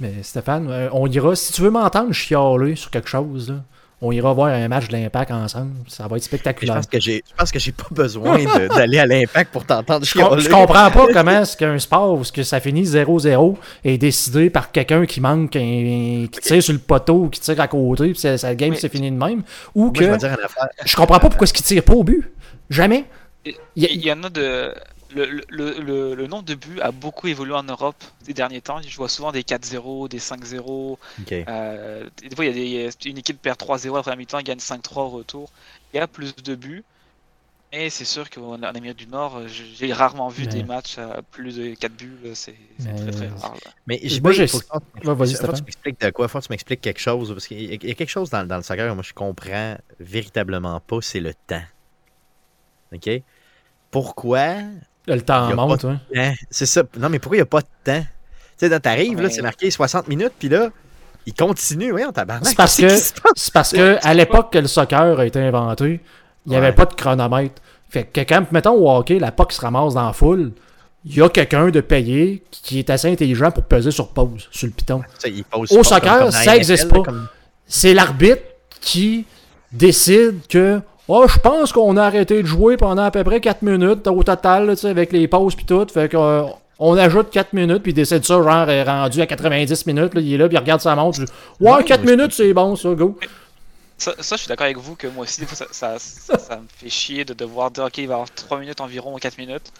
Mais 0.00 0.22
Stéphane, 0.22 0.88
on 0.92 1.06
ira. 1.08 1.34
Si 1.36 1.52
tu 1.52 1.60
veux 1.62 1.70
m'entendre 1.70 2.12
chialer 2.12 2.76
sur 2.76 2.90
quelque 2.90 3.08
chose, 3.08 3.50
là, 3.50 3.64
on 4.00 4.12
ira 4.12 4.32
voir 4.32 4.48
un 4.54 4.68
match 4.68 4.86
de 4.88 4.92
l'Impact 4.92 5.30
ensemble. 5.32 5.72
Ça 5.88 6.06
va 6.06 6.16
être 6.16 6.22
Je 6.22 6.28
spectaculaire. 6.28 6.76
pense 6.76 6.86
que 6.86 7.00
j'ai, 7.00 7.24
je 7.28 7.34
pense 7.36 7.50
que 7.50 7.58
j'ai 7.58 7.72
pas 7.72 7.86
besoin 7.90 8.38
d'aller 8.76 8.98
à 8.98 9.06
l'impact 9.06 9.50
pour 9.52 9.64
t'entendre 9.64 10.04
Je, 10.06 10.12
com- 10.14 10.38
je 10.38 10.48
comprends 10.48 10.90
pas 10.90 11.06
comment 11.12 11.40
est-ce 11.42 11.56
qu'un 11.56 11.78
sport 11.78 12.12
où 12.18 12.22
ce 12.24 12.30
que 12.30 12.42
ça 12.44 12.60
finit 12.60 12.84
0-0 12.84 13.56
est 13.84 13.98
décidé 13.98 14.50
par 14.50 14.70
quelqu'un 14.70 15.04
qui 15.06 15.20
manque, 15.20 15.56
un- 15.56 16.26
qui 16.30 16.40
tire 16.40 16.62
sur 16.62 16.72
le 16.72 16.78
poteau 16.78 17.24
ou 17.24 17.28
qui 17.28 17.40
tire 17.40 17.60
à 17.60 17.66
côté, 17.66 18.12
puis 18.12 18.18
ça, 18.38 18.54
game 18.54 18.74
c'est 18.76 18.88
fini 18.88 19.10
de 19.10 19.16
même. 19.16 19.42
Ou 19.74 19.84
Moi, 19.86 19.92
je 19.96 20.00
que 20.00 20.10
vais 20.10 20.16
dire 20.18 20.36
je 20.84 20.96
comprends 20.96 21.18
pas 21.18 21.28
pourquoi 21.28 21.44
est-ce 21.44 21.52
qu'il 21.54 21.64
tire 21.66 21.82
pas 21.82 21.94
au 21.94 22.04
but. 22.04 22.30
Jamais. 22.70 23.04
Il 23.44 23.54
Il 23.76 23.82
y 23.82 23.86
a- 23.86 23.90
il 23.90 24.04
y 24.06 24.12
en 24.12 24.22
a 24.24 24.28
de. 24.30 24.72
Le, 25.14 25.24
le, 25.24 25.42
le, 25.80 26.14
le 26.14 26.26
nombre 26.26 26.44
de 26.44 26.54
buts 26.54 26.80
a 26.80 26.90
beaucoup 26.92 27.28
évolué 27.28 27.54
en 27.54 27.62
Europe 27.62 27.96
ces 28.22 28.34
derniers 28.34 28.60
temps. 28.60 28.80
Je 28.82 28.94
vois 28.96 29.08
souvent 29.08 29.32
des 29.32 29.42
4-0, 29.42 30.08
des 30.08 30.18
5-0. 30.18 30.60
Ok. 30.60 31.32
Euh, 31.32 32.08
des 32.28 32.36
fois, 32.36 32.44
il 32.44 32.58
y 32.58 32.84
a 32.84 32.90
des, 32.90 33.08
une 33.08 33.16
équipe 33.18 33.40
perd 33.40 33.58
3-0 33.58 33.96
après 33.98 34.10
la 34.10 34.16
mi-temps, 34.16 34.40
gagne 34.42 34.58
5-3 34.58 34.98
au 35.00 35.08
retour. 35.08 35.50
Il 35.92 35.96
y 35.96 36.00
a 36.00 36.06
plus 36.06 36.36
de 36.36 36.54
buts. 36.54 36.84
Et 37.70 37.90
c'est 37.90 38.06
sûr 38.06 38.30
qu'en 38.30 38.54
en 38.54 38.62
Amérique 38.62 38.96
du 38.96 39.06
Nord, 39.06 39.42
j'ai 39.46 39.92
rarement 39.92 40.28
vu 40.28 40.44
Ouais. 40.44 40.48
des 40.48 40.62
matchs 40.62 40.96
à 40.98 41.20
plus 41.30 41.54
de 41.56 41.74
4 41.74 41.92
buts. 41.92 42.16
C'est 42.34 42.54
c'est 42.78 42.94
très 42.94 43.10
très 43.10 43.28
Mais- 43.28 43.40
rare. 43.40 43.54
là. 43.64 43.70
Mais 43.86 44.00
Moi, 44.22 44.32
j'ai- 44.32 44.46
faut 44.46 44.60
que- 44.60 45.06
Ouais, 45.06 45.54
tu 45.54 45.62
m'expliques 45.64 46.00
de 46.00 46.08
quoi, 46.10 46.28
faut 46.28 46.38
que 46.40 46.44
tu 46.46 46.52
m'expliques 46.52 46.80
quelque 46.80 47.00
chose. 47.00 47.30
Parce 47.32 47.46
qu'il 47.46 47.62
y 47.62 47.70
a- 47.72 47.74
il 47.74 47.88
y 47.88 47.90
a 47.90 47.94
quelque 47.94 48.08
chose 48.08 48.30
dans, 48.30 48.46
dans 48.46 48.56
le 48.56 48.62
soccer 48.62 48.88
que 48.88 48.94
moi 48.94 49.02
je 49.02 49.12
comprends 49.12 49.76
véritablement 50.00 50.80
pas, 50.80 50.98
c'est 51.02 51.20
le 51.20 51.34
temps. 51.34 51.62
OK? 52.94 53.10
Pourquoi 53.90 54.54
Le 55.14 55.22
temps 55.22 55.54
monte, 55.54 55.84
ouais. 55.84 55.94
Hein, 56.16 56.32
C'est 56.50 56.66
ça. 56.66 56.82
Non, 56.98 57.08
mais 57.08 57.18
pourquoi 57.18 57.36
il 57.36 57.40
n'y 57.40 57.42
a 57.42 57.46
pas 57.46 57.60
de 57.60 57.66
temps? 57.84 58.04
Tu 58.58 58.68
sais, 58.68 58.80
t'arrives, 58.80 59.18
là, 59.18 59.24
Ouais. 59.28 59.30
c'est 59.30 59.42
marqué 59.42 59.70
60 59.70 60.08
minutes, 60.08 60.32
puis 60.38 60.48
là, 60.48 60.68
il 61.26 61.34
continue. 61.34 61.92
Oui, 61.92 62.02
on 62.06 62.12
tabarnak. 62.12 62.46
C'est 62.48 62.56
parce 62.56 62.76
que-? 62.80 62.88
C'est 63.34 63.52
parce 63.52 63.72
que 63.72 63.98
à 64.02 64.14
l'époque 64.14 64.52
que 64.52 64.58
le 64.58 64.66
soccer 64.66 65.18
a 65.20 65.24
été 65.26 65.40
inventé, 65.40 66.00
il 66.46 66.50
n'y 66.50 66.56
avait 66.56 66.68
Ouais. 66.68 66.72
pas 66.74 66.86
de 66.86 66.94
chronomètre. 66.94 67.60
Fait 67.90 68.04
que 68.04 68.20
quand, 68.20 68.50
mettons, 68.52 68.72
au 68.74 68.90
hockey, 68.90 69.18
la 69.18 69.32
puck 69.32 69.52
se 69.52 69.60
ramasse 69.60 69.94
dans 69.94 70.06
la 70.06 70.12
foule, 70.12 70.52
il 71.04 71.16
y 71.16 71.22
a 71.22 71.28
quelqu'un 71.28 71.70
de 71.70 71.80
payé 71.80 72.42
qui 72.50 72.80
est 72.80 72.90
assez 72.90 73.10
intelligent 73.10 73.50
pour 73.50 73.62
peser 73.64 73.90
sur 73.90 74.08
pause, 74.08 74.48
sur 74.50 74.66
le 74.66 74.72
piton. 74.72 75.02
Au 75.52 75.64
soccer, 75.84 76.00
comme- 76.00 76.18
comme 76.18 76.24
dans 76.26 76.30
ça 76.32 76.44
la 76.44 76.56
existe 76.56 76.84
NFL, 76.84 76.94
là, 76.96 77.02
pas. 77.02 77.10
comme- 77.10 77.28
C'est 77.66 77.94
l'arbitre 77.94 78.42
qui 78.80 79.24
décide 79.72 80.40
que 80.48 80.80
Oh, 81.08 81.26
je 81.26 81.38
pense 81.38 81.72
qu'on 81.72 81.96
a 81.96 82.04
arrêté 82.04 82.42
de 82.42 82.46
jouer 82.46 82.76
pendant 82.76 83.02
à 83.02 83.10
peu 83.10 83.24
près 83.24 83.40
4 83.40 83.62
minutes 83.62 84.06
au 84.06 84.22
total, 84.22 84.66
là, 84.66 84.74
tu 84.76 84.82
sais, 84.82 84.88
avec 84.90 85.10
les 85.12 85.26
pauses 85.26 85.54
puis 85.54 85.64
tout. 85.64 85.86
Fait 85.92 86.08
que, 86.10 86.16
euh, 86.18 86.42
on 86.78 86.96
ajoute 86.96 87.30
4 87.30 87.54
minutes, 87.54 87.82
puis 87.82 87.92
il 87.92 87.94
décide 87.94 88.24
ça, 88.24 88.34
genre, 88.34 88.68
est 88.68 88.82
rendu 88.82 89.20
à 89.22 89.26
90 89.26 89.86
minutes. 89.86 90.14
là, 90.14 90.20
il 90.20 90.34
est 90.34 90.36
là, 90.36 90.46
puis 90.48 90.56
il 90.56 90.60
regarde 90.60 90.80
sa 90.82 90.94
montre. 90.94 91.18
je- 91.20 91.24
Ouais, 91.64 91.72
Ouais, 91.76 91.84
4 91.84 92.02
moi, 92.02 92.12
je- 92.12 92.16
minutes, 92.16 92.32
c'est 92.34 92.52
bon, 92.52 92.76
ça, 92.76 92.90
go. 92.94 93.18
Ça, 93.96 94.12
ça, 94.20 94.36
je 94.36 94.42
suis 94.42 94.48
d'accord 94.48 94.66
avec 94.66 94.76
vous 94.76 94.94
que 94.94 95.06
moi 95.08 95.24
aussi, 95.24 95.40
des 95.40 95.46
fois, 95.46 95.56
ça, 95.56 95.66
ça, 95.72 95.98
ça- 95.98 96.38
ça 96.38 96.56
me 96.56 96.66
fait 96.76 96.88
chier 96.90 97.24
de 97.24 97.32
devoir 97.34 97.70
dire, 97.70 97.84
ok, 97.84 97.98
il 97.98 98.06
va 98.06 98.12
y 98.12 98.14
avoir 98.14 98.30
3 98.30 98.58
minutes 98.60 98.80
environ 98.80 99.14
ou 99.14 99.18
4 99.18 99.38
minutes. 99.38 99.72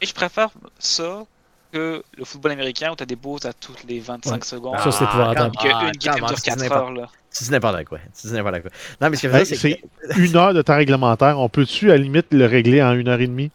Et 0.00 0.06
je 0.06 0.14
préfère 0.14 0.48
ça 0.78 1.24
que 1.72 2.02
le 2.16 2.24
football 2.24 2.52
américain 2.52 2.90
où 2.92 2.94
t'as 2.94 3.04
des 3.04 3.16
pauses 3.16 3.44
à 3.44 3.52
toutes 3.52 3.84
les 3.86 4.00
25 4.00 4.32
Ouais. 4.36 4.38
secondes. 4.42 4.78
Ça, 4.78 4.90
c'est 4.90 5.04
épouvantable. 5.04 5.54
Et 5.54 5.58
qu'une 5.58 5.70
Ah, 5.74 5.90
game 6.00 6.14
comment, 6.14 6.26
dure 6.28 6.38
c'est 6.38 6.44
4 6.50 6.58
n'importe- 6.60 6.80
heures, 6.80 6.92
là. 6.92 7.08
Tu 7.36 7.44
dis 7.44 7.50
n'importe 7.50 7.84
quoi. 7.84 7.98
Tu 8.20 8.26
dis 8.26 8.32
n'importe 8.32 8.62
quoi. 8.62 8.70
Non, 9.00 9.10
mais 9.10 9.16
ce 9.16 9.22
que 9.22 9.28
je 9.28 9.32
veux 9.32 9.38
Hey, 9.40 9.46
dire, 9.46 9.56
c'est 9.58 9.74
que 10.14 10.20
une 10.20 10.36
heure 10.36 10.54
de 10.54 10.62
temps 10.62 10.76
réglementaire. 10.76 11.38
On 11.38 11.48
peut-tu, 11.48 11.90
à 11.90 11.96
la 11.96 12.02
limite, 12.02 12.26
le 12.32 12.46
régler 12.46 12.82
en 12.82 12.94
une 12.94 13.08
heure 13.08 13.20
et 13.20 13.26
demie? 13.26 13.50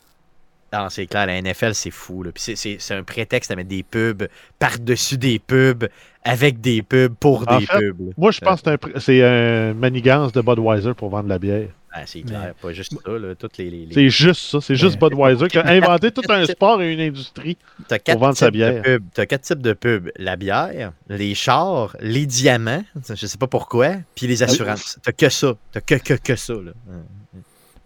Non, 0.72 0.90
c'est 0.90 1.06
clair, 1.06 1.28
la 1.28 1.40
NFL, 1.42 1.76
c'est 1.76 1.92
fou. 1.92 2.24
Là. 2.24 2.32
Puis 2.32 2.42
c'est- 2.44 2.56
c'est 2.56 2.78
c'est 2.80 2.96
un 2.96 3.04
prétexte 3.04 3.52
à 3.52 3.56
mettre 3.56 3.70
des 3.70 3.84
pubs 3.84 4.28
par-dessus 4.58 5.18
des 5.18 5.38
pubs, 5.38 5.86
avec 6.24 6.62
des 6.62 6.82
pubs, 6.82 7.14
pour 7.20 7.44
En 7.48 7.60
des 7.60 7.66
fait, 7.68 7.78
pubs. 7.80 8.08
là. 8.08 8.14
Moi, 8.18 8.32
je 8.32 8.40
pense 8.40 8.62
que 8.64 9.00
c'est 9.00 9.24
un 9.24 9.74
manigance 9.76 10.32
de 10.32 10.42
Budweiser 10.42 10.94
pour 10.96 11.10
vendre 11.10 11.26
de 11.26 11.30
la 11.30 11.38
bière. 11.40 11.68
Ah, 11.96 12.02
c'est 12.08 12.22
clair, 12.22 12.56
pas 12.60 12.74
juste 12.74 12.92
ça. 13.06 13.12
Là. 13.12 13.36
Toutes 13.36 13.58
les, 13.60 13.70
les, 13.70 13.86
les- 13.86 13.94
C'est 13.94 14.10
juste 14.10 14.42
ça. 14.50 14.60
C'est 14.62 14.76
juste 14.76 15.00
Budweiser 15.00 15.48
qui 15.48 15.60
a 15.60 15.66
inventé 15.68 16.10
tout 16.12 16.24
un 16.28 16.44
sport 16.46 16.82
et 16.82 16.92
une 16.92 17.00
industrie. 17.00 17.56
T'as 17.88 18.00
quatre, 18.00 18.18
vendre 18.20 18.36
sa 18.36 18.50
bière. 18.50 18.82
pubs. 18.82 19.04
T'as 19.14 19.28
quatre 19.28 19.42
types 19.44 19.62
de 19.62 19.74
pubs. 19.74 20.10
La 20.18 20.36
bière, 20.36 20.94
les 21.08 21.36
chars, 21.36 21.96
les 22.00 22.26
diamants, 22.26 22.84
je 23.08 23.28
sais 23.28 23.38
pas 23.38 23.46
pourquoi, 23.46 23.92
puis 24.16 24.26
les 24.26 24.42
assurances. 24.42 24.98
T'as 25.04 25.12
que 25.12 25.30
ça. 25.30 25.54
T'as 25.72 25.82
que, 25.82 25.96
que, 25.96 26.14
que 26.16 26.36
ça. 26.36 26.54
Là. 26.54 26.72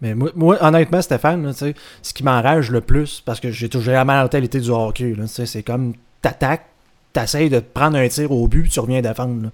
Mais 0.00 0.14
moi, 0.14 0.30
moi, 0.34 0.56
honnêtement, 0.64 1.02
Stéphane, 1.02 1.44
là, 1.44 1.52
tu 1.52 1.74
ce 2.02 2.14
qui 2.14 2.22
m'enrage 2.24 2.70
le 2.70 2.80
plus, 2.80 3.20
parce 3.24 3.40
que 3.40 3.50
j'ai 3.50 3.68
toujours 3.68 3.92
la 3.92 4.04
mentalité 4.06 4.58
du 4.60 4.70
hockey, 4.70 5.14
tu 5.14 5.46
c'est 5.46 5.62
comme 5.62 5.92
t'attaques, 6.22 6.64
t'essayes 7.12 7.50
de 7.50 7.58
prendre 7.60 7.98
un 7.98 8.08
tir 8.08 8.30
au 8.30 8.46
but, 8.48 8.62
puis 8.62 8.70
tu 8.70 8.80
reviens 8.80 9.02
défendre. 9.02 9.42
là. 9.42 9.48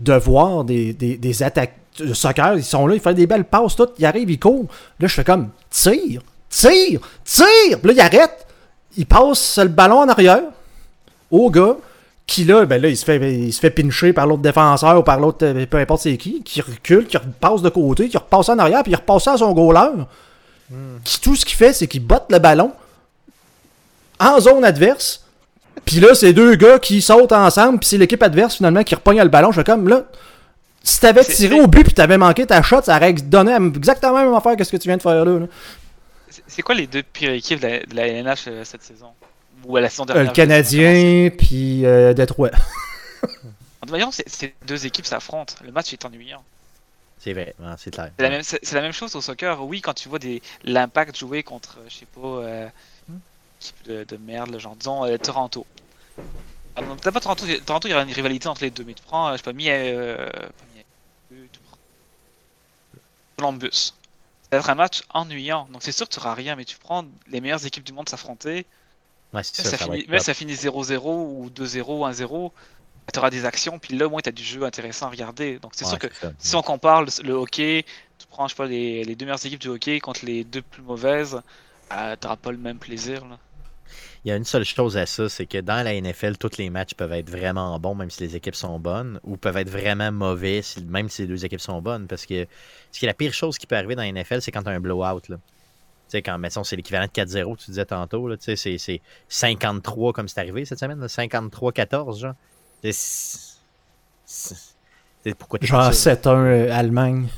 De 0.00 0.12
voir 0.14 0.64
des, 0.64 0.92
des, 0.92 1.16
des 1.16 1.42
attaques 1.44 1.76
de 1.98 2.12
soccer, 2.14 2.56
ils 2.56 2.64
sont 2.64 2.86
là, 2.86 2.94
ils 2.94 3.00
font 3.00 3.12
des 3.12 3.26
belles 3.26 3.44
passes, 3.44 3.76
tout, 3.76 3.88
ils 3.98 4.06
arrivent, 4.06 4.30
ils 4.30 4.38
courent. 4.38 4.66
Là, 5.00 5.06
je 5.06 5.14
fais 5.14 5.24
comme 5.24 5.50
tire, 5.70 6.22
tire, 6.48 7.00
tire. 7.24 7.78
Là, 7.82 7.92
ils 7.92 8.00
arrêtent, 8.00 8.46
ils 8.96 9.06
passent 9.06 9.58
le 9.58 9.68
ballon 9.68 9.98
en 9.98 10.08
arrière 10.08 10.42
au 11.30 11.50
gars 11.50 11.76
qui 12.26 12.44
là, 12.44 12.64
ben 12.64 12.80
là, 12.80 12.88
il 12.88 12.96
se 12.96 13.04
fait, 13.04 13.18
il 13.34 13.52
se 13.52 13.60
fait 13.60 13.70
pincher 13.70 14.12
par 14.12 14.26
l'autre 14.26 14.42
défenseur 14.42 14.98
ou 14.98 15.02
par 15.02 15.20
l'autre, 15.20 15.44
euh, 15.44 15.66
peu 15.66 15.76
importe 15.76 16.02
c'est 16.02 16.16
qui, 16.16 16.42
qui 16.42 16.60
recule, 16.62 17.06
qui 17.06 17.18
repasse 17.18 17.60
de 17.60 17.68
côté, 17.68 18.08
qui 18.08 18.16
repasse 18.16 18.48
en 18.48 18.58
arrière, 18.58 18.82
puis 18.82 18.92
il 18.92 18.96
repasse 18.96 19.28
à 19.28 19.36
son 19.36 19.52
goaler. 19.52 19.90
Qui, 21.04 21.20
tout 21.20 21.36
ce 21.36 21.44
qu'il 21.44 21.56
fait, 21.56 21.74
c'est 21.74 21.86
qu'il 21.86 22.04
botte 22.04 22.24
le 22.30 22.38
ballon 22.38 22.72
en 24.18 24.40
zone 24.40 24.64
adverse. 24.64 25.24
Puis 25.84 26.00
là, 26.00 26.14
c'est 26.14 26.32
deux 26.32 26.54
gars 26.54 26.78
qui 26.78 27.02
sautent 27.02 27.32
ensemble, 27.32 27.78
puis 27.78 27.88
c'est 27.90 27.98
l'équipe 27.98 28.22
adverse 28.22 28.56
finalement 28.56 28.82
qui 28.82 28.94
repogne 28.94 29.20
le 29.20 29.28
ballon. 29.28 29.52
Je 29.52 29.60
fais 29.60 29.64
comme 29.64 29.88
là, 29.88 30.04
si 30.84 31.00
t'avais 31.00 31.24
tiré 31.24 31.60
au 31.60 31.66
but 31.66 31.82
puis 31.84 31.94
t'avais 31.94 32.18
manqué 32.18 32.46
ta 32.46 32.62
shot, 32.62 32.82
ça 32.82 32.96
aurait 32.96 33.12
donné 33.14 33.52
exactement 33.74 34.18
la 34.18 34.24
même 34.24 34.34
affaire 34.34 34.54
que 34.56 34.62
ce 34.64 34.70
que 34.70 34.76
tu 34.76 34.88
viens 34.88 34.96
de 34.98 35.02
faire 35.02 35.24
là. 35.24 35.38
là. 35.40 35.46
C'est- 36.46 36.62
quoi 36.62 36.74
les 36.74 36.86
deux 36.86 37.02
pires 37.02 37.30
équipes 37.30 37.60
de 37.60 37.66
la, 37.66 37.78
de 37.80 37.94
la 37.96 38.06
LNH 38.08 38.44
euh, 38.48 38.64
cette 38.64 38.82
saison? 38.82 39.08
Ou 39.64 39.76
à 39.76 39.80
la 39.80 39.88
saison 39.88 40.02
Euh, 40.04 40.06
dernière 40.06 40.24
le 40.26 40.32
Canadien, 40.34 41.30
puis 41.36 41.86
euh, 41.86 42.12
Détroit. 42.12 42.50
comment 42.50 42.60
c'est. 43.82 43.86
De 43.86 43.86
toute 43.86 43.98
façon, 43.98 44.10
c'est- 44.12 44.28
ces 44.28 44.54
deux 44.66 44.84
équipes 44.86 45.06
s'affrontent. 45.06 45.54
Le 45.64 45.72
match 45.72 45.92
est 45.92 46.04
ennuyant. 46.04 46.42
C'est 47.18 47.32
vrai, 47.32 47.54
c'est 47.78 47.90
clair. 47.94 48.10
C'est 48.18 48.22
la, 48.22 48.28
même- 48.28 48.42
la 48.88 48.92
chose 48.92 49.16
au 49.16 49.22
soccer. 49.22 49.64
Oui, 49.64 49.80
quand 49.80 49.94
tu 49.94 50.10
vois 50.10 50.18
des 50.18 50.42
l'impact 50.64 51.16
jouer 51.16 51.42
contre, 51.42 51.78
je 51.88 51.94
sais 51.94 52.06
pas, 52.06 52.20
euh, 52.28 52.68
équipe 53.60 53.86
de, 53.86 54.04
de 54.04 54.16
merde, 54.18 54.50
là, 54.50 54.58
genre 54.58 54.76
disons 54.76 55.06
euh, 55.06 55.16
Toronto. 55.16 55.64
Ah, 56.76 56.82
peut-être 56.82 57.12
pas 57.12 57.20
Toronto. 57.20 57.46
Toronto, 57.64 57.88
il 57.88 57.92
y 57.92 57.94
aura 57.94 58.02
une 58.02 58.12
rivalité 58.12 58.48
entre 58.48 58.62
les 58.62 58.70
deux, 58.70 58.84
mais 58.84 58.92
tu 58.92 59.02
prends, 59.02 59.32
je 59.32 59.36
sais 59.38 59.42
pas, 59.44 59.52
Mi, 59.54 59.70
euh, 59.70 60.28
pas 60.28 60.42
Mi- 60.74 60.84
euh, 61.32 61.44
tu 61.50 61.60
prends 61.60 61.78
Columbus. 63.36 63.70
Ça 63.72 63.92
va 64.52 64.58
être 64.58 64.70
un 64.70 64.74
match 64.74 65.02
ennuyant. 65.10 65.66
Donc 65.72 65.82
c'est 65.82 65.92
sûr 65.92 66.08
que 66.08 66.14
tu 66.14 66.20
auras 66.20 66.34
rien, 66.34 66.56
mais 66.56 66.64
tu 66.64 66.76
prends 66.78 67.04
les 67.28 67.40
meilleures 67.40 67.64
équipes 67.66 67.84
du 67.84 67.92
monde 67.92 68.08
s'affronter. 68.08 68.66
Ouais, 69.32 69.42
Ça, 69.42 69.64
ça, 69.64 69.76
finit, 69.78 70.06
top. 70.06 70.20
ça 70.20 70.34
finit 70.34 70.54
0-0 70.54 71.00
ou 71.06 71.50
2-0, 71.50 72.04
1-0. 72.12 72.52
Tu 73.12 73.18
auras 73.18 73.30
des 73.30 73.44
actions, 73.44 73.78
puis 73.78 73.96
là, 73.96 74.06
au 74.06 74.10
moins, 74.10 74.22
tu 74.22 74.28
as 74.30 74.32
du 74.32 74.42
jeu 74.44 74.62
intéressant 74.64 75.06
à 75.06 75.10
regarder. 75.10 75.58
Donc 75.58 75.72
c'est 75.74 75.84
Ouais, 75.84 75.90
sûr 75.90 75.98
que 75.98 76.06
ça. 76.14 76.32
si 76.38 76.54
on 76.56 76.62
compare 76.62 77.02
le, 77.02 77.10
le 77.22 77.32
hockey, 77.34 77.84
tu 78.18 78.26
prends, 78.28 78.46
je 78.48 78.54
sais 78.54 78.56
pas, 78.56 78.66
les, 78.66 79.04
les 79.04 79.14
deux 79.16 79.26
meilleures 79.26 79.44
équipes 79.44 79.60
du 79.60 79.68
hockey 79.68 79.98
contre 80.00 80.24
les 80.24 80.44
deux 80.44 80.62
plus 80.62 80.82
mauvaises, 80.82 81.40
euh, 81.92 82.16
t'auras 82.16 82.36
pas 82.36 82.52
le 82.52 82.58
même 82.58 82.78
plaisir. 82.78 83.26
Là. 83.26 83.38
Il 84.24 84.28
y 84.28 84.32
a 84.32 84.36
une 84.36 84.44
seule 84.44 84.64
chose 84.64 84.96
à 84.96 85.06
ça, 85.06 85.28
c'est 85.28 85.46
que 85.46 85.58
dans 85.58 85.84
la 85.84 85.94
NFL, 86.00 86.36
tous 86.38 86.56
les 86.58 86.70
matchs 86.70 86.94
peuvent 86.94 87.12
être 87.12 87.28
vraiment 87.30 87.78
bons, 87.78 87.94
même 87.94 88.10
si 88.10 88.22
les 88.22 88.36
équipes 88.36 88.54
sont 88.54 88.78
bonnes, 88.78 89.20
ou 89.24 89.36
peuvent 89.36 89.56
être 89.56 89.68
vraiment 89.70 90.10
mauvais, 90.12 90.62
si- 90.62 90.82
même 90.84 91.08
si 91.08 91.22
les 91.22 91.28
deux 91.28 91.44
équipes 91.44 91.60
sont 91.60 91.80
bonnes. 91.82 92.06
Parce 92.06 92.26
que 92.26 92.46
ce 92.92 92.98
qui 92.98 93.04
est 93.04 93.08
la 93.08 93.14
pire 93.14 93.32
chose 93.34 93.58
qui 93.58 93.66
peut 93.66 93.76
arriver 93.76 93.94
dans 93.94 94.02
la 94.02 94.08
NFL, 94.08 94.40
c'est 94.42 94.50
quand 94.52 94.62
tu 94.62 94.68
as 94.68 94.72
un 94.72 94.80
blowout. 94.80 95.28
Là. 95.28 95.36
Tu 95.36 95.40
sais, 96.08 96.22
quand, 96.22 96.38
mettons, 96.38 96.64
c'est 96.64 96.76
l'équivalent 96.76 97.06
de 97.06 97.10
4-0, 97.12 97.56
tu 97.56 97.70
disais 97.70 97.84
tantôt, 97.86 98.28
là, 98.28 98.36
tu 98.36 98.44
sais, 98.44 98.56
c'est, 98.56 98.78
c'est 98.78 99.00
53 99.28 100.12
comme 100.12 100.28
c'est 100.28 100.38
arrivé 100.40 100.64
cette 100.64 100.78
semaine, 100.78 101.00
là, 101.00 101.08
53-14, 101.08 102.20
genre. 102.20 102.34
C'est- 102.82 103.64
c'est- 104.24 105.34
pourquoi 105.38 105.58
Genre 105.62 105.82
comme 105.84 105.92
ça, 105.92 106.14
7-1 106.14 106.44
euh, 106.46 106.68
Allemagne. 106.72 107.28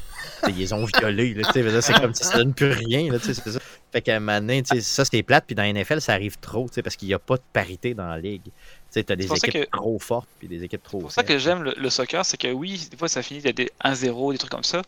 Ils 0.48 0.74
ont 0.74 0.86
t'sais, 0.86 1.80
c'est 1.80 1.92
comme 2.00 2.14
si 2.14 2.24
ça 2.24 2.36
donne 2.36 2.54
plus 2.54 2.70
rien. 2.70 3.10
Là, 3.12 3.18
ça. 3.18 3.58
Fait 3.92 4.02
qu'à 4.02 4.16
un 4.16 4.20
moment 4.20 4.40
donné, 4.40 4.62
ça 4.64 5.04
c'est 5.04 5.22
plate. 5.22 5.44
Puis 5.46 5.54
dans 5.54 5.62
la 5.62 5.72
NFL, 5.72 6.00
ça 6.00 6.12
arrive 6.12 6.36
trop 6.38 6.68
parce 6.82 6.96
qu'il 6.96 7.08
n'y 7.08 7.14
a 7.14 7.18
pas 7.18 7.36
de 7.36 7.42
parité 7.52 7.94
dans 7.94 8.06
la 8.06 8.18
ligue. 8.18 8.50
Tu 8.92 9.00
as 9.00 9.16
des 9.16 9.26
équipes 9.26 9.52
que- 9.52 9.76
trop 9.76 9.98
fortes 9.98 10.28
puis 10.38 10.48
des 10.48 10.62
équipes 10.62 10.82
trop 10.82 10.98
C'est 10.98 11.02
pour 11.02 11.12
ça 11.12 11.22
que 11.24 11.38
j'aime 11.38 11.62
le, 11.62 11.74
le 11.76 11.90
soccer, 11.90 12.24
c'est 12.24 12.36
que 12.38 12.48
oui, 12.48 12.88
des 12.90 12.96
fois 12.96 13.08
ça 13.08 13.22
finit, 13.22 13.40
il 13.40 13.46
y 13.46 13.48
a 13.48 13.52
des 13.52 13.70
1-0, 13.84 14.32
des 14.32 14.38
trucs 14.38 14.50
comme 14.50 14.64
ça. 14.64 14.82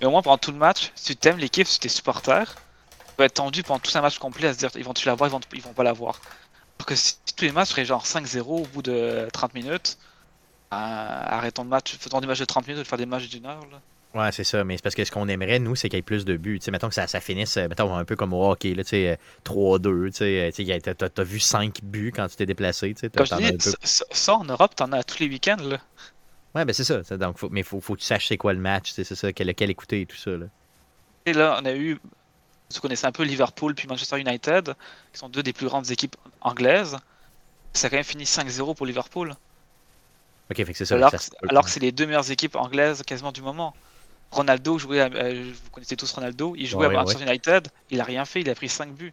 Mais 0.00 0.06
au 0.06 0.10
moins 0.10 0.22
pendant 0.22 0.38
tout 0.38 0.50
le 0.52 0.56
match, 0.56 0.92
si 0.94 1.04
tu 1.14 1.16
t'aimes 1.16 1.36
l'équipe, 1.38 1.66
si 1.66 1.78
tu 1.78 1.86
es 1.86 1.90
supporter, 1.90 2.44
tu 2.54 3.12
vas 3.18 3.26
être 3.26 3.34
tendu 3.34 3.62
pendant 3.62 3.80
tout 3.80 3.90
un 3.96 4.00
match 4.00 4.18
complet 4.18 4.48
à 4.48 4.54
se 4.54 4.58
dire 4.58 4.70
ils 4.76 4.84
vont-tu 4.84 5.06
l'avoir, 5.06 5.28
ils 5.28 5.32
vont, 5.32 5.40
ils 5.52 5.60
vont 5.62 5.74
pas 5.74 5.82
l'avoir. 5.84 6.20
Alors 6.78 6.86
que 6.86 6.94
si 6.94 7.16
tous 7.36 7.44
les 7.44 7.52
matchs 7.52 7.68
seraient 7.70 7.84
genre 7.84 8.06
5-0 8.06 8.40
au 8.40 8.62
bout 8.66 8.80
de 8.80 9.28
30 9.32 9.52
minutes, 9.52 9.98
euh, 10.72 10.76
arrêtons 10.76 11.64
le 11.64 11.68
match, 11.68 11.96
faisons 11.98 12.20
des 12.20 12.26
matchs 12.26 12.38
de 12.38 12.44
30 12.46 12.66
minutes 12.66 12.82
de 12.82 12.88
faire 12.88 12.96
des 12.98 13.04
matchs 13.06 13.28
d'une 13.28 13.44
heure. 13.44 13.66
Là. 13.70 13.80
Ouais, 14.12 14.32
c'est 14.32 14.42
ça. 14.44 14.64
Mais 14.64 14.76
c'est 14.76 14.82
parce 14.82 14.96
que 14.96 15.04
ce 15.04 15.10
qu'on 15.12 15.28
aimerait, 15.28 15.60
nous, 15.60 15.76
c'est 15.76 15.88
qu'il 15.88 15.96
y 15.96 16.00
ait 16.00 16.02
plus 16.02 16.24
de 16.24 16.36
buts. 16.36 16.58
T'sais, 16.58 16.72
mettons 16.72 16.88
que 16.88 16.94
ça, 16.94 17.06
ça 17.06 17.20
finisse, 17.20 17.56
euh, 17.56 17.68
mettons, 17.68 17.94
un 17.94 18.04
peu 18.04 18.16
comme 18.16 18.32
au 18.32 18.50
hockey, 18.50 18.74
là, 18.74 18.82
t'sais, 18.82 19.10
euh, 19.10 19.16
3-2. 19.44 20.10
t'sais, 20.10 20.50
euh, 20.58 20.74
a- 20.76 20.80
T'as 20.94 21.08
t'as 21.08 21.22
vu 21.22 21.38
5 21.38 21.78
buts 21.84 22.12
quand 22.14 22.26
tu 22.28 22.34
t'es 22.36 22.46
déplacé. 22.46 22.92
Comme 22.94 23.24
je 23.26 23.34
as 23.34 23.38
dis, 23.38 23.52
peu- 23.52 23.72
ça, 24.10 24.34
en 24.34 24.44
Europe, 24.44 24.74
t'en 24.74 24.90
as 24.92 25.04
tous 25.04 25.20
les 25.20 25.28
week-ends. 25.28 25.62
Là. 25.62 25.78
Ouais, 26.56 26.64
ben 26.64 26.72
c'est 26.72 26.82
ça. 26.82 27.02
Donc, 27.16 27.38
faut- 27.38 27.48
mais 27.50 27.62
faut, 27.62 27.80
faut 27.80 27.94
que 27.94 28.00
tu 28.00 28.06
saches 28.06 28.26
c'est 28.26 28.36
quoi 28.36 28.52
le 28.52 28.58
match. 28.58 28.90
C'est 28.90 29.04
ça, 29.04 29.32
quel- 29.32 29.46
lequel 29.46 29.70
écouter 29.70 30.00
et 30.00 30.06
tout 30.06 30.16
ça. 30.16 30.32
Là. 30.32 30.46
Et 31.26 31.32
là, 31.32 31.58
on 31.62 31.64
a 31.64 31.72
eu, 31.72 31.94
vous 32.74 32.80
connaissez 32.80 33.06
un 33.06 33.12
peu 33.12 33.22
Liverpool 33.22 33.76
puis 33.76 33.86
Manchester 33.86 34.18
United, 34.18 34.74
qui 35.12 35.18
sont 35.20 35.28
deux 35.28 35.44
des 35.44 35.52
plus 35.52 35.66
grandes 35.66 35.88
équipes 35.92 36.16
anglaises. 36.40 36.96
Ça 37.72 37.86
a 37.86 37.90
quand 37.90 37.96
même 37.96 38.04
fini 38.04 38.26
5-0 38.26 38.74
pour 38.74 38.86
Liverpool. 38.86 39.34
Ok, 40.50 40.56
fait 40.56 40.64
que 40.64 40.78
c'est 40.78 40.84
ça. 40.84 40.96
alors, 40.96 41.12
que- 41.12 41.16
alors 41.48 41.64
que 41.64 41.70
c'est 41.70 41.78
les 41.78 41.92
deux 41.92 42.06
meilleures 42.06 42.28
équipes 42.32 42.56
anglaises 42.56 43.02
quasiment 43.04 43.30
du 43.30 43.42
moment. 43.42 43.72
Ronaldo 44.30 44.78
jouait, 44.78 45.00
à- 45.00 45.10
euh, 45.12 45.50
vous 45.64 45.70
connaissez 45.70 45.96
tous 45.96 46.10
Ronaldo, 46.12 46.54
il 46.56 46.66
jouait 46.66 46.86
Ouais, 46.86 46.94
à 46.94 46.98
Manchester 47.02 47.24
United, 47.24 47.68
il 47.90 48.00
a 48.00 48.04
rien 48.04 48.24
fait, 48.24 48.40
il 48.42 48.50
a 48.50 48.54
pris 48.54 48.68
5 48.68 48.92
buts. 48.94 49.12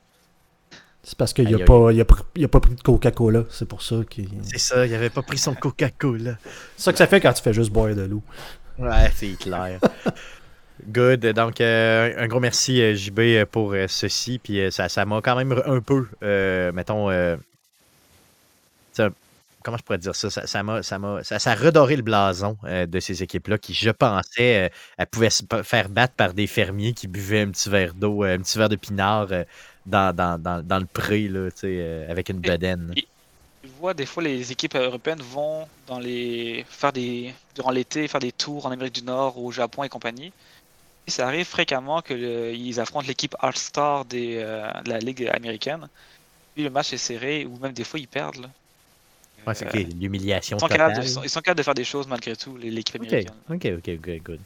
C'est 1.03 1.17
parce 1.17 1.31
qu'il 1.33 1.47
Aïe, 1.47 1.53
a, 1.55 1.57
aïe. 1.57 1.63
pas, 1.65 1.91
il 1.93 2.01
a, 2.01 2.03
pr- 2.03 2.23
il 2.35 2.43
a 2.43 2.47
pas 2.49 2.59
pris 2.59 2.75
de 2.75 2.81
Coca-Cola. 2.81 3.45
C'est 3.49 3.67
pour 3.67 3.81
ça 3.81 3.95
qu'il. 4.09 4.27
C'est 4.43 4.57
ça, 4.57 4.85
il 4.85 4.93
avait 4.93 5.09
pas 5.09 5.21
pris 5.21 5.37
son 5.37 5.55
Coca-Cola. 5.55 6.37
C'est 6.75 6.83
ça 6.83 6.91
que 6.91 6.97
ça 6.97 7.07
fait 7.07 7.21
quand 7.21 7.31
tu 7.33 7.41
fais 7.41 7.53
juste 7.53 7.71
boire 7.71 7.95
de 7.95 8.01
l'eau. 8.01 8.21
Ouais, 8.77 9.09
c'est 9.15 9.37
clair. 9.39 9.79
Good. 10.89 11.25
Donc, 11.27 11.61
euh, 11.61 12.13
un 12.17 12.27
gros 12.27 12.39
merci, 12.41 12.81
euh, 12.81 12.93
JB, 12.93 13.19
euh, 13.19 13.45
pour 13.45 13.71
euh, 13.73 13.85
ceci. 13.87 14.37
Puis 14.37 14.59
euh, 14.59 14.69
ça 14.69 14.89
ça 14.89 15.05
m'a 15.05 15.21
quand 15.21 15.35
même 15.37 15.53
un 15.65 15.79
peu, 15.79 16.07
euh, 16.23 16.71
mettons, 16.73 17.09
euh, 17.09 17.37
comment 19.67 19.77
je 19.77 19.83
pourrais 19.83 19.97
dire 19.97 20.15
ça? 20.15 20.29
Ça, 20.29 20.47
ça, 20.47 20.63
m'a, 20.63 20.81
ça, 20.81 20.97
m'a- 20.97 21.23
ça, 21.23 21.39
ça 21.39 21.51
a 21.51 21.55
redoré 21.55 21.97
le 21.97 22.01
blason 22.01 22.57
euh, 22.63 22.85
de 22.85 22.99
ces 23.01 23.21
équipes-là 23.21 23.57
qui, 23.57 23.73
je 23.73 23.89
pensais, 23.89 24.67
euh, 24.67 24.69
elles 24.97 25.07
pouvaient 25.07 25.29
se 25.29 25.43
faire 25.63 25.89
battre 25.89 26.15
par 26.15 26.33
des 26.33 26.47
fermiers 26.47 26.93
qui 26.93 27.07
buvaient 27.07 27.41
un 27.41 27.51
petit 27.51 27.69
verre 27.69 27.93
d'eau, 27.93 28.23
euh, 28.23 28.35
un 28.35 28.39
petit 28.39 28.57
verre 28.57 28.69
de 28.69 28.77
pinard 28.77 29.27
dans, 29.85 30.15
dans, 30.15 30.41
dans, 30.41 30.65
dans 30.65 30.79
le 30.79 30.85
pré, 30.85 31.27
là, 31.27 31.49
avec 32.09 32.29
une 32.29 32.37
Et- 32.37 32.47
bedaine. 32.47 32.93
Tu 32.95 33.69
vois, 33.79 33.93
des 33.93 34.05
fois, 34.05 34.23
les 34.23 34.51
équipes 34.51 34.75
européennes 34.75 35.21
vont 35.21 35.67
dans 35.87 35.99
les 35.99 36.65
faire 36.69 36.93
des 36.93 37.33
durant 37.55 37.71
l'été 37.71 38.07
faire 38.07 38.21
des 38.21 38.31
tours 38.31 38.65
en 38.65 38.71
Amérique 38.71 38.95
du 38.95 39.03
Nord, 39.03 39.37
au 39.37 39.51
Japon 39.51 39.83
et 39.83 39.89
compagnie. 39.89 40.31
Et 41.07 41.11
ça 41.11 41.27
arrive 41.27 41.45
fréquemment 41.45 42.01
qu'ils 42.01 42.79
affrontent 42.79 43.07
l'équipe 43.07 43.35
All-Star 43.39 44.05
des, 44.05 44.37
euh, 44.37 44.71
de 44.83 44.89
la 44.89 44.99
Ligue 44.99 45.27
américaine. 45.33 45.89
Puis 46.53 46.63
le 46.63 46.69
match 46.69 46.93
est 46.93 46.97
serré, 46.97 47.45
ou 47.45 47.57
même 47.59 47.73
des 47.73 47.83
fois 47.83 47.99
ils 47.99 48.07
perdent. 48.07 48.37
Là. 48.37 48.49
Ouais, 49.47 49.55
c'est 49.55 49.73
Euh, 49.73 49.83
l'humiliation 49.99 50.57
ils, 50.57 50.59
sont 50.59 50.67
totale. 50.67 50.77
capables 50.77 50.99
de, 50.99 51.07
ils 51.07 51.09
sont- 51.09 51.23
ils 51.23 51.29
sont 51.29 51.39
capables 51.39 51.57
de 51.59 51.63
faire 51.63 51.73
des 51.73 51.83
choses 51.83 52.07
malgré 52.07 52.35
tout, 52.35 52.57
les- 52.57 52.69
l'équipe 52.69 53.01
Ok, 53.01 53.07
américaine. 53.07 53.33
ok, 53.49 53.65
ok, 53.77 53.89
ok, 53.99 54.21
good. 54.23 54.39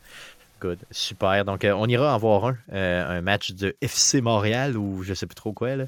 Good. 0.62 0.78
Super. 0.92 1.44
Donc, 1.44 1.66
euh, 1.66 1.72
on 1.74 1.88
ira 1.88 2.14
en 2.14 2.18
voir 2.20 2.46
un, 2.46 2.58
euh, 2.72 3.18
un 3.18 3.22
match 3.22 3.52
de 3.54 3.76
FC 3.82 4.22
Montréal 4.22 4.78
ou 4.78 5.02
je 5.02 5.16
sais 5.16 5.26
plus 5.26 5.34
trop 5.34 5.54
quoi, 5.54 5.76
là. 5.76 5.86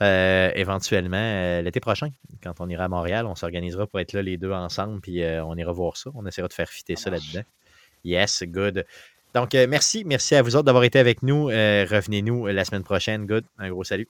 Euh, 0.00 0.50
éventuellement 0.54 1.18
euh, 1.20 1.60
l'été 1.60 1.78
prochain. 1.78 2.08
Quand 2.42 2.54
on 2.60 2.68
ira 2.70 2.84
à 2.84 2.88
Montréal, 2.88 3.26
on 3.26 3.34
s'organisera 3.34 3.86
pour 3.86 4.00
être 4.00 4.14
là 4.14 4.22
les 4.22 4.38
deux 4.38 4.50
ensemble, 4.50 5.00
puis 5.02 5.22
euh, 5.22 5.44
on 5.44 5.54
ira 5.58 5.72
voir 5.72 5.98
ça. 5.98 6.10
On 6.14 6.24
essaiera 6.26 6.48
de 6.48 6.54
faire 6.54 6.70
fitter 6.70 6.96
Ça 6.96 7.04
ça 7.04 7.10
là-dedans. 7.10 7.42
Yes, 8.02 8.42
good. 8.46 8.86
Donc, 9.34 9.52
merci. 9.52 10.04
Merci 10.06 10.36
à 10.36 10.42
vous 10.42 10.56
autres 10.56 10.64
d'avoir 10.64 10.84
été 10.84 10.98
avec 10.98 11.22
nous. 11.22 11.46
Revenez-nous 11.46 12.46
la 12.46 12.64
semaine 12.64 12.84
prochaine. 12.84 13.26
Good. 13.26 13.44
Un 13.58 13.68
gros 13.68 13.84
salut. 13.84 14.08